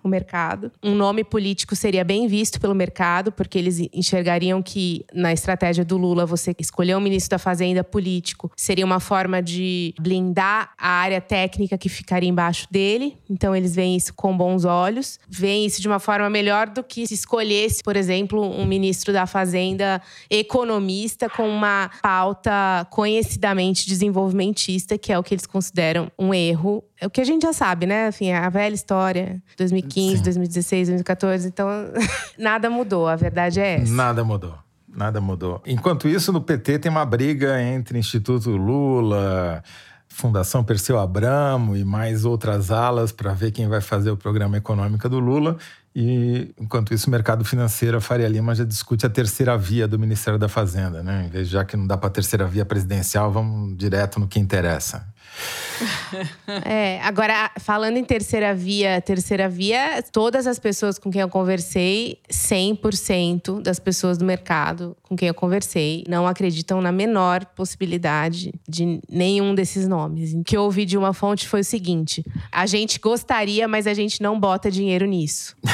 o 0.04 0.08
mercado. 0.08 0.72
Um 0.84 0.96
nome 0.96 1.24
político 1.24 1.76
seria 1.76 2.04
bem 2.04 2.28
visto 2.28 2.60
pelo 2.60 2.76
mercado, 2.76 3.32
porque 3.32 3.58
eles 3.58 3.80
enxergariam 3.94 4.62
que 4.62 5.06
na 5.14 5.34
estratégia 5.34 5.84
do 5.84 5.98
Lula 5.98 6.26
você 6.26 6.56
escolher 6.60 6.96
um 6.96 7.00
ministro 7.00 7.32
da 7.32 7.40
Fazenda 7.40 7.84
político 7.84 8.52
seria 8.56 8.86
uma 8.86 9.00
forma 9.00 9.42
de 9.42 9.94
blindar 10.00 10.72
a 10.78 10.90
área 10.90 11.22
técnica 11.22 11.78
que 11.78 11.90
ficaria 11.90 12.30
embaixo 12.30 12.68
dele. 12.70 13.18
Então 13.30 13.56
eles 13.56 13.76
veem 13.76 13.96
isso 13.96 14.14
com 14.14 14.36
bons 14.36 14.66
olhos, 14.66 15.20
veem 15.28 15.66
isso 15.66 15.82
de 15.82 15.88
uma 15.88 16.00
forma 16.00 16.30
melhor 16.30 16.70
do 16.70 16.84
que 16.84 17.08
se 17.08 17.14
escolhesse, 17.14 17.84
por 17.84 17.96
exemplo, 17.96 18.42
um 18.42 18.66
ministro 18.66 19.12
da 19.12 19.26
Fazenda 19.26 20.02
economista 20.30 21.30
com 21.30 21.48
uma 21.48 21.90
pauta 22.02 22.86
conhecidamente 22.90 23.88
desenvolvimentista, 23.88 24.98
que 24.98 25.12
é 25.12 25.18
o 25.18 25.24
que 25.24 25.34
eles 25.34 25.46
consideram 25.46 26.12
um 26.18 26.34
erro. 26.34 26.84
É 27.00 27.06
o 27.06 27.10
que 27.10 27.20
a 27.20 27.26
gente 27.26 27.44
já 27.44 27.54
sabe, 27.54 27.86
né? 27.86 28.10
Enfim, 28.10 28.32
a 28.32 28.50
velha 28.50 28.74
história 28.74 29.42
2015, 29.58 30.18
Sim. 30.18 30.24
2016, 30.24 30.88
2014. 30.88 31.48
Então, 31.48 31.68
nada 32.40 32.70
mudou, 32.70 33.08
a 33.08 33.16
verdade 33.16 33.60
é 33.60 33.82
essa. 33.82 33.92
Nada 33.92 34.24
mudou. 34.24 34.56
Nada 34.88 35.20
mudou. 35.20 35.62
Enquanto 35.66 36.08
isso, 36.08 36.32
no 36.32 36.42
PT 36.42 36.80
tem 36.80 36.90
uma 36.90 37.06
briga 37.06 37.62
entre 37.62 38.00
Instituto 38.00 38.50
Lula, 38.52 39.62
Fundação 40.08 40.64
Perseu 40.64 40.98
Abramo 40.98 41.76
e 41.76 41.84
mais 41.84 42.24
outras 42.24 42.72
alas 42.72 43.12
para 43.12 43.34
ver 43.34 43.52
quem 43.52 43.68
vai 43.68 43.82
fazer 43.82 44.10
o 44.10 44.16
programa 44.16 44.56
econômico 44.56 45.10
do 45.10 45.20
Lula. 45.20 45.58
E, 45.94 46.54
enquanto 46.58 46.94
isso, 46.94 47.08
o 47.08 47.12
mercado 47.12 47.44
financeiro, 47.44 47.98
a 47.98 48.02
Faria 48.02 48.28
Lima 48.28 48.56
já 48.56 48.64
discute 48.64 49.06
a 49.06 49.10
terceira 49.10 49.58
via 49.58 49.86
do 49.88 50.00
Ministério 50.00 50.40
da 50.40 50.48
Fazenda, 50.48 51.04
né? 51.04 51.26
Em 51.26 51.30
vez, 51.30 51.50
já 51.50 51.66
que 51.66 51.76
não 51.76 51.86
dá 51.86 51.98
para 51.98 52.08
a 52.08 52.12
terceira 52.12 52.46
via 52.46 52.66
presidencial, 52.66 53.30
vamos 53.30 53.78
direto 53.78 54.20
no 54.20 54.28
que 54.28 54.40
interessa. 54.40 55.06
É, 56.64 57.02
agora, 57.02 57.52
falando 57.60 57.98
em 57.98 58.04
terceira 58.04 58.56
via, 58.56 59.02
terceira 59.02 59.50
via, 59.50 60.02
todas 60.12 60.48
as 60.48 60.58
pessoas 60.58 60.98
com 60.98 61.12
quem 61.12 61.22
eu 61.22 61.30
conversei, 61.30 62.20
100% 62.32 63.62
das 63.62 63.80
pessoas 63.80 64.18
do 64.18 64.26
mercado 64.26 64.96
com 65.04 65.16
quem 65.16 65.28
eu 65.28 65.34
conversei, 65.34 66.04
não 66.08 66.26
acreditam 66.26 66.82
na 66.82 66.92
menor 66.92 67.46
possibilidade 67.46 68.54
de 68.68 69.00
nenhum 69.10 69.54
desses 69.54 69.88
nomes. 69.88 70.34
O 70.34 70.44
que 70.44 70.56
eu 70.56 70.64
ouvi 70.64 70.86
de 70.86 70.98
uma 70.98 71.14
fonte 71.14 71.48
foi 71.48 71.62
o 71.62 71.64
seguinte: 71.64 72.26
a 72.52 72.66
gente 72.66 73.00
gostaria, 73.00 73.68
mas 73.68 73.88
a 73.88 73.94
gente 73.94 74.22
não 74.22 74.40
bota 74.40 74.72
dinheiro 74.72 75.06
nisso. 75.06 75.56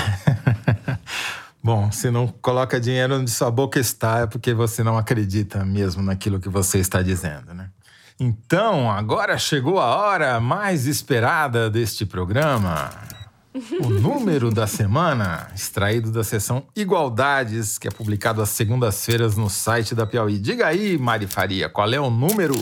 Bom, 1.64 1.92
se 1.92 2.10
não 2.10 2.28
coloca 2.28 2.80
dinheiro 2.80 3.20
onde 3.20 3.30
sua 3.30 3.52
boca 3.52 3.80
está, 3.80 4.22
é 4.22 4.28
porque 4.28 4.52
você 4.52 4.84
não 4.84 4.98
acredita 4.98 5.64
mesmo 5.64 6.02
naquilo 6.02 6.40
que 6.40 6.50
você 6.50 6.80
está 6.80 7.04
dizendo, 7.04 7.54
né? 7.54 7.70
Então, 8.24 8.92
agora 8.92 9.36
chegou 9.36 9.80
a 9.80 9.96
hora 9.96 10.40
mais 10.40 10.86
esperada 10.86 11.72
deste 11.72 12.06
programa. 12.06 12.92
O 13.84 13.90
número 14.00 14.52
da 14.52 14.68
semana, 14.68 15.48
extraído 15.56 16.12
da 16.12 16.24
seção 16.24 16.64
Igualdades, 16.76 17.80
que 17.80 17.88
é 17.88 17.92
publicado 17.92 18.40
às 18.40 18.50
segundas-feiras 18.50 19.36
no 19.36 19.50
site 19.50 19.96
da 19.96 20.06
Piauí. 20.06 20.38
Diga 20.38 20.68
aí, 20.68 21.00
Mari 21.00 21.26
Faria, 21.26 21.68
qual 21.68 21.92
é 21.92 22.00
o 22.00 22.12
número? 22.12 22.54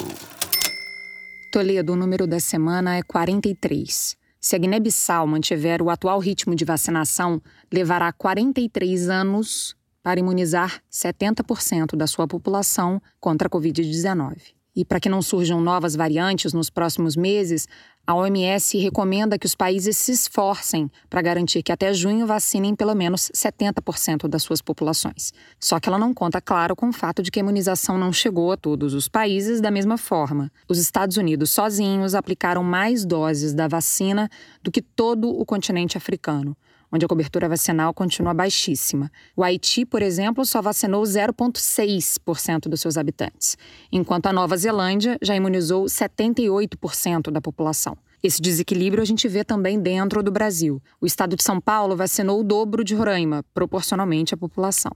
Toledo, 1.51 1.91
o 1.91 1.97
número 1.97 2.25
da 2.25 2.39
semana 2.39 2.95
é 2.95 3.03
43. 3.03 4.15
Se 4.39 4.55
a 4.55 4.59
Guiné-Bissau 4.59 5.27
mantiver 5.27 5.81
o 5.81 5.89
atual 5.89 6.19
ritmo 6.19 6.55
de 6.55 6.63
vacinação, 6.63 7.41
levará 7.69 8.13
43 8.13 9.09
anos 9.09 9.75
para 10.01 10.21
imunizar 10.21 10.81
70% 10.89 11.97
da 11.97 12.07
sua 12.07 12.25
população 12.25 13.01
contra 13.19 13.49
a 13.49 13.51
Covid-19. 13.51 14.57
E 14.75 14.85
para 14.85 14.99
que 14.99 15.09
não 15.09 15.21
surjam 15.21 15.59
novas 15.59 15.95
variantes 15.95 16.53
nos 16.53 16.69
próximos 16.69 17.15
meses, 17.15 17.67
a 18.05 18.15
OMS 18.15 18.75
recomenda 18.79 19.37
que 19.37 19.45
os 19.45 19.53
países 19.53 19.95
se 19.95 20.11
esforcem 20.11 20.89
para 21.09 21.21
garantir 21.21 21.61
que 21.61 21.71
até 21.71 21.93
junho 21.93 22.25
vacinem 22.25 22.75
pelo 22.75 22.95
menos 22.95 23.29
70% 23.35 24.27
das 24.27 24.41
suas 24.41 24.61
populações. 24.61 25.31
Só 25.59 25.79
que 25.79 25.87
ela 25.87 25.99
não 25.99 26.13
conta, 26.13 26.41
claro, 26.41 26.75
com 26.75 26.89
o 26.89 26.93
fato 26.93 27.21
de 27.21 27.29
que 27.29 27.39
a 27.39 27.43
imunização 27.43 27.97
não 27.97 28.11
chegou 28.11 28.51
a 28.51 28.57
todos 28.57 28.93
os 28.95 29.07
países 29.07 29.61
da 29.61 29.69
mesma 29.69 29.97
forma. 29.97 30.51
Os 30.67 30.79
Estados 30.79 31.17
Unidos 31.17 31.51
sozinhos 31.51 32.15
aplicaram 32.15 32.63
mais 32.63 33.05
doses 33.05 33.53
da 33.53 33.67
vacina 33.67 34.27
do 34.63 34.71
que 34.71 34.81
todo 34.81 35.29
o 35.29 35.45
continente 35.45 35.95
africano 35.95 36.57
onde 36.91 37.05
a 37.05 37.07
cobertura 37.07 37.47
vacinal 37.47 37.93
continua 37.93 38.33
baixíssima. 38.33 39.11
O 39.35 39.43
Haiti, 39.43 39.85
por 39.85 40.01
exemplo, 40.01 40.45
só 40.45 40.61
vacinou 40.61 41.03
0,6% 41.03 42.67
dos 42.67 42.81
seus 42.81 42.97
habitantes, 42.97 43.57
enquanto 43.91 44.27
a 44.27 44.33
Nova 44.33 44.57
Zelândia 44.57 45.17
já 45.21 45.35
imunizou 45.35 45.85
78% 45.85 47.31
da 47.31 47.41
população. 47.41 47.97
Esse 48.21 48.41
desequilíbrio 48.41 49.01
a 49.01 49.05
gente 49.05 49.27
vê 49.27 49.43
também 49.45 49.79
dentro 49.79 50.21
do 50.21 50.31
Brasil. 50.31 50.81
O 50.99 51.05
estado 51.05 51.35
de 51.37 51.43
São 51.43 51.61
Paulo 51.61 51.95
vacinou 51.95 52.41
o 52.41 52.43
dobro 52.43 52.83
de 52.83 52.93
Roraima, 52.93 53.45
proporcionalmente 53.53 54.33
à 54.33 54.37
população. 54.37 54.91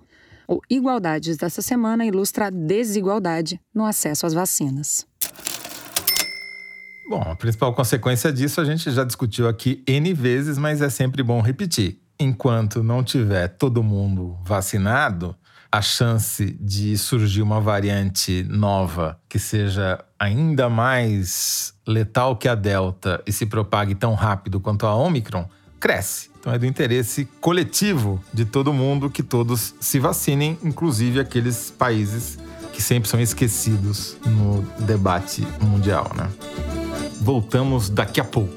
O 0.45 0.59
Igualdades 0.69 1.37
dessa 1.37 1.61
semana 1.61 2.05
ilustra 2.05 2.47
a 2.47 2.49
desigualdade 2.49 3.61
no 3.73 3.85
acesso 3.85 4.25
às 4.25 4.33
vacinas. 4.33 5.07
Bom, 7.07 7.21
a 7.21 7.35
principal 7.35 7.73
consequência 7.73 8.31
disso 8.31 8.61
a 8.61 8.65
gente 8.65 8.89
já 8.91 9.03
discutiu 9.03 9.47
aqui 9.47 9.83
N 9.87 10.13
vezes, 10.13 10.57
mas 10.57 10.81
é 10.81 10.89
sempre 10.89 11.21
bom 11.21 11.41
repetir. 11.41 11.99
Enquanto 12.19 12.81
não 12.81 13.03
tiver 13.03 13.47
todo 13.49 13.83
mundo 13.83 14.37
vacinado, 14.45 15.35
a 15.73 15.81
chance 15.81 16.55
de 16.61 16.95
surgir 16.99 17.41
uma 17.41 17.59
variante 17.59 18.45
nova 18.47 19.19
que 19.27 19.39
seja 19.39 19.99
ainda 20.19 20.69
mais 20.69 21.73
letal 21.87 22.35
que 22.37 22.47
a 22.47 22.53
Delta 22.53 23.23
e 23.25 23.31
se 23.31 23.47
propague 23.47 23.95
tão 23.95 24.13
rápido 24.13 24.59
quanto 24.59 24.85
a 24.85 24.95
Omicron 24.95 25.49
cresce. 25.79 26.29
Então 26.39 26.53
é 26.53 26.59
do 26.59 26.67
interesse 26.67 27.25
coletivo 27.41 28.23
de 28.31 28.45
todo 28.45 28.71
mundo 28.71 29.09
que 29.09 29.23
todos 29.23 29.73
se 29.79 29.97
vacinem, 29.97 30.59
inclusive 30.63 31.19
aqueles 31.19 31.71
países 31.71 32.37
que 32.71 32.81
sempre 32.81 33.09
são 33.09 33.19
esquecidos 33.19 34.15
no 34.23 34.61
debate 34.85 35.41
mundial, 35.59 36.11
né? 36.15 36.82
Voltamos 37.23 37.89
daqui 37.89 38.19
a 38.19 38.23
pouco. 38.25 38.51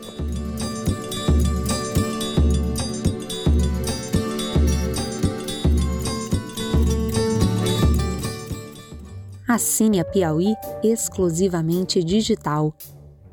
Assine 9.47 10.01
a 10.01 10.05
Piauí 10.05 10.57
exclusivamente 10.83 12.03
digital. 12.03 12.75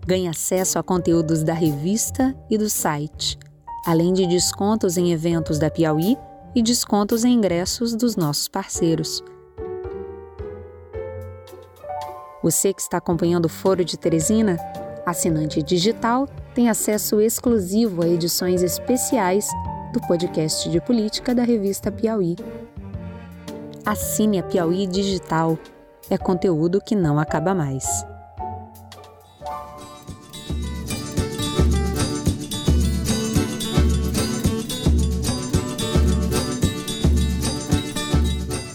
Ganhe 0.05 0.27
acesso 0.27 0.77
a 0.77 0.83
conteúdos 0.83 1.43
da 1.43 1.55
revista 1.55 2.35
e 2.47 2.55
do 2.55 2.69
site, 2.69 3.39
além 3.87 4.13
de 4.13 4.27
descontos 4.27 4.97
em 4.97 5.11
eventos 5.11 5.57
da 5.57 5.71
Piauí 5.71 6.15
e 6.53 6.61
descontos 6.61 7.25
em 7.25 7.33
ingressos 7.33 7.95
dos 7.95 8.15
nossos 8.15 8.47
parceiros. 8.47 9.23
Você 12.43 12.71
que 12.71 12.81
está 12.81 12.97
acompanhando 12.97 13.45
o 13.45 13.49
Foro 13.49 13.83
de 13.83 13.97
Teresina, 13.97 14.59
assinante 15.05 15.61
digital, 15.61 16.27
tem 16.53 16.69
acesso 16.69 17.19
exclusivo 17.19 18.03
a 18.03 18.07
edições 18.07 18.61
especiais 18.61 19.47
do 19.91 19.99
podcast 20.01 20.69
de 20.69 20.79
política 20.81 21.35
da 21.35 21.43
revista 21.43 21.91
Piauí. 21.91 22.35
Assine 23.85 24.39
a 24.39 24.43
Piauí 24.43 24.87
Digital. 24.87 25.57
É 26.09 26.17
conteúdo 26.17 26.81
que 26.81 26.95
não 26.95 27.19
acaba 27.19 27.53
mais. 27.53 28.05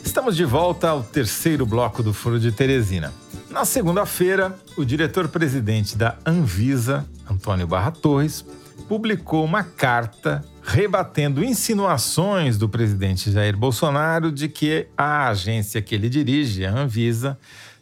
Estamos 0.04 0.36
de 0.36 0.44
volta 0.44 0.90
ao 0.90 1.02
terceiro 1.02 1.64
bloco 1.64 2.02
do 2.02 2.12
Foro 2.12 2.38
de 2.38 2.52
Teresina. 2.52 3.12
Na 3.50 3.64
segunda-feira, 3.64 4.54
o 4.76 4.84
diretor-presidente 4.84 5.96
da 5.96 6.16
Anvisa, 6.24 7.06
Antônio 7.28 7.66
Barra 7.66 7.90
Torres, 7.90 8.44
publicou 8.86 9.42
uma 9.42 9.64
carta 9.64 10.44
rebatendo 10.62 11.42
insinuações 11.42 12.58
do 12.58 12.68
presidente 12.68 13.30
Jair 13.30 13.56
Bolsonaro 13.56 14.30
de 14.30 14.48
que 14.48 14.86
a 14.96 15.28
agência 15.28 15.80
que 15.80 15.94
ele 15.94 16.10
dirige, 16.10 16.66
a 16.66 16.72
Anvisa, 16.72 17.38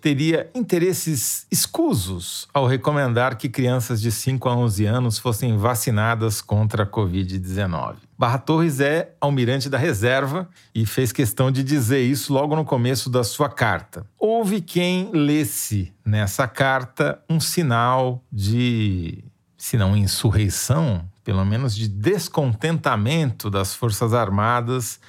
teria 0.07 0.48
interesses 0.54 1.48
escusos 1.50 2.46
ao 2.54 2.64
recomendar 2.64 3.36
que 3.36 3.48
crianças 3.48 4.00
de 4.00 4.12
5 4.12 4.48
a 4.48 4.54
11 4.54 4.86
anos 4.86 5.18
fossem 5.18 5.57
vacinadas 5.57 6.40
contra 6.40 6.84
a 6.84 6.86
Covid-19. 6.86 7.96
Barra 8.16 8.38
Torres 8.38 8.78
é 8.78 9.16
almirante 9.20 9.68
da 9.68 9.76
reserva 9.76 10.48
e 10.72 10.86
fez 10.86 11.11
questão 11.11 11.50
de 11.50 11.64
dizer 11.64 12.02
isso 12.02 12.32
logo 12.32 12.54
no 12.54 12.64
começo 12.64 13.11
da 13.11 13.24
sua 13.24 13.48
carta. 13.48 14.07
Houve 14.16 14.61
quem 14.61 15.11
lesse 15.12 15.92
nessa 16.04 16.46
carta 16.46 17.20
um 17.28 17.40
sinal 17.40 18.22
de, 18.30 19.24
se 19.59 19.76
não 19.76 19.96
insurreição, 19.96 21.04
pelo 21.24 21.44
menos 21.44 21.74
de 21.74 21.88
descontentamento 21.88 23.50
das 23.50 23.74
Forças 23.74 24.14
Armadas 24.14 25.00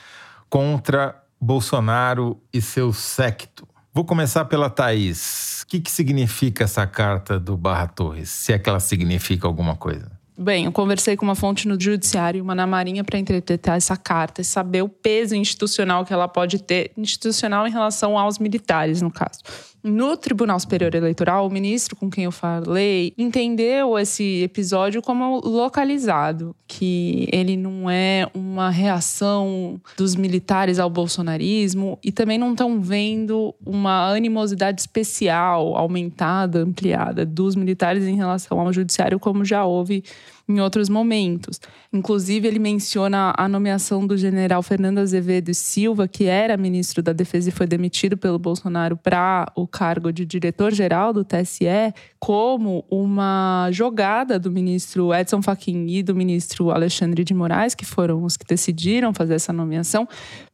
contra 0.50 1.24
Bolsonaro 1.40 2.42
e 2.52 2.60
seu 2.64 2.92
séquito. 2.92 3.67
Vou 3.98 4.06
começar 4.06 4.46
pela 4.46 4.70
Thaís. 4.70 5.64
O 5.64 5.68
que, 5.70 5.80
que 5.80 5.90
significa 5.90 6.66
essa 6.66 6.86
carta 6.86 7.40
do 7.40 7.58
Barra 7.58 7.88
Torres? 7.88 8.30
Se 8.30 8.54
é 8.54 8.60
que 8.60 8.70
ela 8.70 8.80
significa 8.80 9.48
alguma 9.48 9.76
coisa. 9.76 10.12
Bem, 10.38 10.66
eu 10.66 10.72
conversei 10.72 11.18
com 11.18 11.26
uma 11.26 11.34
fonte 11.34 11.68
no 11.68 11.82
judiciário 11.82 12.38
e 12.38 12.42
uma 12.42 12.54
na 12.54 12.68
Marinha 12.68 13.04
para 13.04 13.18
interpretar 13.18 13.76
essa 13.76 13.98
carta 13.98 14.40
e 14.40 14.46
saber 14.46 14.84
o 14.84 14.88
peso 14.88 15.34
institucional 15.34 16.06
que 16.06 16.14
ela 16.14 16.28
pode 16.28 16.62
ter, 16.62 16.92
institucional 16.96 17.68
em 17.68 17.72
relação 17.72 18.20
aos 18.20 18.38
militares, 18.38 19.02
no 19.02 19.10
caso. 19.10 19.40
No 19.84 20.18
Tribunal 20.18 20.60
Superior 20.60 20.94
Eleitoral, 20.94 21.46
o 21.48 21.50
ministro 21.50 21.96
com 21.96 22.10
quem 22.10 22.26
eu 22.26 22.32
falei 22.32 23.14
entendeu 23.18 23.98
esse 23.98 24.42
episódio 24.42 25.02
como 25.02 25.40
localizado, 25.40 26.56
que 26.68 27.28
ele 27.32 27.56
não 27.56 27.90
é 27.90 28.28
uma 28.34 28.70
reação 28.70 29.80
dos 29.96 30.16
militares 30.16 30.80
ao 30.80 30.90
bolsonarismo 30.90 31.98
e 32.04 32.12
também 32.12 32.38
não 32.38 32.52
estão 32.52 32.82
vendo 32.82 33.54
uma 33.66 34.12
animosidade 34.12 34.82
especial, 34.82 35.76
aumentada, 35.76 36.60
ampliada 36.60 37.26
dos 37.26 37.56
militares 37.56 38.04
em 38.06 38.16
relação 38.16 38.60
ao 38.60 38.74
judiciário, 38.74 39.20
como 39.20 39.46
já 39.46 39.64
houve 39.64 40.04
em 40.48 40.60
outros 40.62 40.88
momentos. 40.88 41.60
Inclusive, 41.92 42.48
ele 42.48 42.60
menciona 42.60 43.34
a 43.38 43.48
nomeação 43.48 44.06
do 44.08 44.18
general 44.18 44.64
Fernando 44.64 45.00
Azevedo 45.00 45.54
Silva, 45.54 46.08
que 46.08 46.26
era 46.26 46.56
ministro 46.56 47.04
da 47.04 47.12
Defesa 47.12 47.50
e 47.50 47.52
foi 47.52 47.68
demitido 47.68 48.18
pelo 48.18 48.40
Bolsonaro 48.40 48.96
para 48.96 49.52
o 49.56 49.68
cargo 49.68 50.12
de 50.12 50.26
diretor-geral 50.26 51.12
do 51.12 51.24
TSE, 51.24 51.94
como 52.20 52.86
uma 52.90 53.70
jogada 53.72 54.40
do 54.40 54.52
ministro 54.52 55.14
Edson 55.14 55.42
Fachin 55.42 55.88
e 55.88 56.02
do 56.02 56.16
ministro 56.16 56.72
Alexandre 56.72 57.24
de 57.24 57.34
Moraes, 57.34 57.76
que 57.76 57.86
foram 57.86 58.24
os 58.24 58.38
que 58.38 58.46
decidiram 58.46 59.14
fazer 59.14 59.36
essa 59.36 59.52
nomeação, 59.52 60.08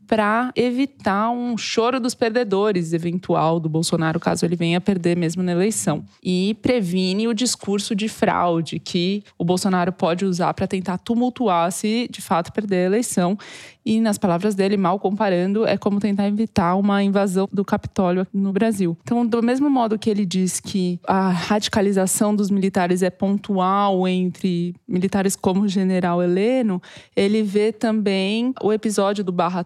para 0.08 0.52
evitar 0.56 1.30
um 1.30 1.58
choro 1.58 2.00
dos 2.00 2.14
perdedores 2.14 2.94
eventual 2.94 3.60
do 3.60 3.70
Bolsonaro, 3.70 4.20
caso 4.20 4.46
ele 4.46 4.56
venha 4.56 4.80
perder 4.82 5.18
mesmo 5.18 5.44
na 5.44 5.52
eleição. 5.52 6.04
E 6.24 6.58
previne 6.62 7.28
o 7.28 7.34
discurso 7.34 7.96
de 7.96 8.08
fraude 8.08 8.80
que 8.80 9.24
o 9.38 9.44
Bolsonaro 9.44 9.92
pode 9.92 10.26
usar 10.26 10.54
para 10.54 10.68
tentar 10.68 10.98
tumultuar 10.98 11.72
se 11.72 12.08
de 12.10 12.22
fato 12.22 12.52
perder 12.52 12.84
a 12.84 12.86
eleição. 12.86 13.38
E, 13.86 14.00
nas 14.00 14.18
palavras 14.18 14.56
dele, 14.56 14.78
mal 14.78 14.98
comparando, 14.98 15.66
é 15.66 15.78
como 15.78 16.00
tentar 16.00 16.28
evitar 16.28 16.76
uma 16.76 17.04
invasão 17.04 17.50
do 17.52 17.66
Capitólio 17.66 18.26
no 18.34 18.54
Brasil. 18.54 18.98
Então, 19.04 19.26
do 19.26 19.44
mesmo 19.44 19.70
modo 19.70 20.00
que 20.00 20.10
ele 20.10 20.26
diz 20.26 20.60
que 20.60 21.00
a 21.06 21.30
radicalização 21.30 22.34
dos 22.34 22.50
militares 22.50 23.02
é 23.02 23.10
pontual 23.10 24.08
entre 24.08 24.74
militares 24.88 25.36
como 25.36 25.64
o 25.64 25.68
general 25.68 26.24
Heleno, 26.24 26.82
ele 27.16 27.44
vê 27.44 27.74
também 27.74 28.54
o 28.64 28.72
episódio 28.72 29.24
do 29.24 29.34
Barra 29.34 29.64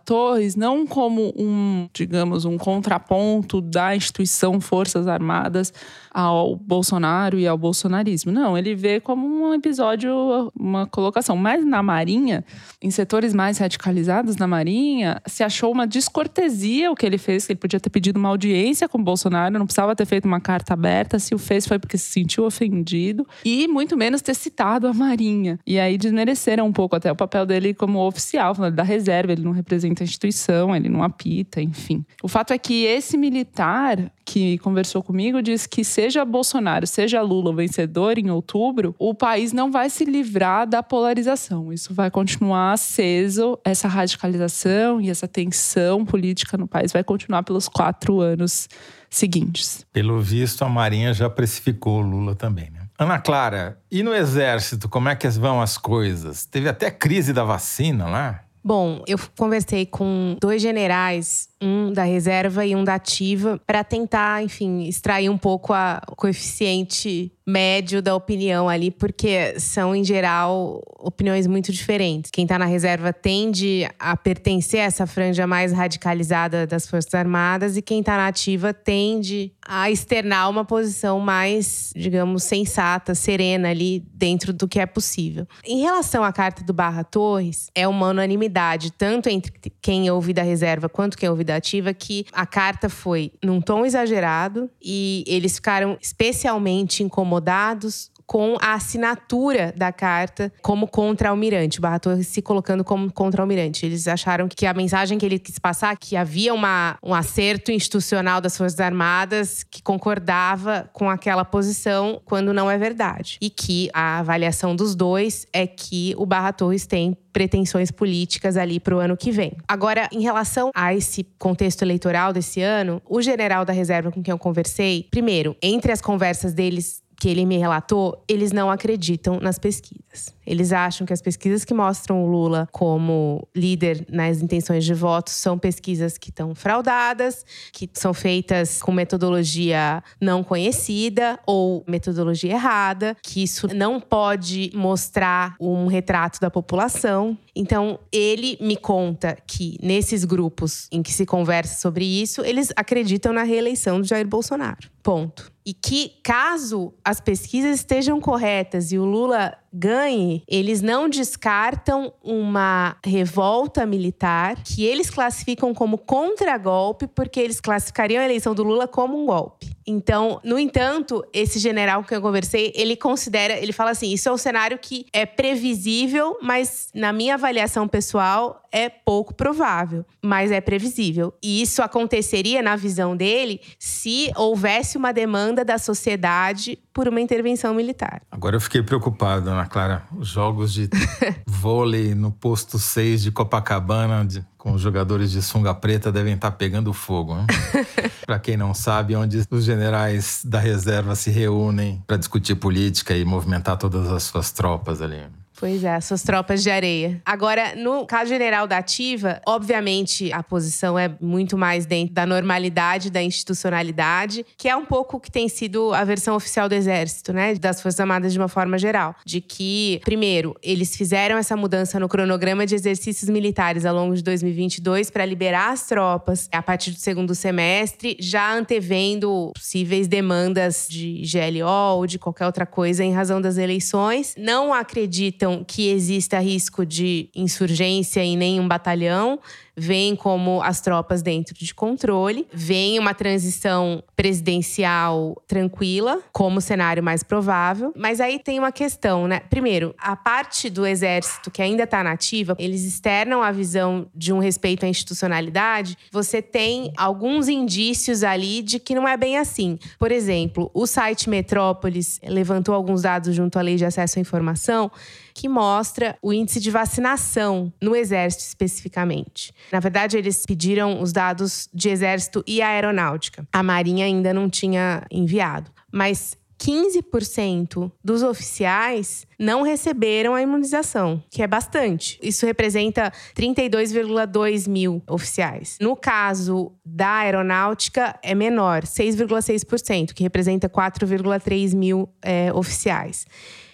Não 0.55 0.85
como 0.85 1.33
um, 1.37 1.87
digamos, 1.93 2.45
um 2.45 2.57
contraponto 2.57 3.61
da 3.61 3.95
instituição 3.95 4.59
Forças 4.61 5.07
Armadas 5.07 5.73
ao 6.17 6.55
Bolsonaro 6.55 7.37
e 7.37 7.47
ao 7.47 7.57
bolsonarismo. 7.57 8.31
Não, 8.31 8.57
ele 8.57 8.73
vê 8.73 8.99
como 8.99 9.27
um 9.27 9.53
episódio, 9.53 10.51
uma 10.59 10.87
colocação. 10.87 11.37
Mas 11.37 11.63
na 11.63 11.83
Marinha, 11.83 12.43
em 12.81 12.89
setores 12.89 13.33
mais 13.35 13.59
radicalizados 13.59 14.35
na 14.35 14.47
Marinha, 14.47 15.21
se 15.27 15.43
achou 15.43 15.71
uma 15.71 15.85
descortesia 15.85 16.91
o 16.91 16.95
que 16.95 17.05
ele 17.05 17.19
fez, 17.19 17.45
que 17.45 17.53
ele 17.53 17.59
podia 17.59 17.79
ter 17.79 17.91
pedido 17.91 18.17
uma 18.17 18.29
audiência 18.29 18.89
com 18.89 18.97
o 18.97 19.03
Bolsonaro, 19.03 19.59
não 19.59 19.65
precisava 19.65 19.95
ter 19.95 20.05
feito 20.05 20.25
uma 20.25 20.39
carta 20.39 20.73
aberta. 20.73 21.19
Se 21.19 21.35
o 21.35 21.37
fez 21.37 21.67
foi 21.67 21.77
porque 21.77 21.97
se 21.97 22.09
sentiu 22.09 22.45
ofendido 22.45 23.27
e 23.45 23.67
muito 23.67 23.95
menos 23.95 24.21
ter 24.21 24.33
citado 24.33 24.87
a 24.87 24.93
Marinha. 24.93 25.59
E 25.67 25.79
aí 25.79 25.97
desmereceram 25.97 26.65
um 26.65 26.73
pouco 26.73 26.95
até 26.95 27.11
o 27.11 27.15
papel 27.15 27.45
dele 27.45 27.73
como 27.73 27.99
oficial, 27.99 28.55
da 28.71 28.83
reserva, 28.83 29.33
ele 29.33 29.43
não 29.43 29.51
representa 29.51 30.03
a 30.03 30.05
instituição, 30.17 30.75
ele 30.75 30.89
não 30.89 31.03
apita, 31.03 31.61
enfim. 31.61 32.03
O 32.21 32.27
fato 32.27 32.51
é 32.51 32.57
que 32.57 32.85
esse 32.85 33.17
militar 33.17 34.11
que 34.25 34.57
conversou 34.57 35.01
comigo 35.01 35.41
disse 35.41 35.69
que 35.69 35.83
seja 35.83 36.25
Bolsonaro, 36.25 36.85
seja 36.85 37.21
Lula 37.21 37.51
o 37.51 37.55
vencedor 37.55 38.17
em 38.17 38.29
outubro, 38.29 38.93
o 38.99 39.13
país 39.13 39.53
não 39.53 39.71
vai 39.71 39.89
se 39.89 40.03
livrar 40.03 40.67
da 40.67 40.83
polarização. 40.83 41.71
Isso 41.71 41.93
vai 41.93 42.11
continuar 42.11 42.73
aceso, 42.73 43.57
essa 43.63 43.87
radicalização 43.87 44.99
e 44.99 45.09
essa 45.09 45.27
tensão 45.27 46.03
política 46.03 46.57
no 46.57 46.67
país 46.67 46.91
vai 46.91 47.03
continuar 47.03 47.43
pelos 47.43 47.69
quatro 47.69 48.19
anos 48.19 48.67
seguintes. 49.09 49.85
Pelo 49.93 50.19
visto, 50.19 50.65
a 50.65 50.69
Marinha 50.69 51.13
já 51.13 51.29
precificou 51.29 51.99
o 51.99 52.01
Lula 52.01 52.35
também, 52.35 52.69
né? 52.69 52.81
Ana 52.99 53.19
Clara, 53.19 53.77
e 53.91 54.01
no 54.01 54.13
Exército, 54.13 54.89
como 54.89 55.07
é 55.07 55.15
que 55.15 55.27
vão 55.29 55.61
as 55.61 55.77
coisas? 55.77 56.45
Teve 56.45 56.67
até 56.67 56.89
crise 56.89 57.31
da 57.31 57.43
vacina 57.43 58.07
lá? 58.07 58.41
Bom, 58.67 59.01
eu 59.07 59.17
conversei 59.37 59.85
com 59.85 60.35
dois 60.41 60.61
generais 60.61 61.46
um 61.61 61.91
da 61.91 62.03
reserva 62.03 62.65
e 62.65 62.75
um 62.75 62.83
da 62.83 62.95
ativa, 62.95 63.59
para 63.65 63.83
tentar, 63.83 64.43
enfim, 64.43 64.87
extrair 64.87 65.29
um 65.29 65.37
pouco 65.37 65.73
a, 65.73 66.01
o 66.09 66.15
coeficiente 66.15 67.31
médio 67.47 68.01
da 68.01 68.13
opinião 68.13 68.67
ali, 68.67 68.91
porque 68.91 69.57
são, 69.57 69.95
em 69.95 70.03
geral, 70.03 70.81
opiniões 70.99 71.47
muito 71.47 71.71
diferentes. 71.71 72.29
Quem 72.29 72.43
está 72.43 72.59
na 72.59 72.65
reserva 72.65 73.13
tende 73.13 73.87
a 73.97 74.17
pertencer 74.17 74.81
a 74.81 74.83
essa 74.83 75.07
franja 75.07 75.47
mais 75.47 75.71
radicalizada 75.71 76.67
das 76.67 76.85
Forças 76.85 77.13
Armadas, 77.13 77.77
e 77.77 77.81
quem 77.81 78.01
está 78.01 78.17
na 78.17 78.27
ativa 78.27 78.73
tende 78.73 79.53
a 79.65 79.89
externar 79.89 80.49
uma 80.49 80.65
posição 80.65 81.21
mais, 81.21 81.93
digamos, 81.95 82.43
sensata, 82.43 83.15
serena 83.15 83.69
ali 83.69 84.03
dentro 84.13 84.51
do 84.51 84.67
que 84.67 84.79
é 84.79 84.85
possível. 84.85 85.47
Em 85.65 85.79
relação 85.79 86.23
à 86.23 86.33
carta 86.33 86.63
do 86.63 86.73
Barra 86.73 87.03
Torres, 87.03 87.69
é 87.73 87.87
uma 87.87 88.09
unanimidade, 88.09 88.91
tanto 88.91 89.29
entre 89.29 89.53
quem 89.81 90.11
ouve 90.11 90.33
da 90.33 90.43
reserva 90.43 90.89
quanto 90.89 91.17
quem 91.17 91.29
ouve 91.29 91.45
da 91.47 91.55
ativa 91.55 91.93
que 91.93 92.25
a 92.31 92.45
carta 92.45 92.89
foi 92.89 93.31
num 93.43 93.59
tom 93.59 93.85
exagerado 93.85 94.69
e 94.81 95.23
eles 95.25 95.55
ficaram 95.55 95.97
especialmente 95.99 97.01
incomodados 97.01 98.11
com 98.27 98.57
a 98.61 98.73
assinatura 98.73 99.73
da 99.75 99.91
carta 99.91 100.51
como 100.61 100.85
contra-almirante. 100.87 101.79
Barra 101.79 101.97
Torres 101.97 102.27
se 102.27 102.41
colocando 102.41 102.83
como 102.83 103.11
contra-almirante. 103.11 103.85
Eles 103.85 104.07
acharam 104.07 104.49
que 104.49 104.65
a 104.65 104.73
mensagem 104.73 105.17
que 105.17 105.25
ele 105.25 105.39
quis 105.39 105.57
passar, 105.57 105.97
que 105.97 106.17
havia 106.17 106.53
uma, 106.53 106.97
um 107.01 107.13
acerto 107.13 107.71
institucional 107.71 108.41
das 108.41 108.57
Forças 108.57 108.79
Armadas 108.79 109.63
que 109.63 109.81
concordava 109.81 110.89
com 110.91 111.09
aquela 111.09 111.45
posição, 111.45 112.21
quando 112.25 112.53
não 112.53 112.69
é 112.69 112.77
verdade. 112.77 113.37
E 113.41 113.49
que 113.49 113.89
a 113.93 114.19
avaliação 114.19 114.75
dos 114.75 114.93
dois 114.93 115.47
é 115.53 115.65
que 115.65 116.13
o 116.17 116.25
Barra 116.25 116.51
Torres 116.51 116.85
tem 116.85 117.15
pretensões 117.31 117.91
políticas 117.91 118.57
ali 118.57 118.79
para 118.79 118.95
o 118.95 118.99
ano 118.99 119.15
que 119.15 119.31
vem. 119.31 119.55
Agora, 119.67 120.09
em 120.11 120.21
relação 120.21 120.71
a 120.75 120.93
esse 120.93 121.23
contexto 121.37 121.83
eleitoral 121.83 122.33
desse 122.33 122.61
ano, 122.61 122.99
o 123.07 123.21
general 123.21 123.63
da 123.63 123.71
reserva 123.71 124.11
com 124.11 124.23
quem 124.23 124.31
eu 124.31 124.39
conversei, 124.39 125.07
primeiro, 125.11 125.55
entre 125.61 125.91
as 125.91 126.01
conversas 126.01 126.51
deles 126.51 127.03
que 127.19 127.27
ele 127.27 127.45
me 127.45 127.57
relatou, 127.57 128.23
eles 128.27 128.51
não 128.51 128.69
acreditam 128.69 129.39
nas 129.39 129.57
pesquisas. 129.57 130.36
Eles 130.47 130.71
acham 130.71 131.05
que 131.05 131.11
as 131.11 131.21
pesquisas 131.21 131.65
que 131.65 131.73
mostram 131.73 132.23
o 132.23 132.27
Lula 132.27 132.69
como 132.71 133.45
líder 133.53 134.05
nas 134.09 134.41
intenções 134.41 134.85
de 134.85 134.93
voto 134.93 135.29
são 135.29 135.59
pesquisas 135.59 136.17
que 136.17 136.29
estão 136.29 136.55
fraudadas, 136.55 137.45
que 137.73 137.89
são 137.93 138.13
feitas 138.13 138.81
com 138.81 138.93
metodologia 138.93 140.01
não 140.21 140.43
conhecida 140.43 141.37
ou 141.45 141.83
metodologia 141.85 142.53
errada, 142.53 143.15
que 143.21 143.43
isso 143.43 143.67
não 143.75 143.99
pode 143.99 144.71
mostrar 144.73 145.55
um 145.59 145.87
retrato 145.87 146.39
da 146.39 146.49
população. 146.49 147.37
Então, 147.53 147.99
ele 148.11 148.57
me 148.61 148.77
conta 148.77 149.37
que 149.45 149.77
nesses 149.83 150.23
grupos 150.23 150.87
em 150.91 151.03
que 151.03 151.11
se 151.11 151.25
conversa 151.25 151.81
sobre 151.81 152.05
isso, 152.05 152.41
eles 152.45 152.71
acreditam 152.75 153.33
na 153.33 153.43
reeleição 153.43 153.99
do 153.99 154.07
Jair 154.07 154.27
Bolsonaro. 154.27 154.89
Ponto. 155.03 155.51
E 155.65 155.73
que, 155.73 156.13
caso 156.23 156.93
as 157.03 157.19
pesquisas 157.19 157.79
estejam 157.79 158.21
corretas 158.21 158.91
e 158.91 158.97
o 158.97 159.05
Lula 159.05 159.53
ganhe, 159.77 160.43
eles 160.47 160.81
não 160.81 161.07
descartam 161.07 162.11
uma 162.23 162.97
revolta 163.05 163.85
militar 163.85 164.55
que 164.63 164.83
eles 164.83 165.09
classificam 165.09 165.73
como 165.73 165.97
contragolpe, 165.97 167.07
porque 167.07 167.39
eles 167.39 167.61
classificariam 167.61 168.21
a 168.21 168.25
eleição 168.25 168.55
do 168.55 168.63
Lula 168.63 168.87
como 168.87 169.21
um 169.21 169.25
golpe. 169.25 169.77
Então, 169.89 170.41
no 170.43 170.59
entanto, 170.59 171.23
esse 171.31 171.59
general 171.59 172.03
que 172.03 172.13
eu 172.13 172.21
conversei, 172.21 172.73
ele 172.75 172.97
considera, 172.97 173.53
ele 173.53 173.71
fala 173.71 173.91
assim: 173.91 174.11
isso 174.11 174.27
é 174.27 174.31
um 174.33 174.37
cenário 174.37 174.77
que 174.77 175.05
é 175.13 175.25
previsível, 175.25 176.37
mas 176.41 176.89
na 176.93 177.13
minha 177.13 177.35
avaliação 177.35 177.87
pessoal 177.87 178.61
é 178.69 178.89
pouco 178.89 179.33
provável, 179.33 180.05
mas 180.21 180.51
é 180.51 180.59
previsível. 180.59 181.33
E 181.41 181.61
isso 181.61 181.81
aconteceria, 181.81 182.61
na 182.61 182.75
visão 182.75 183.15
dele, 183.15 183.61
se 183.79 184.29
houvesse 184.35 184.97
uma 184.97 185.13
demanda 185.13 185.63
da 185.63 185.77
sociedade 185.77 186.77
por 186.93 187.07
uma 187.07 187.21
intervenção 187.21 187.73
militar. 187.73 188.21
Agora 188.29 188.57
eu 188.57 188.61
fiquei 188.61 188.83
preocupado, 188.83 189.49
Ana 189.49 189.66
Clara. 189.67 190.03
Os 190.17 190.27
jogos 190.27 190.73
de 190.73 190.89
vôlei 191.45 192.15
no 192.15 192.31
posto 192.31 192.79
6 192.79 193.23
de 193.23 193.31
Copacabana, 193.31 194.25
de, 194.25 194.43
com 194.57 194.73
os 194.73 194.81
jogadores 194.81 195.31
de 195.31 195.41
sunga 195.41 195.73
preta, 195.73 196.11
devem 196.11 196.33
estar 196.33 196.51
pegando 196.51 196.93
fogo. 196.93 197.35
Né? 197.35 197.45
para 198.25 198.39
quem 198.39 198.57
não 198.57 198.73
sabe, 198.73 199.15
onde 199.15 199.43
os 199.49 199.63
generais 199.63 200.41
da 200.43 200.59
reserva 200.59 201.15
se 201.15 201.29
reúnem 201.29 202.03
para 202.07 202.17
discutir 202.17 202.55
política 202.55 203.15
e 203.15 203.23
movimentar 203.23 203.77
todas 203.77 204.11
as 204.11 204.23
suas 204.23 204.51
tropas 204.51 205.01
ali. 205.01 205.21
Pois 205.59 205.83
é, 205.83 205.99
suas 205.99 206.21
tropas 206.21 206.61
de 206.61 206.69
areia. 206.69 207.19
Agora, 207.25 207.75
no 207.75 208.05
caso 208.05 208.29
general 208.29 208.67
da 208.67 208.77
ativa, 208.77 209.41
obviamente 209.45 210.31
a 210.31 210.43
posição 210.43 210.99
é 210.99 211.09
muito 211.19 211.57
mais 211.57 211.87
dentro 211.87 212.13
da 212.13 212.27
normalidade, 212.27 213.09
da 213.09 213.23
institucionalidade, 213.23 214.45
que 214.55 214.69
é 214.69 214.75
um 214.75 214.85
pouco 214.85 215.17
o 215.17 215.19
que 215.19 215.31
tem 215.31 215.49
sido 215.49 215.95
a 215.95 216.03
versão 216.03 216.35
oficial 216.35 216.69
do 216.69 216.75
Exército, 216.75 217.33
né? 217.33 217.55
Das 217.55 217.81
Forças 217.81 217.99
Armadas 217.99 218.33
de 218.33 218.37
uma 218.37 218.47
forma 218.47 218.77
geral. 218.77 219.15
De 219.25 219.41
que, 219.41 219.99
primeiro, 220.05 220.55
eles 220.61 220.95
fizeram 220.95 221.37
essa 221.37 221.57
mudança 221.57 221.99
no 221.99 222.07
cronograma 222.07 222.63
de 222.63 222.75
exercícios 222.75 223.27
militares 223.27 223.83
ao 223.83 223.95
longo 223.95 224.15
de 224.15 224.21
2022 224.21 225.09
para 225.09 225.25
liberar 225.25 225.71
as 225.71 225.87
tropas 225.87 226.47
a 226.51 226.61
partir 226.61 226.91
do 226.91 226.99
segundo 226.99 227.33
semestre, 227.33 228.15
já 228.19 228.53
antevendo 228.53 229.51
possíveis 229.55 230.07
demandas 230.07 230.85
de 230.87 231.23
GLO 231.23 231.97
ou 231.97 232.05
de 232.05 232.19
qualquer 232.19 232.45
outra 232.45 232.65
coisa 232.67 233.03
em 233.03 233.11
razão 233.11 233.41
das 233.41 233.57
eleições. 233.57 234.35
Não 234.37 234.71
acreditam 234.71 235.46
acreditam 235.47 235.63
que 235.63 235.89
exista 235.89 236.39
risco 236.39 236.85
de 236.85 237.29
insurgência 237.35 238.23
em 238.23 238.35
nenhum 238.35 238.67
batalhão, 238.67 239.39
veem 239.77 240.15
como 240.15 240.61
as 240.63 240.81
tropas 240.81 241.21
dentro 241.21 241.53
de 241.53 241.73
controle, 241.73 242.47
veem 242.51 242.97
uma 242.97 243.13
transição 243.13 244.03
presidencial 244.15 245.39
tranquila 245.47 246.19
como 246.33 246.59
cenário 246.59 247.03
mais 247.03 247.21
provável. 247.21 247.93
Mas 247.95 248.19
aí 248.19 248.39
tem 248.39 248.57
uma 248.57 248.71
questão, 248.71 249.27
né? 249.27 249.39
Primeiro, 249.41 249.93
a 249.99 250.15
parte 250.15 250.69
do 250.69 250.85
exército 250.85 251.51
que 251.51 251.61
ainda 251.61 251.83
está 251.83 252.03
nativa, 252.03 252.55
eles 252.57 252.83
externam 252.83 253.43
a 253.43 253.51
visão 253.51 254.07
de 254.15 254.33
um 254.33 254.39
respeito 254.39 254.85
à 254.85 254.89
institucionalidade. 254.89 255.97
Você 256.11 256.41
tem 256.41 256.91
alguns 256.97 257.47
indícios 257.47 258.23
ali 258.23 258.63
de 258.63 258.79
que 258.79 258.95
não 258.95 259.07
é 259.07 259.15
bem 259.15 259.37
assim. 259.37 259.77
Por 259.99 260.11
exemplo, 260.11 260.71
o 260.73 260.87
site 260.87 261.29
Metrópolis 261.29 262.19
levantou 262.23 262.73
alguns 262.73 263.03
dados 263.03 263.35
junto 263.35 263.59
à 263.59 263.61
Lei 263.61 263.75
de 263.75 263.85
Acesso 263.85 264.17
à 264.17 264.21
Informação 264.21 264.91
que 265.37 265.47
mostra 265.47 266.17
o 266.19 266.33
índice 266.33 266.59
de 266.59 266.71
vacinação 266.71 267.71
no 267.79 267.95
Exército 267.95 268.43
especificamente. 268.43 269.53
Na 269.71 269.79
verdade, 269.79 270.17
eles 270.17 270.45
pediram 270.45 271.01
os 271.01 271.11
dados 271.11 271.69
de 271.73 271.89
Exército 271.89 272.43
e 272.47 272.61
Aeronáutica. 272.61 273.47
A 273.51 273.61
Marinha 273.61 274.05
ainda 274.05 274.33
não 274.33 274.49
tinha 274.49 275.05
enviado. 275.11 275.71
Mas 275.91 276.37
15% 276.57 277.91
dos 278.03 278.23
oficiais 278.23 279.25
não 279.39 279.61
receberam 279.61 280.33
a 280.33 280.41
imunização, 280.41 281.23
que 281.29 281.43
é 281.43 281.47
bastante. 281.47 282.19
Isso 282.21 282.45
representa 282.45 283.11
32,2 283.35 284.67
mil 284.67 285.01
oficiais. 285.07 285.77
No 285.79 285.95
caso 285.95 286.71
da 286.83 287.17
aeronáutica, 287.17 288.17
é 288.23 288.33
menor, 288.33 288.83
6,6%, 288.83 290.13
que 290.13 290.23
representa 290.23 290.67
4,3 290.67 291.75
mil 291.75 292.09
é, 292.21 292.51
oficiais. 292.53 293.25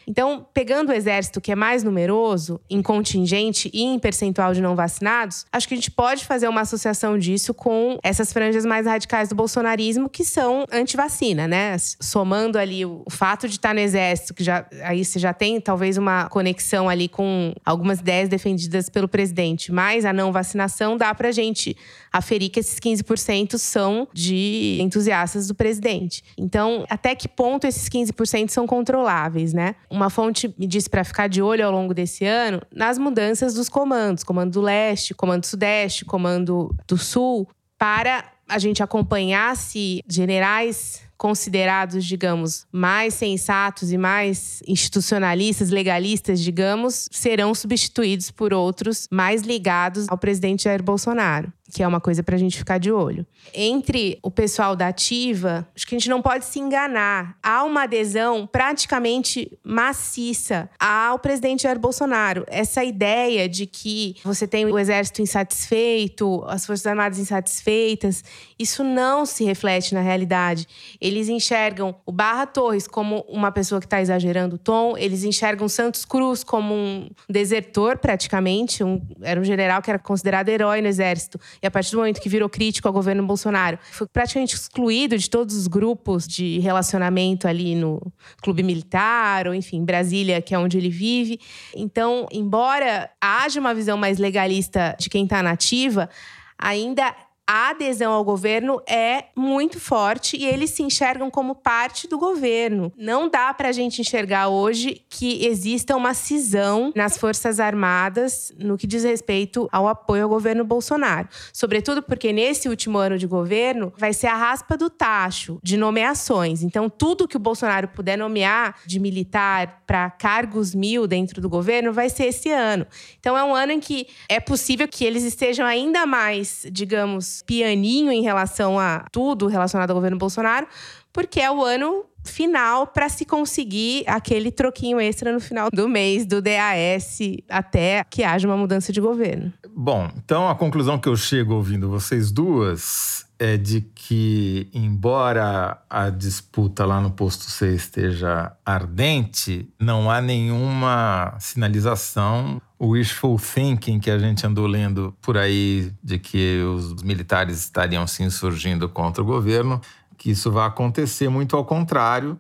Então, 0.08 0.46
pegando 0.54 0.90
o 0.90 0.94
exército 0.94 1.40
que 1.40 1.52
é 1.52 1.56
mais 1.56 1.84
numeroso, 1.84 2.60
em 2.70 2.82
contingente 2.82 3.70
e 3.74 3.84
em 3.84 4.00
percentual 4.00 4.54
de 4.54 4.62
não 4.62 4.76
vacinados, 4.76 5.46
acho 5.52 5.68
que 5.68 5.74
a 5.74 5.78
gente 5.78 5.92
pode 5.92 6.26
fazer 6.26 6.48
uma 6.48 6.62
associação 6.62 7.18
disso 7.18 7.54
com 7.54 7.98
essas 8.04 8.34
franjas 8.34 8.66
mais 8.66 8.86
radicais 8.86 9.30
do 9.30 9.36
bolsonarismo 9.36 10.10
que 10.10 10.24
são 10.24 10.66
anti-vacina, 10.72 11.48
né? 11.48 11.76
Somando 11.78 12.58
ali 12.58 12.86
o, 12.86 13.04
fato 13.10 13.48
de 13.48 13.56
estar 13.56 13.74
no 13.74 13.80
exército, 13.80 14.34
que 14.34 14.44
já 14.44 14.66
aí 14.84 15.04
você 15.06 15.20
já 15.20 15.34
tem 15.34 15.60
talvez 15.62 15.98
uma 15.98 16.28
conexão 16.30 16.90
ali 16.90 17.08
com 17.08 17.54
algumas 17.66 18.00
ideias 18.00 18.28
defendidas 18.28 18.90
pelo 18.90 19.08
presidente, 19.08 19.72
mas 19.72 20.06
a 20.06 20.12
não 20.12 20.32
vacinação 20.32 20.98
dá 20.98 21.14
pra 21.14 21.32
gente 21.32 21.76
aferir 22.12 22.50
que 22.50 22.60
esses 22.60 22.80
15% 22.80 23.58
são 23.58 24.08
de 24.14 24.78
entusiastas 24.82 25.48
do 25.48 25.56
presidente. 25.56 26.24
Então, 26.38 26.86
até 26.90 27.16
que 27.16 27.28
ponto 27.28 27.66
esses 27.66 27.90
15% 27.90 28.50
são 28.50 28.68
controláveis, 28.68 29.54
né? 29.54 29.76
Uma 29.94 30.10
fonte 30.10 30.52
me 30.58 30.66
disse 30.66 30.90
para 30.90 31.04
ficar 31.04 31.28
de 31.28 31.40
olho 31.40 31.64
ao 31.64 31.72
longo 31.72 31.94
desse 31.94 32.26
ano 32.26 32.60
nas 32.76 32.98
mudanças 32.98 33.54
dos 33.54 33.70
comandos, 33.70 34.24
comando 34.24 34.54
do 34.54 34.62
leste, 34.62 35.14
comando 35.14 35.46
sudeste, 35.46 36.04
comando 36.04 36.76
do 36.88 36.98
sul, 36.98 37.48
para 37.78 38.26
a 38.50 38.58
gente 38.58 38.82
acompanhar 38.82 39.56
se 39.56 40.02
generais 40.10 41.04
considerados, 41.16 42.04
digamos, 42.04 42.66
mais 42.72 43.14
sensatos 43.14 43.92
e 43.92 43.98
mais 43.98 44.64
institucionalistas, 44.68 45.70
legalistas, 45.70 46.40
digamos, 46.40 47.08
serão 47.12 47.54
substituídos 47.54 48.32
por 48.32 48.52
outros 48.52 49.08
mais 49.12 49.44
ligados 49.44 50.08
ao 50.10 50.18
presidente 50.18 50.64
Jair 50.64 50.82
Bolsonaro 50.82 51.54
que 51.74 51.82
é 51.82 51.88
uma 51.88 52.00
coisa 52.00 52.22
para 52.22 52.36
a 52.36 52.38
gente 52.38 52.56
ficar 52.56 52.78
de 52.78 52.92
olho. 52.92 53.26
Entre 53.54 54.20
o 54.22 54.30
pessoal 54.30 54.76
da 54.76 54.90
Ativa, 54.90 55.68
acho 55.76 55.88
que 55.88 55.96
a 55.96 55.98
gente 55.98 56.10
não 56.10 56.22
pode 56.22 56.46
se 56.46 56.60
enganar. 56.60 57.36
Há 57.42 57.64
uma 57.64 57.84
adesão 57.84 58.46
praticamente 58.46 59.52
maciça 59.64 60.70
ao 60.80 61.18
presidente 61.18 61.64
Jair 61.64 61.80
Bolsonaro. 61.80 62.46
Essa 62.48 62.84
ideia 62.84 63.50
de 63.50 63.66
que 63.66 64.18
você 64.24 64.48
tem 64.48 64.66
o 64.66 64.78
exército 64.78 65.22
insatisfeito, 65.22 66.44
as 66.48 66.64
Forças 66.66 66.86
Armadas 66.86 67.18
insatisfeitas, 67.18 68.24
isso 68.60 68.84
não 68.84 69.26
se 69.26 69.44
reflete 69.44 69.96
na 69.96 70.02
realidade. 70.02 70.68
Eles 71.02 71.28
enxergam 71.28 71.96
o 72.06 72.12
Barra 72.12 72.46
Torres 72.46 72.88
como 72.88 73.26
uma 73.28 73.52
pessoa 73.52 73.82
que 73.82 73.88
está 73.88 74.00
exagerando 74.00 74.56
o 74.56 74.60
tom, 74.60 74.96
eles 74.96 75.24
enxergam 75.24 75.68
Santos 75.68 76.06
Cruz 76.06 76.44
como 76.44 76.76
um 76.76 77.10
desertor, 77.28 77.98
praticamente. 77.98 78.84
Um, 78.84 79.02
era 79.22 79.40
um 79.40 79.44
general 79.44 79.82
que 79.82 79.90
era 79.90 79.98
considerado 79.98 80.50
herói 80.50 80.80
no 80.80 80.88
exército 80.88 81.40
e 81.64 81.68
a 81.68 81.72
partir 81.72 81.92
do 81.92 81.98
momento 81.98 82.20
que 82.20 82.28
virou 82.28 82.50
crítico 82.50 82.90
ao 82.90 82.94
governo 82.94 83.26
Bolsonaro, 83.26 83.80
foi 83.90 84.06
praticamente 84.06 84.54
excluído 84.54 85.18
de 85.18 85.30
todos 85.30 85.56
os 85.56 85.66
grupos 85.66 86.28
de 86.28 86.60
relacionamento 86.60 87.48
ali 87.48 87.74
no 87.74 88.02
clube 88.42 88.62
militar, 88.62 89.48
ou 89.48 89.54
enfim, 89.54 89.86
Brasília, 89.86 90.42
que 90.42 90.54
é 90.54 90.60
onde 90.60 90.78
ele 90.78 90.90
vive. 90.90 91.40
Então, 91.74 92.28
embora 92.34 93.10
haja 93.22 93.62
uma 93.62 93.74
visão 93.74 93.98
mais 93.98 94.18
legalista 94.18 94.94
de 95.00 95.10
quem 95.10 95.24
está 95.24 95.42
nativa, 95.42 96.10
ainda 96.58 97.16
a 97.54 97.70
adesão 97.70 98.12
ao 98.12 98.24
governo 98.24 98.82
é 98.90 99.26
muito 99.36 99.80
forte 99.80 100.36
e 100.36 100.44
eles 100.44 100.72
se 100.72 100.82
enxergam 100.82 101.30
como 101.30 101.54
parte 101.54 102.08
do 102.08 102.18
governo. 102.18 102.92
Não 102.98 103.30
dá 103.30 103.54
para 103.54 103.70
a 103.70 103.72
gente 103.72 104.02
enxergar 104.02 104.48
hoje 104.48 105.04
que 105.08 105.46
exista 105.46 105.96
uma 105.96 106.16
cisão 106.16 106.92
nas 106.96 107.16
Forças 107.16 107.60
Armadas 107.60 108.52
no 108.58 108.76
que 108.76 108.88
diz 108.88 109.04
respeito 109.04 109.70
ao 109.72 109.88
apoio 109.88 110.24
ao 110.24 110.30
governo 110.30 110.66
Bolsonaro. 110.66 111.30
Sobretudo 111.54 112.02
porque 112.02 112.34
nesse 112.34 112.68
último 112.68 112.98
ano 112.98 113.20
de 113.20 113.28
governo 113.28 113.94
vai 113.96 114.14
ser 114.14 114.28
a 114.28 114.36
raspa 114.36 114.76
do 114.76 114.90
tacho 114.90 115.60
de 115.62 115.78
nomeações. 115.78 116.64
Então, 116.64 116.90
tudo 116.90 117.28
que 117.28 117.38
o 117.38 117.40
Bolsonaro 117.40 117.88
puder 117.90 118.18
nomear 118.18 118.80
de 118.84 119.00
militar 119.00 119.84
para 119.86 120.10
cargos 120.10 120.74
mil 120.74 121.06
dentro 121.06 121.40
do 121.40 121.48
governo 121.48 121.94
vai 121.94 122.10
ser 122.10 122.24
esse 122.24 122.50
ano. 122.50 122.88
Então, 123.20 123.38
é 123.38 123.44
um 123.44 123.54
ano 123.54 123.74
em 123.74 123.80
que 123.80 124.08
é 124.28 124.40
possível 124.40 124.88
que 124.88 125.06
eles 125.06 125.22
estejam 125.22 125.68
ainda 125.68 126.04
mais, 126.08 126.66
digamos, 126.72 127.43
pianinho 127.46 128.12
em 128.12 128.22
relação 128.22 128.80
a 128.80 129.06
tudo 129.12 129.48
relacionado 129.48 129.92
ao 129.92 129.96
governo 129.96 130.18
Bolsonaro, 130.18 130.68
porque 131.12 131.40
é 131.40 131.52
o 131.52 131.64
ano 131.64 132.06
final 132.24 132.88
para 132.88 133.10
se 133.10 133.26
conseguir 133.26 134.04
aquele 134.08 134.52
troquinho 134.52 135.00
extra 135.00 135.32
no 135.32 135.40
final 135.40 135.70
do 135.72 135.88
mês 135.88 136.26
do 136.26 136.42
DAS 136.42 137.20
até 137.50 138.04
que 138.10 138.24
haja 138.24 138.48
uma 138.48 138.58
mudança 138.58 138.92
de 138.92 139.02
governo. 139.02 139.52
Bom, 139.76 140.10
então 140.18 140.48
a 140.48 140.56
conclusão 140.56 140.98
que 140.98 141.10
eu 141.10 141.16
chego 141.16 141.56
ouvindo 141.56 141.90
vocês 141.90 142.32
duas 142.32 143.26
é 143.40 143.58
de 143.58 143.82
que, 143.82 144.70
embora 144.74 145.82
a 145.90 146.10
disputa 146.10 146.86
lá 146.86 147.02
no 147.02 147.12
posto 147.12 147.44
C 147.44 147.74
esteja 147.74 148.54
ardente, 148.66 149.68
não 149.80 150.10
há 150.10 150.22
nenhuma 150.22 151.36
sinalização 151.40 152.62
o 152.84 152.90
wishful 152.90 153.40
thinking 153.40 153.98
que 153.98 154.12
a 154.12 154.20
gente 154.20 154.46
andou 154.46 154.68
lendo 154.68 155.16
por 155.22 155.38
aí 155.38 155.92
de 156.04 156.20
que 156.20 156.62
os 156.64 157.02
militares 157.02 157.60
estariam 157.60 158.06
se 158.06 158.24
insurgindo 158.24 158.90
contra 158.90 159.24
o 159.24 159.26
governo, 159.26 159.80
que 160.18 160.32
isso 160.32 160.52
vai 160.52 160.68
acontecer, 160.68 161.30
muito 161.30 161.56
ao 161.56 161.66
contrário, 161.66 162.38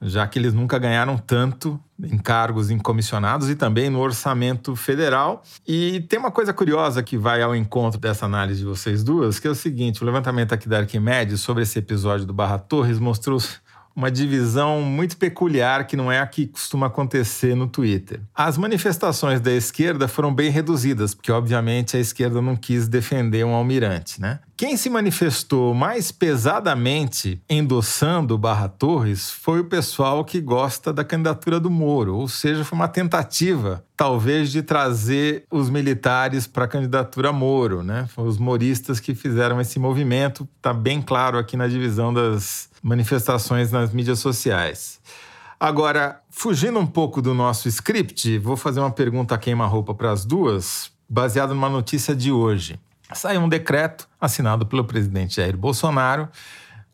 já 0.00 0.26
que 0.26 0.38
eles 0.38 0.54
nunca 0.54 0.78
ganharam 0.78 1.16
tanto 1.18 1.80
em 2.00 2.16
cargos 2.16 2.70
em 2.70 2.78
comissionados 2.78 3.50
e 3.50 3.56
também 3.56 3.90
no 3.90 3.98
orçamento 3.98 4.76
federal. 4.76 5.42
E 5.66 6.00
tem 6.08 6.18
uma 6.18 6.30
coisa 6.30 6.52
curiosa 6.52 7.02
que 7.02 7.18
vai 7.18 7.42
ao 7.42 7.54
encontro 7.54 7.98
dessa 7.98 8.24
análise 8.24 8.60
de 8.60 8.66
vocês 8.66 9.02
duas, 9.02 9.40
que 9.40 9.48
é 9.48 9.50
o 9.50 9.54
seguinte: 9.54 10.02
o 10.02 10.06
levantamento 10.06 10.52
aqui 10.52 10.68
da 10.68 10.78
Arquimedes 10.78 11.40
sobre 11.40 11.64
esse 11.64 11.78
episódio 11.78 12.26
do 12.26 12.32
Barra 12.32 12.58
Torres 12.58 12.98
mostrou 12.98 13.40
uma 13.98 14.12
divisão 14.12 14.80
muito 14.80 15.16
peculiar 15.16 15.84
que 15.84 15.96
não 15.96 16.12
é 16.12 16.20
a 16.20 16.26
que 16.26 16.46
costuma 16.46 16.86
acontecer 16.86 17.56
no 17.56 17.66
Twitter. 17.66 18.20
As 18.32 18.56
manifestações 18.56 19.40
da 19.40 19.50
esquerda 19.50 20.06
foram 20.06 20.32
bem 20.32 20.50
reduzidas, 20.50 21.16
porque 21.16 21.32
obviamente 21.32 21.96
a 21.96 22.00
esquerda 22.00 22.40
não 22.40 22.54
quis 22.54 22.86
defender 22.86 23.44
um 23.44 23.54
almirante, 23.54 24.20
né? 24.20 24.38
Quem 24.58 24.76
se 24.76 24.90
manifestou 24.90 25.72
mais 25.72 26.10
pesadamente 26.10 27.40
endossando 27.48 28.36
Barra 28.36 28.68
Torres 28.68 29.30
foi 29.30 29.60
o 29.60 29.64
pessoal 29.66 30.24
que 30.24 30.40
gosta 30.40 30.92
da 30.92 31.04
candidatura 31.04 31.60
do 31.60 31.70
Moro, 31.70 32.16
ou 32.16 32.26
seja, 32.26 32.64
foi 32.64 32.76
uma 32.76 32.88
tentativa, 32.88 33.84
talvez, 33.96 34.50
de 34.50 34.60
trazer 34.60 35.44
os 35.48 35.70
militares 35.70 36.48
para 36.48 36.64
a 36.64 36.68
candidatura 36.68 37.32
Moro, 37.32 37.84
né? 37.84 38.08
Foram 38.12 38.28
os 38.28 38.36
moristas 38.36 38.98
que 38.98 39.14
fizeram 39.14 39.60
esse 39.60 39.78
movimento, 39.78 40.48
está 40.56 40.74
bem 40.74 41.00
claro 41.00 41.38
aqui 41.38 41.56
na 41.56 41.68
divisão 41.68 42.12
das 42.12 42.68
manifestações 42.82 43.70
nas 43.70 43.92
mídias 43.92 44.18
sociais. 44.18 44.98
Agora, 45.60 46.20
fugindo 46.30 46.80
um 46.80 46.86
pouco 46.86 47.22
do 47.22 47.32
nosso 47.32 47.68
script, 47.68 48.36
vou 48.38 48.56
fazer 48.56 48.80
uma 48.80 48.90
pergunta 48.90 49.38
queima-roupa 49.38 49.94
para 49.94 50.10
as 50.10 50.24
duas, 50.24 50.90
baseada 51.08 51.54
numa 51.54 51.70
notícia 51.70 52.12
de 52.12 52.32
hoje. 52.32 52.76
Saiu 53.12 53.40
um 53.40 53.48
decreto 53.48 54.08
assinado 54.20 54.66
pelo 54.66 54.84
presidente 54.84 55.36
Jair 55.36 55.56
Bolsonaro 55.56 56.28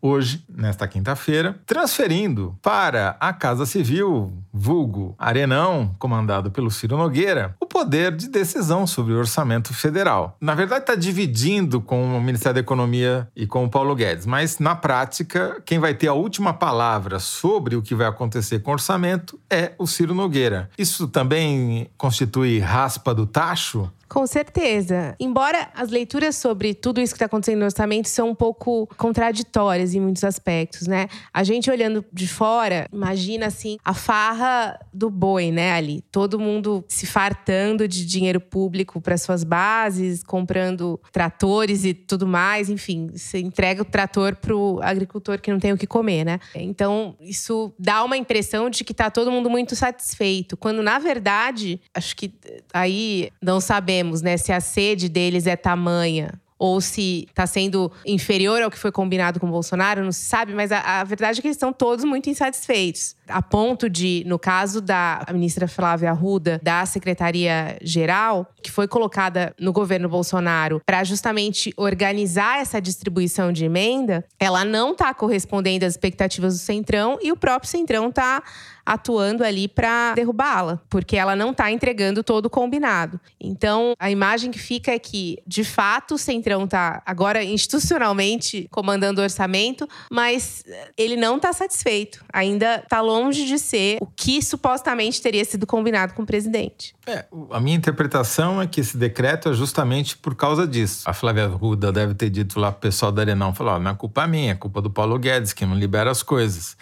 hoje, 0.04 0.44
nesta 0.54 0.86
quinta-feira, 0.86 1.58
transferindo 1.64 2.54
para 2.60 3.16
a 3.18 3.32
Casa 3.32 3.64
Civil, 3.64 4.30
vulgo 4.52 5.14
Arenão, 5.18 5.96
comandado 5.98 6.50
pelo 6.50 6.70
Ciro 6.70 6.98
Nogueira, 6.98 7.56
o 7.58 7.64
poder 7.64 8.14
de 8.14 8.28
decisão 8.28 8.86
sobre 8.86 9.14
o 9.14 9.18
orçamento 9.18 9.72
federal. 9.72 10.36
Na 10.38 10.54
verdade, 10.54 10.82
está 10.82 10.94
dividindo 10.94 11.80
com 11.80 12.18
o 12.18 12.20
Ministério 12.20 12.56
da 12.56 12.60
Economia 12.60 13.26
e 13.34 13.46
com 13.46 13.64
o 13.64 13.70
Paulo 13.70 13.94
Guedes, 13.94 14.26
mas 14.26 14.58
na 14.58 14.76
prática, 14.76 15.62
quem 15.64 15.78
vai 15.78 15.94
ter 15.94 16.08
a 16.08 16.12
última 16.12 16.52
palavra 16.52 17.18
sobre 17.18 17.74
o 17.74 17.80
que 17.80 17.94
vai 17.94 18.06
acontecer 18.06 18.58
com 18.58 18.72
o 18.72 18.74
orçamento 18.74 19.40
é 19.48 19.72
o 19.78 19.86
Ciro 19.86 20.14
Nogueira. 20.14 20.68
Isso 20.76 21.08
também 21.08 21.88
constitui 21.96 22.58
raspa 22.58 23.14
do 23.14 23.26
tacho? 23.26 23.90
Com 24.09 24.26
certeza. 24.26 25.14
Embora 25.18 25.68
as 25.74 25.90
leituras 25.90 26.36
sobre 26.36 26.74
tudo 26.74 27.00
isso 27.00 27.12
que 27.12 27.16
está 27.16 27.26
acontecendo 27.26 27.61
no 27.61 27.64
orçamento 27.64 28.09
são 28.09 28.30
um 28.30 28.34
pouco 28.34 28.86
contraditórias 28.96 29.94
em 29.94 30.00
muitos 30.00 30.24
aspectos, 30.24 30.86
né? 30.86 31.09
A 31.32 31.42
gente 31.42 31.70
olhando 31.70 32.05
de 32.12 32.28
fora, 32.28 32.88
imagina 32.92 33.46
assim 33.46 33.78
a 33.84 33.94
farra 33.94 34.78
do 34.92 35.11
boi, 35.11 35.50
né? 35.50 35.72
Ali, 35.72 36.02
todo 36.12 36.38
mundo 36.38 36.84
se 36.88 37.07
fartando 37.07 37.88
de 37.88 38.05
dinheiro 38.05 38.40
público 38.40 39.00
para 39.00 39.16
suas 39.16 39.42
bases, 39.44 40.22
comprando 40.22 41.00
tratores 41.12 41.84
e 41.84 41.94
tudo 41.94 42.26
mais, 42.26 42.68
enfim, 42.68 43.11
você 43.12 43.38
entrega 43.38 43.82
o 43.82 43.84
trator 43.84 44.36
pro 44.36 44.80
agricultor 44.82 45.40
que 45.40 45.50
não 45.50 45.59
tem 45.59 45.72
o 45.72 45.78
que 45.78 45.86
comer, 45.86 46.24
né? 46.24 46.38
Então, 46.55 47.16
isso 47.20 47.72
dá 47.78 48.05
uma 48.05 48.16
impressão 48.16 48.68
de 48.68 48.84
que 48.84 48.92
está 48.92 49.11
todo 49.11 49.30
mundo 49.30 49.48
muito 49.48 49.74
satisfeito, 49.74 50.57
quando 50.57 50.82
na 50.82 50.98
verdade, 50.98 51.80
acho 51.94 52.14
que 52.16 52.32
aí 52.72 53.30
não 53.42 53.61
sabemos 53.61 53.93
sabemos, 53.95 54.22
né, 54.22 54.36
se 54.36 54.53
a 54.53 54.61
sede 54.61 55.09
deles 55.09 55.47
é 55.47 55.55
tamanha 55.55 56.32
ou 56.59 56.80
se 56.80 57.26
está 57.28 57.47
sendo 57.47 57.92
inferior 58.07 58.62
ao 58.62 58.70
que 58.70 58.78
foi 58.78 58.90
combinado 58.90 59.38
com 59.38 59.47
o 59.47 59.51
Bolsonaro, 59.51 60.03
não 60.05 60.12
se 60.12 60.22
sabe, 60.22 60.55
mas 60.55 60.72
a, 60.72 61.01
a, 61.01 61.05
verdade 61.05 61.38
é 61.38 61.42
que 61.42 61.49
eles 61.49 61.57
estão 61.57 61.72
todos 61.72 62.05
muito 62.05 62.30
insatisfeitos. 62.30 63.16
A 63.28 63.42
ponto 63.42 63.90
de, 63.90 64.22
no 64.26 64.38
caso 64.38 64.80
da 64.80 65.26
ministra 65.32 65.66
Flávia 65.66 66.11
Arruda, 66.11 66.61
da 66.62 66.86
Secretaria-Geral, 66.86 68.49
que 68.62 68.70
foi 68.70 68.86
colocada 68.86 69.55
no 69.59 69.72
governo 69.72 70.09
Bolsonaro 70.09 70.80
para 70.86 71.03
justamente 71.05 71.72
organizar 71.76 72.61
essa 72.61 72.80
distribuição 72.80 73.53
de 73.53 73.64
emenda, 73.64 74.24
ela 74.38 74.64
não 74.64 74.92
está 74.92 75.12
correspondendo 75.12 75.84
às 75.84 75.95
expectativas 75.95 76.55
do 76.55 76.61
Centrão 76.61 77.18
e 77.20 77.32
o 77.32 77.36
próprio 77.36 77.68
Centrão 77.68 78.09
está 78.09 78.42
atuando 78.85 79.45
ali 79.45 79.68
para 79.68 80.14
derrubá-la, 80.14 80.80
porque 80.89 81.16
ela 81.16 81.35
não 81.35 81.51
está 81.51 81.70
entregando 81.70 82.22
todo 82.22 82.47
o 82.47 82.51
combinado. 82.51 83.18
Então, 83.41 83.95
a 83.99 84.11
imagem 84.11 84.51
que 84.51 84.59
fica 84.59 84.93
é 84.93 84.99
que, 84.99 85.39
de 85.47 85.64
fato, 85.64 86.14
o 86.14 86.18
Centrão 86.18 86.64
está 86.64 87.03
agora 87.07 87.43
institucionalmente 87.43 88.68
comandando 88.70 89.20
o 89.20 89.24
orçamento, 89.24 89.89
mas 90.11 90.64
ele 90.97 91.16
não 91.16 91.37
está 91.37 91.53
satisfeito. 91.53 92.24
Ainda 92.32 92.76
está 92.76 93.01
longe 93.01 93.47
de 93.47 93.59
ser 93.59 93.99
o 94.01 94.07
que 94.07 94.43
supostamente 94.43 95.20
teria 95.20 95.45
sido 95.45 95.66
combinado 95.66 96.14
com 96.14 96.22
o 96.22 96.26
presidente. 96.26 96.95
É, 97.07 97.24
a 97.51 97.61
minha 97.61 97.76
interpretação 97.76 98.61
é 98.61 98.66
que 98.66 98.80
esse 98.80 98.97
decreto 98.97 99.51
é 99.51 99.53
justamente 99.53 100.16
por 100.16 100.35
causa 100.35 100.66
disso. 100.66 101.03
A 101.07 101.12
Flávia 101.12 101.47
Ruda 101.47 101.93
deve 101.93 102.14
ter 102.14 102.30
dito 102.30 102.59
lá 102.59 102.70
pro 102.70 102.80
pessoal 102.80 103.12
da 103.12 103.22
Arenão, 103.22 103.55
falou, 103.55 103.78
não 103.78 103.91
é 103.91 103.95
culpa 103.95 104.26
minha, 104.26 104.53
é 104.53 104.55
culpa 104.55 104.80
do 104.80 104.91
Paulo 104.91 105.18
Guedes, 105.18 105.53
que 105.53 105.64
não 105.64 105.76
libera 105.76 106.11
as 106.11 106.22
coisas. 106.22 106.76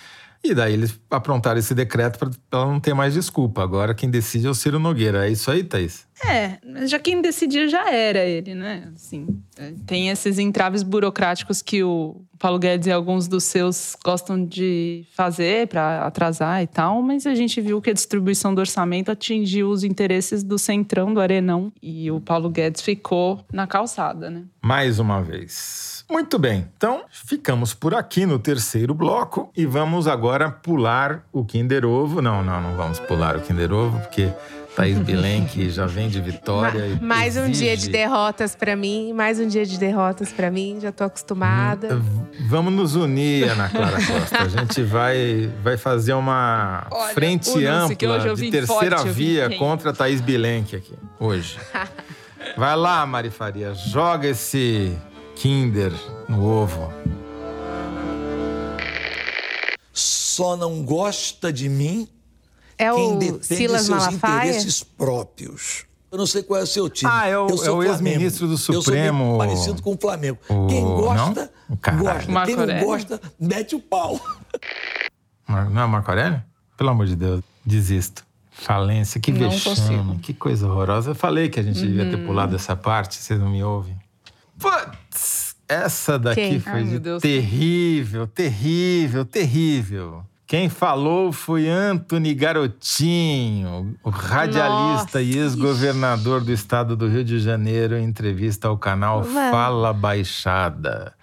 E 0.45 0.55
daí 0.55 0.73
eles 0.73 0.99
aprontaram 1.09 1.59
esse 1.59 1.75
decreto 1.75 2.19
para 2.19 2.31
ela 2.51 2.67
não 2.67 2.81
ter 2.81 2.95
mais 2.95 3.15
desculpa. 3.15 3.63
Agora 3.63 3.95
quem 3.95 4.11
decide 4.11 4.47
é 4.47 4.51
o 4.51 4.55
Ciro 4.55 4.79
Nogueira. 4.79 5.29
É 5.29 5.31
isso 5.31 5.51
aí, 5.51 5.63
Thaís? 5.63 6.07
É, 6.25 6.59
já 6.87 6.99
quem 6.99 7.21
decidia 7.21 7.69
já 7.69 7.91
era 7.91 8.25
ele, 8.25 8.55
né? 8.55 8.91
Assim, 8.95 9.27
é, 9.57 9.73
tem 9.87 10.09
esses 10.09 10.39
entraves 10.39 10.83
burocráticos 10.83 11.63
que 11.63 11.83
o 11.83 12.21
Paulo 12.39 12.59
Guedes 12.59 12.87
e 12.87 12.93
alguns 12.93 13.29
dos 13.29 13.45
seus 13.45 13.97
gostam 14.05 14.45
de 14.45 15.05
fazer 15.15 15.69
para 15.69 16.05
atrasar 16.07 16.63
e 16.63 16.67
tal, 16.67 17.03
mas 17.03 17.27
a 17.27 17.35
gente 17.35 17.61
viu 17.61 17.81
que 17.81 17.91
a 17.91 17.93
distribuição 17.93 18.55
do 18.55 18.61
orçamento 18.61 19.11
atingiu 19.11 19.71
os 19.71 19.85
interesses 19.85 20.43
do 20.43 20.59
centrão, 20.59 21.13
do 21.15 21.21
Arenão, 21.21 21.73
e 21.81 22.11
o 22.11 22.21
Paulo 22.21 22.51
Guedes 22.51 22.83
ficou 22.83 23.45
na 23.53 23.67
calçada, 23.67 24.29
né? 24.31 24.43
Mais 24.61 24.99
uma 24.99 25.23
vez. 25.23 25.92
Muito 26.11 26.39
bem, 26.39 26.69
então 26.77 27.05
ficamos 27.11 27.73
por 27.75 27.95
aqui 27.95 28.27
no 28.27 28.39
terceiro 28.39 28.95
bloco 28.95 29.51
e 29.57 29.65
vamos 29.65 30.07
agora 30.07 30.51
pular 30.51 31.25
o 31.33 31.45
Kinder 31.45 31.85
Ovo. 31.85 32.21
Não, 32.21 32.43
não, 32.43 32.61
não 32.61 32.77
vamos 32.77 32.99
pular 33.01 33.37
o 33.37 33.41
Kinder 33.41 33.73
Ovo, 33.73 33.99
porque 34.01 34.31
Thaís 34.75 34.99
Bilen, 35.01 35.45
que 35.45 35.71
já 35.71 35.87
vem 35.87 36.09
de 36.09 36.21
vitória. 36.21 36.99
Ma 37.01 37.23
mais 37.23 37.37
exige... 37.37 37.49
um 37.49 37.51
dia 37.53 37.77
de 37.77 37.89
derrotas 37.89 38.55
para 38.55 38.75
mim, 38.75 39.13
mais 39.13 39.39
um 39.39 39.47
dia 39.47 39.65
de 39.65 39.79
derrotas 39.79 40.33
para 40.33 40.51
mim, 40.51 40.79
já 40.81 40.91
tô 40.91 41.05
acostumada. 41.05 41.97
Hum, 41.97 42.27
vamos 42.49 42.73
nos 42.73 42.95
unir, 42.95 43.49
Ana 43.49 43.69
Clara 43.69 43.97
Costa. 43.97 44.43
A 44.43 44.49
gente 44.49 44.83
vai, 44.83 45.51
vai 45.63 45.77
fazer 45.77 46.15
uma 46.15 46.87
Olha, 46.91 47.15
frente 47.15 47.65
ampla 47.65 48.35
de 48.35 48.51
terceira 48.51 48.99
forte, 48.99 49.11
via 49.11 49.57
contra 49.57 49.91
a 49.91 49.93
Thaís 49.93 50.21
Bilenque 50.21 50.77
aqui, 50.77 50.95
hoje. 51.19 51.59
Vai 52.57 52.75
lá, 52.75 53.07
Mari 53.07 53.31
Faria, 53.31 53.73
joga 53.73 54.27
esse 54.27 54.99
Kinder 55.43 55.93
no 56.29 56.45
ovo. 56.45 56.93
Só 59.93 60.57
não 60.57 60.85
gosta 60.85 61.53
de 61.53 61.69
mim 61.69 62.07
é 62.79 62.89
quem 62.93 63.17
o 63.17 63.19
defende 63.19 63.45
Silas 63.57 63.83
seus 63.87 63.99
Malafaia? 63.99 64.51
interesses 64.51 64.85
próprios. 64.85 65.85
Eu 66.13 66.19
não 66.19 66.27
sei 66.29 66.45
qual 66.45 66.61
é 66.61 66.63
o 66.63 66.67
seu 66.67 66.89
time. 66.89 67.11
Ah, 67.13 67.27
é 67.27 67.37
o, 67.37 67.49
eu 67.49 67.65
é 67.65 67.71
o 67.73 67.83
ex-ministro 67.83 68.47
do 68.47 68.57
Supremo. 68.57 69.25
Eu 69.25 69.29
sou 69.31 69.39
parecido 69.39 69.83
com 69.83 69.95
o 69.95 69.99
Flamengo. 70.01 70.39
O... 70.49 70.69
Quem 70.69 70.85
gosta, 70.85 71.51
não? 71.69 71.77
gosta. 71.99 72.31
Marco 72.31 72.55
Quem 72.55 72.67
não 72.67 72.85
gosta, 72.85 73.21
mete 73.41 73.75
o 73.75 73.81
pau. 73.81 74.21
Não 75.49 75.83
é 75.83 75.87
Marco 75.89 76.09
Aurélio? 76.09 76.41
Pelo 76.77 76.91
amor 76.91 77.07
de 77.07 77.17
Deus, 77.17 77.43
desisto. 77.67 78.25
Falência, 78.53 79.21
que 79.21 79.33
Não 79.33 79.51
vexame, 79.51 79.77
consigo. 79.77 80.19
que 80.21 80.35
coisa 80.35 80.69
horrorosa. 80.69 81.11
Eu 81.11 81.15
falei 81.17 81.49
que 81.49 81.59
a 81.59 81.65
gente 81.65 81.81
devia 81.81 82.09
ter 82.09 82.25
pulado 82.25 82.55
essa 82.55 82.77
parte, 82.77 83.17
vocês 83.17 83.41
não 83.41 83.51
me 83.51 83.65
ouvem. 83.65 84.01
Putz, 84.57 85.02
essa 85.73 86.19
daqui 86.19 86.41
Quem? 86.41 86.61
foi 86.61 86.73
Ai, 86.73 86.85
de 86.85 86.99
Deus. 86.99 87.23
terrível, 87.23 88.27
terrível, 88.27 89.25
terrível. 89.25 90.25
Quem 90.47 90.69
falou 90.69 91.33
foi 91.33 91.67
Anthony 91.67 92.35
Garotinho, 92.35 93.97
o 94.05 94.11
radialista 94.11 95.19
Nossa, 95.19 95.23
e 95.23 95.39
ex-governador 95.39 96.45
do 96.45 96.53
estado 96.53 96.95
do 96.95 97.09
Rio 97.09 97.25
de 97.25 97.39
Janeiro, 97.39 97.97
em 97.97 98.05
entrevista 98.05 98.69
ao 98.69 98.77
canal 98.77 99.25
Mano. 99.25 99.51
Fala 99.51 99.95
Baixada. 99.95 101.15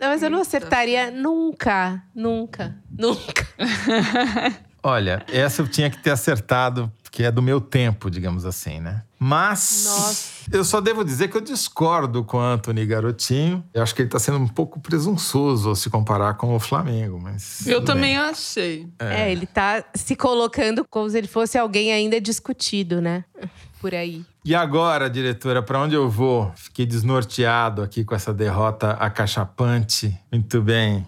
Não, 0.00 0.08
mas 0.08 0.22
eu 0.22 0.30
não 0.30 0.40
acertaria 0.40 1.10
nunca, 1.10 2.00
nunca, 2.14 2.76
nunca. 2.96 3.46
Olha, 4.82 5.24
essa 5.32 5.62
eu 5.62 5.66
tinha 5.66 5.90
que 5.90 5.98
ter 5.98 6.10
acertado, 6.10 6.92
porque 7.02 7.24
é 7.24 7.32
do 7.32 7.42
meu 7.42 7.60
tempo, 7.60 8.08
digamos 8.08 8.44
assim, 8.44 8.78
né? 8.78 9.02
Mas 9.18 9.84
Nossa. 9.86 10.30
eu 10.52 10.62
só 10.64 10.80
devo 10.80 11.02
dizer 11.04 11.28
que 11.28 11.36
eu 11.36 11.40
discordo 11.40 12.22
com 12.22 12.36
o 12.36 12.40
Anthony 12.40 12.84
Garotinho. 12.84 13.64
Eu 13.72 13.82
acho 13.82 13.94
que 13.94 14.02
ele 14.02 14.08
tá 14.08 14.18
sendo 14.18 14.38
um 14.38 14.48
pouco 14.48 14.78
presunçoso 14.78 15.70
ao 15.70 15.74
se 15.74 15.88
comparar 15.88 16.34
com 16.34 16.54
o 16.54 16.60
Flamengo, 16.60 17.18
mas. 17.20 17.66
Eu 17.66 17.82
também 17.82 18.14
bem. 18.14 18.18
achei. 18.18 18.88
É. 18.98 19.32
ele 19.32 19.46
tá 19.46 19.84
se 19.94 20.14
colocando 20.14 20.84
como 20.88 21.08
se 21.08 21.16
ele 21.16 21.28
fosse 21.28 21.56
alguém 21.56 21.92
ainda 21.92 22.20
discutido, 22.20 23.00
né? 23.00 23.24
Por 23.80 23.94
aí. 23.94 24.24
E 24.44 24.54
agora, 24.54 25.08
diretora, 25.08 25.62
para 25.62 25.80
onde 25.80 25.94
eu 25.94 26.08
vou? 26.08 26.52
Fiquei 26.54 26.86
desnorteado 26.86 27.82
aqui 27.82 28.04
com 28.04 28.14
essa 28.14 28.32
derrota 28.32 28.92
acachapante. 28.92 30.16
Muito 30.30 30.60
bem. 30.62 31.06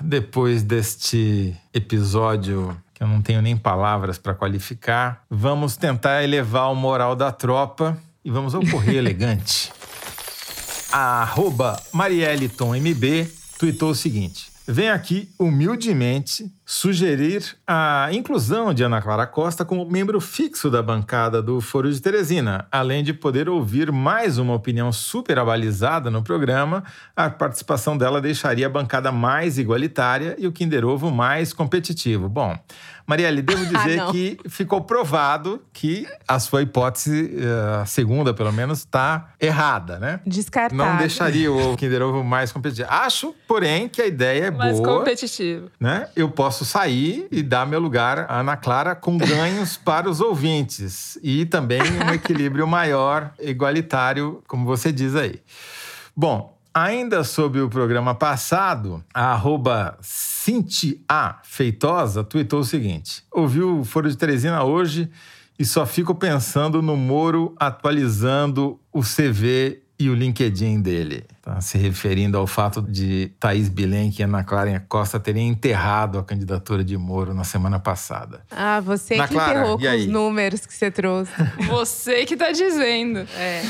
Depois 0.00 0.62
deste 0.62 1.54
episódio 1.74 2.76
que 3.00 3.04
eu 3.04 3.08
não 3.08 3.22
tenho 3.22 3.40
nem 3.40 3.56
palavras 3.56 4.18
para 4.18 4.34
qualificar, 4.34 5.24
vamos 5.30 5.74
tentar 5.74 6.22
elevar 6.22 6.70
o 6.70 6.74
moral 6.74 7.16
da 7.16 7.32
tropa 7.32 7.96
e 8.22 8.30
vamos 8.30 8.54
ao 8.54 8.60
correio 8.60 8.98
elegante. 9.00 9.72
A 10.92 11.22
arroba 11.22 11.80
MarielleTomMB 11.94 13.26
tweetou 13.58 13.90
o 13.90 13.94
seguinte. 13.94 14.50
Vem 14.68 14.90
aqui 14.90 15.30
humildemente 15.38 16.52
sugerir 16.70 17.56
a 17.66 18.10
inclusão 18.12 18.72
de 18.72 18.84
Ana 18.84 19.02
Clara 19.02 19.26
Costa 19.26 19.64
como 19.64 19.84
membro 19.90 20.20
fixo 20.20 20.70
da 20.70 20.80
bancada 20.80 21.42
do 21.42 21.60
Foro 21.60 21.90
de 21.92 22.00
Teresina, 22.00 22.64
além 22.70 23.02
de 23.02 23.12
poder 23.12 23.48
ouvir 23.48 23.90
mais 23.90 24.38
uma 24.38 24.54
opinião 24.54 24.92
super 24.92 25.36
abalizada 25.36 26.12
no 26.12 26.22
programa. 26.22 26.84
A 27.16 27.28
participação 27.28 27.98
dela 27.98 28.20
deixaria 28.20 28.68
a 28.68 28.70
bancada 28.70 29.10
mais 29.10 29.58
igualitária 29.58 30.36
e 30.38 30.46
o 30.46 30.52
Kinder 30.52 30.84
Ovo 30.84 31.10
mais 31.10 31.52
competitivo. 31.52 32.28
Bom, 32.28 32.56
Marielle, 33.10 33.42
devo 33.42 33.66
dizer 33.66 33.96
não. 33.96 34.12
que 34.12 34.38
ficou 34.48 34.80
provado 34.82 35.60
que 35.72 36.06
a 36.28 36.38
sua 36.38 36.62
hipótese, 36.62 37.34
eh, 37.36 37.80
a 37.82 37.84
segunda 37.84 38.32
pelo 38.32 38.52
menos, 38.52 38.78
está 38.78 39.30
errada, 39.40 39.98
né? 39.98 40.20
Descartado. 40.24 40.76
Não 40.76 40.96
deixaria 40.96 41.52
o 41.52 41.76
Kinder 41.76 42.02
Ovo 42.02 42.22
mais 42.22 42.52
competitivo. 42.52 42.88
Acho, 42.88 43.34
porém, 43.48 43.88
que 43.88 44.00
a 44.00 44.06
ideia 44.06 44.44
é 44.44 44.50
Mais 44.52 44.78
boa. 44.78 44.98
competitivo. 44.98 45.68
Né? 45.80 46.08
Eu 46.14 46.30
posso 46.30 46.59
sair 46.64 47.26
e 47.30 47.42
dar 47.42 47.66
meu 47.66 47.80
lugar 47.80 48.26
à 48.28 48.40
Ana 48.40 48.56
Clara 48.56 48.94
com 48.94 49.16
ganhos 49.16 49.76
para 49.84 50.08
os 50.08 50.20
ouvintes. 50.20 51.18
E 51.22 51.46
também 51.46 51.80
um 51.82 52.10
equilíbrio 52.14 52.66
maior, 52.66 53.32
igualitário, 53.40 54.42
como 54.46 54.64
você 54.64 54.92
diz 54.92 55.14
aí. 55.14 55.40
Bom, 56.16 56.56
ainda 56.74 57.24
sobre 57.24 57.60
o 57.60 57.68
programa 57.68 58.14
passado, 58.14 59.04
a 59.12 59.32
arroba 59.32 59.96
Cintia 60.00 61.36
Feitosa 61.42 62.24
tweetou 62.24 62.60
o 62.60 62.64
seguinte: 62.64 63.22
ouviu 63.30 63.80
o 63.80 63.84
Foro 63.84 64.08
de 64.08 64.16
Teresina 64.16 64.62
hoje 64.64 65.10
e 65.58 65.64
só 65.64 65.84
fico 65.84 66.14
pensando 66.14 66.80
no 66.80 66.96
Moro 66.96 67.54
atualizando 67.58 68.80
o 68.92 69.02
CV 69.02 69.82
e 70.00 70.08
o 70.08 70.14
LinkedIn 70.14 70.80
dele. 70.80 71.24
Tá 71.42 71.60
se 71.60 71.76
referindo 71.76 72.38
ao 72.38 72.46
fato 72.46 72.80
de 72.80 73.30
Thaís 73.38 73.68
Bilenque 73.68 74.22
e 74.22 74.24
Ana 74.24 74.42
Clara 74.42 74.82
Costa 74.88 75.20
terem 75.20 75.48
enterrado 75.48 76.18
a 76.18 76.24
candidatura 76.24 76.82
de 76.82 76.96
Moro 76.96 77.34
na 77.34 77.44
semana 77.44 77.78
passada. 77.78 78.40
Ah, 78.50 78.80
você 78.80 79.14
Ana 79.14 79.28
que 79.28 79.34
Clara, 79.34 79.58
enterrou 79.58 79.78
com 79.78 79.86
aí? 79.86 80.00
os 80.00 80.06
números 80.06 80.64
que 80.64 80.72
você 80.72 80.90
trouxe. 80.90 81.30
Você 81.68 82.24
que 82.24 82.36
tá 82.36 82.50
dizendo. 82.50 83.18
É. 83.36 83.62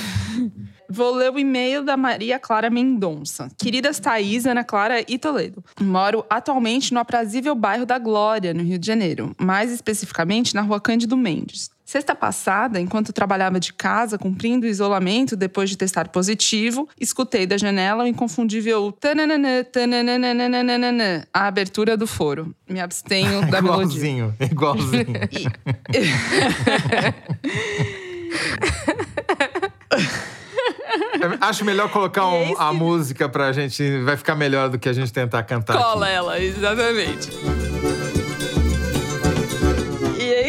Vou 0.89 1.15
ler 1.15 1.33
o 1.33 1.39
e-mail 1.39 1.85
da 1.85 1.97
Maria 1.97 2.39
Clara 2.39 2.71
Mendonça. 2.71 3.49
Queridas 3.59 3.99
Thaís, 3.99 4.47
Ana 4.47 4.65
Clara 4.65 5.05
e 5.07 5.19
Toledo. 5.19 5.65
Moro 5.81 6.25
atualmente 6.29 6.93
no 6.93 7.01
aprazível 7.01 7.55
bairro 7.55 7.87
da 7.87 7.99
Glória, 7.99 8.53
no 8.55 8.63
Rio 8.63 8.79
de 8.79 8.87
Janeiro. 8.87 9.35
Mais 9.39 9.71
especificamente 9.71 10.55
na 10.55 10.63
rua 10.63 10.81
Cândido 10.81 11.17
Mendes. 11.17 11.71
Sexta 11.91 12.15
passada, 12.15 12.79
enquanto 12.81 13.13
trabalhava 13.13 13.59
de 13.59 13.73
casa, 13.73 14.17
cumprindo 14.17 14.65
o 14.65 14.69
isolamento 14.69 15.35
depois 15.35 15.69
de 15.69 15.77
testar 15.77 16.07
positivo, 16.07 16.89
escutei 17.01 17.49
da 17.49 17.59
janela 17.59 18.05
o 18.05 18.07
inconfundível 18.07 18.93
tananana, 18.93 19.65
tananana, 19.65 21.27
a 21.35 21.49
abertura 21.49 21.97
do 21.97 22.07
foro. 22.07 22.55
Me 22.69 22.79
abstenho 22.79 23.41
da 23.51 23.61
melodia. 23.61 23.83
igualzinho, 23.99 24.35
igualzinho. 24.39 25.05
Acho 31.41 31.65
melhor 31.65 31.91
colocar 31.91 32.27
um- 32.27 32.41
E 32.41 32.53
esse- 32.53 32.63
a 32.63 32.73
música 32.73 33.29
pra 33.29 33.53
gente. 33.53 33.99
Vai 34.03 34.17
ficar 34.17 34.35
melhor 34.37 34.69
do 34.69 34.79
que 34.79 34.89
a 34.89 34.93
gente 34.93 35.13
tentar 35.13 35.43
cantar. 35.43 35.77
Cola 35.77 36.07
aqui. 36.07 36.15
ela, 36.15 36.41
exatamente. 36.41 37.31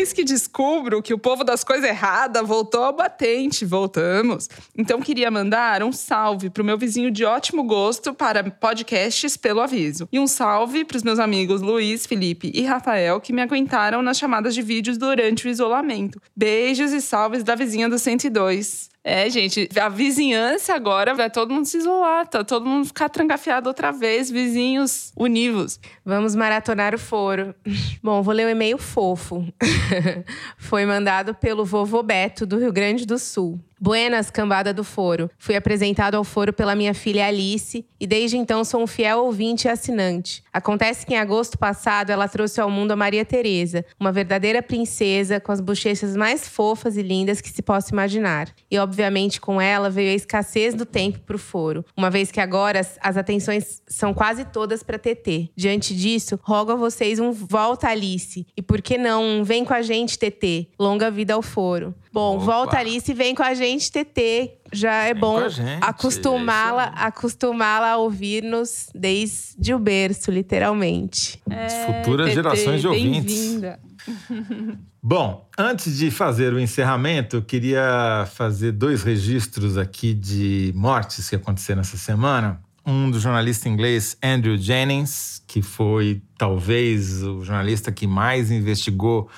Eis 0.01 0.11
que 0.11 0.23
descubro 0.23 0.99
que 0.99 1.13
o 1.13 1.19
povo 1.19 1.43
das 1.43 1.63
coisas 1.63 1.87
erradas 1.87 2.47
voltou 2.47 2.83
ao 2.83 2.91
batente. 2.91 3.63
Voltamos. 3.63 4.49
Então 4.75 4.99
queria 4.99 5.29
mandar 5.29 5.83
um 5.83 5.91
salve 5.91 6.49
pro 6.49 6.63
meu 6.63 6.75
vizinho 6.75 7.11
de 7.11 7.23
ótimo 7.23 7.61
gosto 7.63 8.11
para 8.11 8.43
podcasts 8.49 9.37
pelo 9.37 9.61
aviso. 9.61 10.09
E 10.11 10.19
um 10.19 10.25
salve 10.25 10.83
pros 10.85 11.03
meus 11.03 11.19
amigos 11.19 11.61
Luiz, 11.61 12.07
Felipe 12.07 12.51
e 12.51 12.63
Rafael 12.63 13.21
que 13.21 13.31
me 13.31 13.43
aguentaram 13.43 14.01
nas 14.01 14.17
chamadas 14.17 14.55
de 14.55 14.63
vídeos 14.63 14.97
durante 14.97 15.47
o 15.47 15.51
isolamento. 15.51 16.19
Beijos 16.35 16.91
e 16.93 16.99
salves 16.99 17.43
da 17.43 17.53
vizinha 17.53 17.87
do 17.87 17.99
102. 17.99 18.89
É, 19.03 19.27
gente, 19.31 19.67
a 19.79 19.89
vizinhança 19.89 20.75
agora 20.75 21.15
vai 21.15 21.27
todo 21.27 21.51
mundo 21.51 21.65
se 21.65 21.77
isolar, 21.77 22.27
tá 22.27 22.43
todo 22.43 22.67
mundo 22.67 22.85
ficar 22.85 23.09
trancafiado 23.09 23.67
outra 23.67 23.91
vez, 23.91 24.29
vizinhos 24.29 25.11
univos. 25.17 25.79
Vamos 26.05 26.35
maratonar 26.35 26.93
o 26.93 26.99
foro. 26.99 27.55
Bom, 28.03 28.21
vou 28.21 28.31
ler 28.31 28.45
um 28.45 28.49
e-mail 28.49 28.77
fofo. 28.77 29.43
Foi 30.57 30.85
mandado 30.85 31.33
pelo 31.35 31.65
vovô 31.65 32.03
Beto, 32.03 32.45
do 32.45 32.57
Rio 32.57 32.71
Grande 32.71 33.05
do 33.05 33.17
Sul. 33.17 33.59
Buenas, 33.83 34.29
cambada 34.29 34.71
do 34.71 34.83
foro. 34.83 35.27
Fui 35.39 35.55
apresentado 35.55 36.13
ao 36.13 36.23
foro 36.23 36.53
pela 36.53 36.75
minha 36.75 36.93
filha 36.93 37.25
Alice 37.25 37.83
e 37.99 38.05
desde 38.05 38.37
então 38.37 38.63
sou 38.63 38.83
um 38.83 38.85
fiel 38.85 39.23
ouvinte 39.23 39.67
e 39.67 39.71
assinante. 39.71 40.43
Acontece 40.53 41.03
que 41.03 41.15
em 41.15 41.17
agosto 41.17 41.57
passado 41.57 42.11
ela 42.11 42.27
trouxe 42.27 42.61
ao 42.61 42.69
mundo 42.69 42.91
a 42.91 42.95
Maria 42.95 43.25
Teresa, 43.25 43.83
uma 43.99 44.11
verdadeira 44.11 44.61
princesa 44.61 45.39
com 45.39 45.51
as 45.51 45.59
bochechas 45.59 46.15
mais 46.15 46.47
fofas 46.47 46.95
e 46.95 47.01
lindas 47.01 47.41
que 47.41 47.49
se 47.49 47.63
possa 47.63 47.91
imaginar. 47.91 48.53
E 48.69 48.77
obviamente 48.77 49.41
com 49.41 49.59
ela 49.59 49.89
veio 49.89 50.11
a 50.11 50.15
escassez 50.15 50.75
do 50.75 50.85
tempo 50.85 51.17
para 51.21 51.35
o 51.35 51.39
foro, 51.39 51.83
uma 51.97 52.11
vez 52.11 52.31
que 52.31 52.39
agora 52.39 52.81
as, 52.81 52.99
as 53.01 53.17
atenções 53.17 53.81
são 53.87 54.13
quase 54.13 54.45
todas 54.45 54.83
para 54.83 54.99
TT. 54.99 55.49
Diante 55.55 55.95
disso, 55.95 56.39
rogo 56.43 56.71
a 56.71 56.75
vocês 56.75 57.19
um 57.19 57.31
volta 57.31 57.89
Alice 57.89 58.45
e 58.55 58.61
por 58.61 58.79
que 58.79 58.99
não 58.99 59.23
um 59.23 59.43
vem 59.43 59.65
com 59.65 59.73
a 59.73 59.81
gente 59.81 60.19
TT, 60.19 60.67
longa 60.79 61.09
vida 61.09 61.33
ao 61.33 61.41
foro. 61.41 61.95
Bom, 62.13 62.35
Opa. 62.35 62.45
volta 62.45 62.77
Alice 62.77 63.09
e 63.09 63.13
vem 63.13 63.33
com 63.33 63.43
a 63.43 63.53
gente 63.53 63.91
TT. 63.91 64.57
Já 64.73 65.03
é 65.03 65.13
Vem 65.13 65.21
bom 65.21 65.39
acostumá-la, 65.81 66.85
é 66.85 67.05
acostumá-la 67.05 67.91
a 67.91 67.97
ouvir-nos 67.97 68.89
desde 68.93 69.73
o 69.73 69.79
berço, 69.79 70.31
literalmente. 70.31 71.41
Futuras 71.85 72.27
TT, 72.27 72.35
gerações 72.35 72.81
de 72.81 72.87
ouvintes. 72.87 73.35
Bem-vinda. 73.35 73.79
Bom, 75.03 75.49
antes 75.57 75.97
de 75.97 76.11
fazer 76.11 76.53
o 76.53 76.59
encerramento, 76.59 77.37
eu 77.37 77.41
queria 77.41 78.27
fazer 78.33 78.71
dois 78.71 79.01
registros 79.01 79.77
aqui 79.77 80.13
de 80.13 80.71
mortes 80.75 81.27
que 81.27 81.35
aconteceram 81.35 81.81
essa 81.81 81.97
semana. 81.97 82.61
Um 82.85 83.09
do 83.09 83.19
jornalista 83.19 83.67
inglês 83.67 84.15
Andrew 84.23 84.57
Jennings, 84.57 85.41
que 85.47 85.61
foi 85.61 86.21
talvez 86.37 87.23
o 87.23 87.43
jornalista 87.43 87.91
que 87.91 88.05
mais 88.05 88.51
investigou 88.51 89.29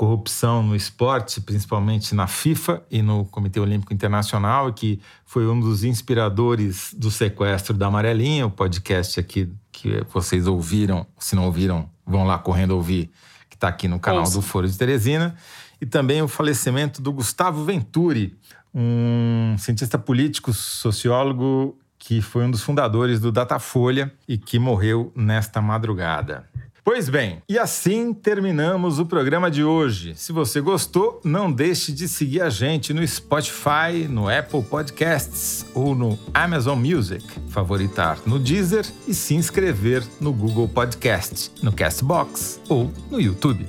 corrupção 0.00 0.62
no 0.62 0.74
esporte, 0.74 1.42
principalmente 1.42 2.14
na 2.14 2.26
FIFA 2.26 2.82
e 2.90 3.02
no 3.02 3.26
Comitê 3.26 3.60
Olímpico 3.60 3.92
Internacional, 3.92 4.72
que 4.72 4.98
foi 5.26 5.46
um 5.46 5.60
dos 5.60 5.84
inspiradores 5.84 6.94
do 6.96 7.10
sequestro 7.10 7.76
da 7.76 7.88
Amarelinha, 7.88 8.46
o 8.46 8.50
podcast 8.50 9.20
aqui 9.20 9.52
que 9.70 10.02
vocês 10.10 10.46
ouviram. 10.46 11.06
Se 11.18 11.36
não 11.36 11.44
ouviram, 11.44 11.86
vão 12.06 12.24
lá 12.24 12.38
correndo 12.38 12.70
ouvir, 12.70 13.10
que 13.50 13.56
está 13.56 13.68
aqui 13.68 13.88
no 13.88 14.00
canal 14.00 14.24
do 14.24 14.40
Foro 14.40 14.66
de 14.66 14.74
Teresina. 14.78 15.36
E 15.78 15.84
também 15.84 16.22
o 16.22 16.28
falecimento 16.28 17.02
do 17.02 17.12
Gustavo 17.12 17.62
Venturi, 17.62 18.34
um 18.74 19.54
cientista 19.58 19.98
político, 19.98 20.50
sociólogo, 20.54 21.78
que 21.98 22.22
foi 22.22 22.46
um 22.46 22.50
dos 22.50 22.62
fundadores 22.62 23.20
do 23.20 23.30
Datafolha 23.30 24.10
e 24.26 24.38
que 24.38 24.58
morreu 24.58 25.12
nesta 25.14 25.60
madrugada. 25.60 26.48
Pois 26.82 27.10
bem, 27.10 27.42
e 27.48 27.58
assim 27.58 28.14
terminamos 28.14 28.98
o 28.98 29.04
programa 29.04 29.50
de 29.50 29.62
hoje. 29.62 30.14
Se 30.16 30.32
você 30.32 30.60
gostou, 30.60 31.20
não 31.22 31.52
deixe 31.52 31.92
de 31.92 32.08
seguir 32.08 32.40
a 32.40 32.48
gente 32.48 32.94
no 32.94 33.06
Spotify, 33.06 34.08
no 34.08 34.28
Apple 34.28 34.62
Podcasts 34.62 35.66
ou 35.74 35.94
no 35.94 36.18
Amazon 36.32 36.78
Music, 36.78 37.24
favoritar 37.48 38.18
no 38.24 38.38
Deezer 38.38 38.86
e 39.06 39.12
se 39.12 39.34
inscrever 39.34 40.02
no 40.20 40.32
Google 40.32 40.68
Podcast, 40.68 41.52
no 41.62 41.70
Castbox 41.70 42.60
ou 42.68 42.90
no 43.10 43.20
YouTube. 43.20 43.68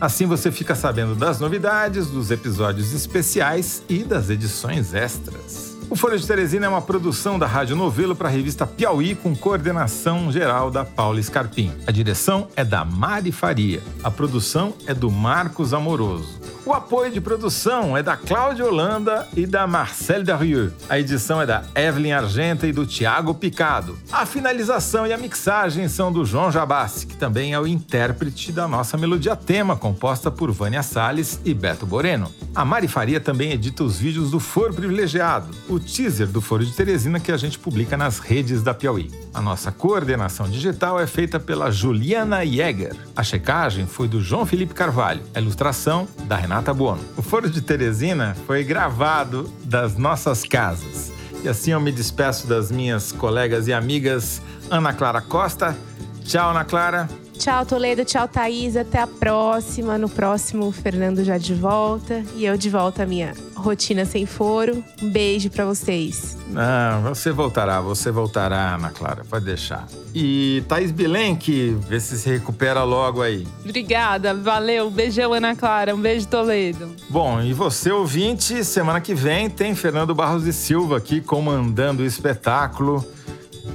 Assim 0.00 0.26
você 0.26 0.50
fica 0.50 0.74
sabendo 0.74 1.14
das 1.14 1.38
novidades, 1.38 2.08
dos 2.08 2.30
episódios 2.30 2.92
especiais 2.92 3.82
e 3.88 4.02
das 4.02 4.30
edições 4.30 4.94
extras. 4.94 5.67
O 5.90 5.96
Folha 5.96 6.18
de 6.18 6.26
Teresina 6.26 6.66
é 6.66 6.68
uma 6.68 6.82
produção 6.82 7.38
da 7.38 7.46
Rádio 7.46 7.74
Novelo 7.74 8.14
para 8.14 8.28
a 8.28 8.30
revista 8.30 8.66
Piauí 8.66 9.14
com 9.14 9.34
coordenação 9.34 10.30
geral 10.30 10.70
da 10.70 10.84
Paula 10.84 11.22
Scarpim. 11.22 11.72
A 11.86 11.90
direção 11.90 12.46
é 12.54 12.62
da 12.62 12.84
Mari 12.84 13.32
Faria. 13.32 13.80
A 14.04 14.10
produção 14.10 14.74
é 14.86 14.92
do 14.92 15.10
Marcos 15.10 15.72
Amoroso. 15.72 16.38
O 16.66 16.74
apoio 16.74 17.10
de 17.10 17.18
produção 17.18 17.96
é 17.96 18.02
da 18.02 18.14
Cláudia 18.14 18.66
Holanda 18.66 19.26
e 19.34 19.46
da 19.46 19.66
Marcelle 19.66 20.22
Darieux. 20.22 20.70
A 20.86 20.98
edição 20.98 21.40
é 21.40 21.46
da 21.46 21.64
Evelyn 21.74 22.12
Argenta 22.12 22.66
e 22.66 22.72
do 22.72 22.84
Tiago 22.84 23.32
Picado. 23.32 23.98
A 24.12 24.26
finalização 24.26 25.06
e 25.06 25.12
a 25.14 25.16
mixagem 25.16 25.88
são 25.88 26.12
do 26.12 26.26
João 26.26 26.52
Jabassi, 26.52 27.06
que 27.06 27.16
também 27.16 27.54
é 27.54 27.58
o 27.58 27.66
intérprete 27.66 28.52
da 28.52 28.68
nossa 28.68 28.98
melodia 28.98 29.34
tema, 29.34 29.76
composta 29.76 30.30
por 30.30 30.52
Vânia 30.52 30.82
Salles 30.82 31.40
e 31.42 31.54
Beto 31.54 31.86
Boreno. 31.86 32.30
A 32.54 32.66
Mari 32.66 32.86
Faria 32.88 33.18
também 33.18 33.52
edita 33.52 33.82
os 33.82 33.96
vídeos 33.96 34.30
do 34.30 34.38
Foro 34.38 34.74
Privilegiado, 34.74 35.48
o 35.70 35.77
teaser 35.78 36.26
do 36.26 36.40
Foro 36.40 36.64
de 36.64 36.72
Teresina 36.72 37.20
que 37.20 37.32
a 37.32 37.36
gente 37.36 37.58
publica 37.58 37.96
nas 37.96 38.18
redes 38.18 38.62
da 38.62 38.72
Piauí. 38.74 39.10
A 39.32 39.40
nossa 39.40 39.70
coordenação 39.70 40.48
digital 40.48 40.98
é 41.00 41.06
feita 41.06 41.38
pela 41.38 41.70
Juliana 41.70 42.44
Jäger. 42.44 42.96
A 43.16 43.22
checagem 43.22 43.86
foi 43.86 44.08
do 44.08 44.20
João 44.20 44.46
Felipe 44.46 44.74
Carvalho. 44.74 45.22
A 45.34 45.40
ilustração 45.40 46.08
da 46.24 46.36
Renata 46.36 46.72
Buono. 46.72 47.02
O 47.16 47.22
Foro 47.22 47.48
de 47.48 47.60
Teresina 47.60 48.36
foi 48.46 48.64
gravado 48.64 49.52
das 49.64 49.96
nossas 49.96 50.42
casas. 50.44 51.12
E 51.42 51.48
assim 51.48 51.70
eu 51.70 51.80
me 51.80 51.92
despeço 51.92 52.46
das 52.46 52.70
minhas 52.70 53.12
colegas 53.12 53.68
e 53.68 53.72
amigas 53.72 54.42
Ana 54.70 54.92
Clara 54.92 55.20
Costa. 55.20 55.76
Tchau, 56.24 56.50
Ana 56.50 56.64
Clara. 56.64 57.08
Tchau, 57.38 57.64
Toledo. 57.64 58.04
Tchau, 58.04 58.26
Thaís. 58.26 58.76
Até 58.76 58.98
a 58.98 59.06
próxima. 59.06 59.96
No 59.96 60.08
próximo, 60.08 60.66
o 60.66 60.72
Fernando 60.72 61.22
já 61.22 61.38
de 61.38 61.54
volta. 61.54 62.24
E 62.34 62.44
eu 62.44 62.56
de 62.56 62.68
volta 62.68 63.04
à 63.04 63.06
minha 63.06 63.32
rotina 63.54 64.04
sem 64.04 64.26
foro. 64.26 64.82
Um 65.02 65.10
beijo 65.10 65.48
para 65.48 65.64
vocês. 65.64 66.36
Ah, 66.56 67.00
você 67.02 67.30
voltará, 67.30 67.80
você 67.80 68.10
voltará, 68.10 68.74
Ana 68.74 68.90
Clara. 68.90 69.22
Pode 69.28 69.44
deixar. 69.44 69.86
E 70.14 70.64
Thaís 70.68 70.90
Bilenque, 70.90 71.76
vê 71.88 72.00
se 72.00 72.18
se 72.18 72.28
recupera 72.28 72.82
logo 72.82 73.22
aí. 73.22 73.46
Obrigada, 73.64 74.34
valeu. 74.34 74.90
Beijão, 74.90 75.32
Ana 75.32 75.54
Clara. 75.54 75.94
Um 75.94 76.00
beijo, 76.00 76.26
Toledo. 76.26 76.94
Bom, 77.08 77.40
e 77.40 77.52
você, 77.52 77.92
ouvinte, 77.92 78.64
semana 78.64 79.00
que 79.00 79.14
vem 79.14 79.48
tem 79.48 79.74
Fernando 79.74 80.14
Barros 80.14 80.44
de 80.44 80.52
Silva 80.52 80.96
aqui 80.96 81.20
comandando 81.20 82.02
o 82.02 82.06
espetáculo. 82.06 83.06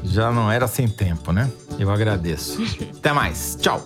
Já 0.04 0.32
não 0.32 0.52
era 0.52 0.68
sem 0.68 0.88
tempo, 0.88 1.32
né? 1.32 1.50
Eu 1.80 1.92
agradeço. 1.92 2.62
Até 2.98 3.14
mais. 3.14 3.58
Tchau. 3.60 3.86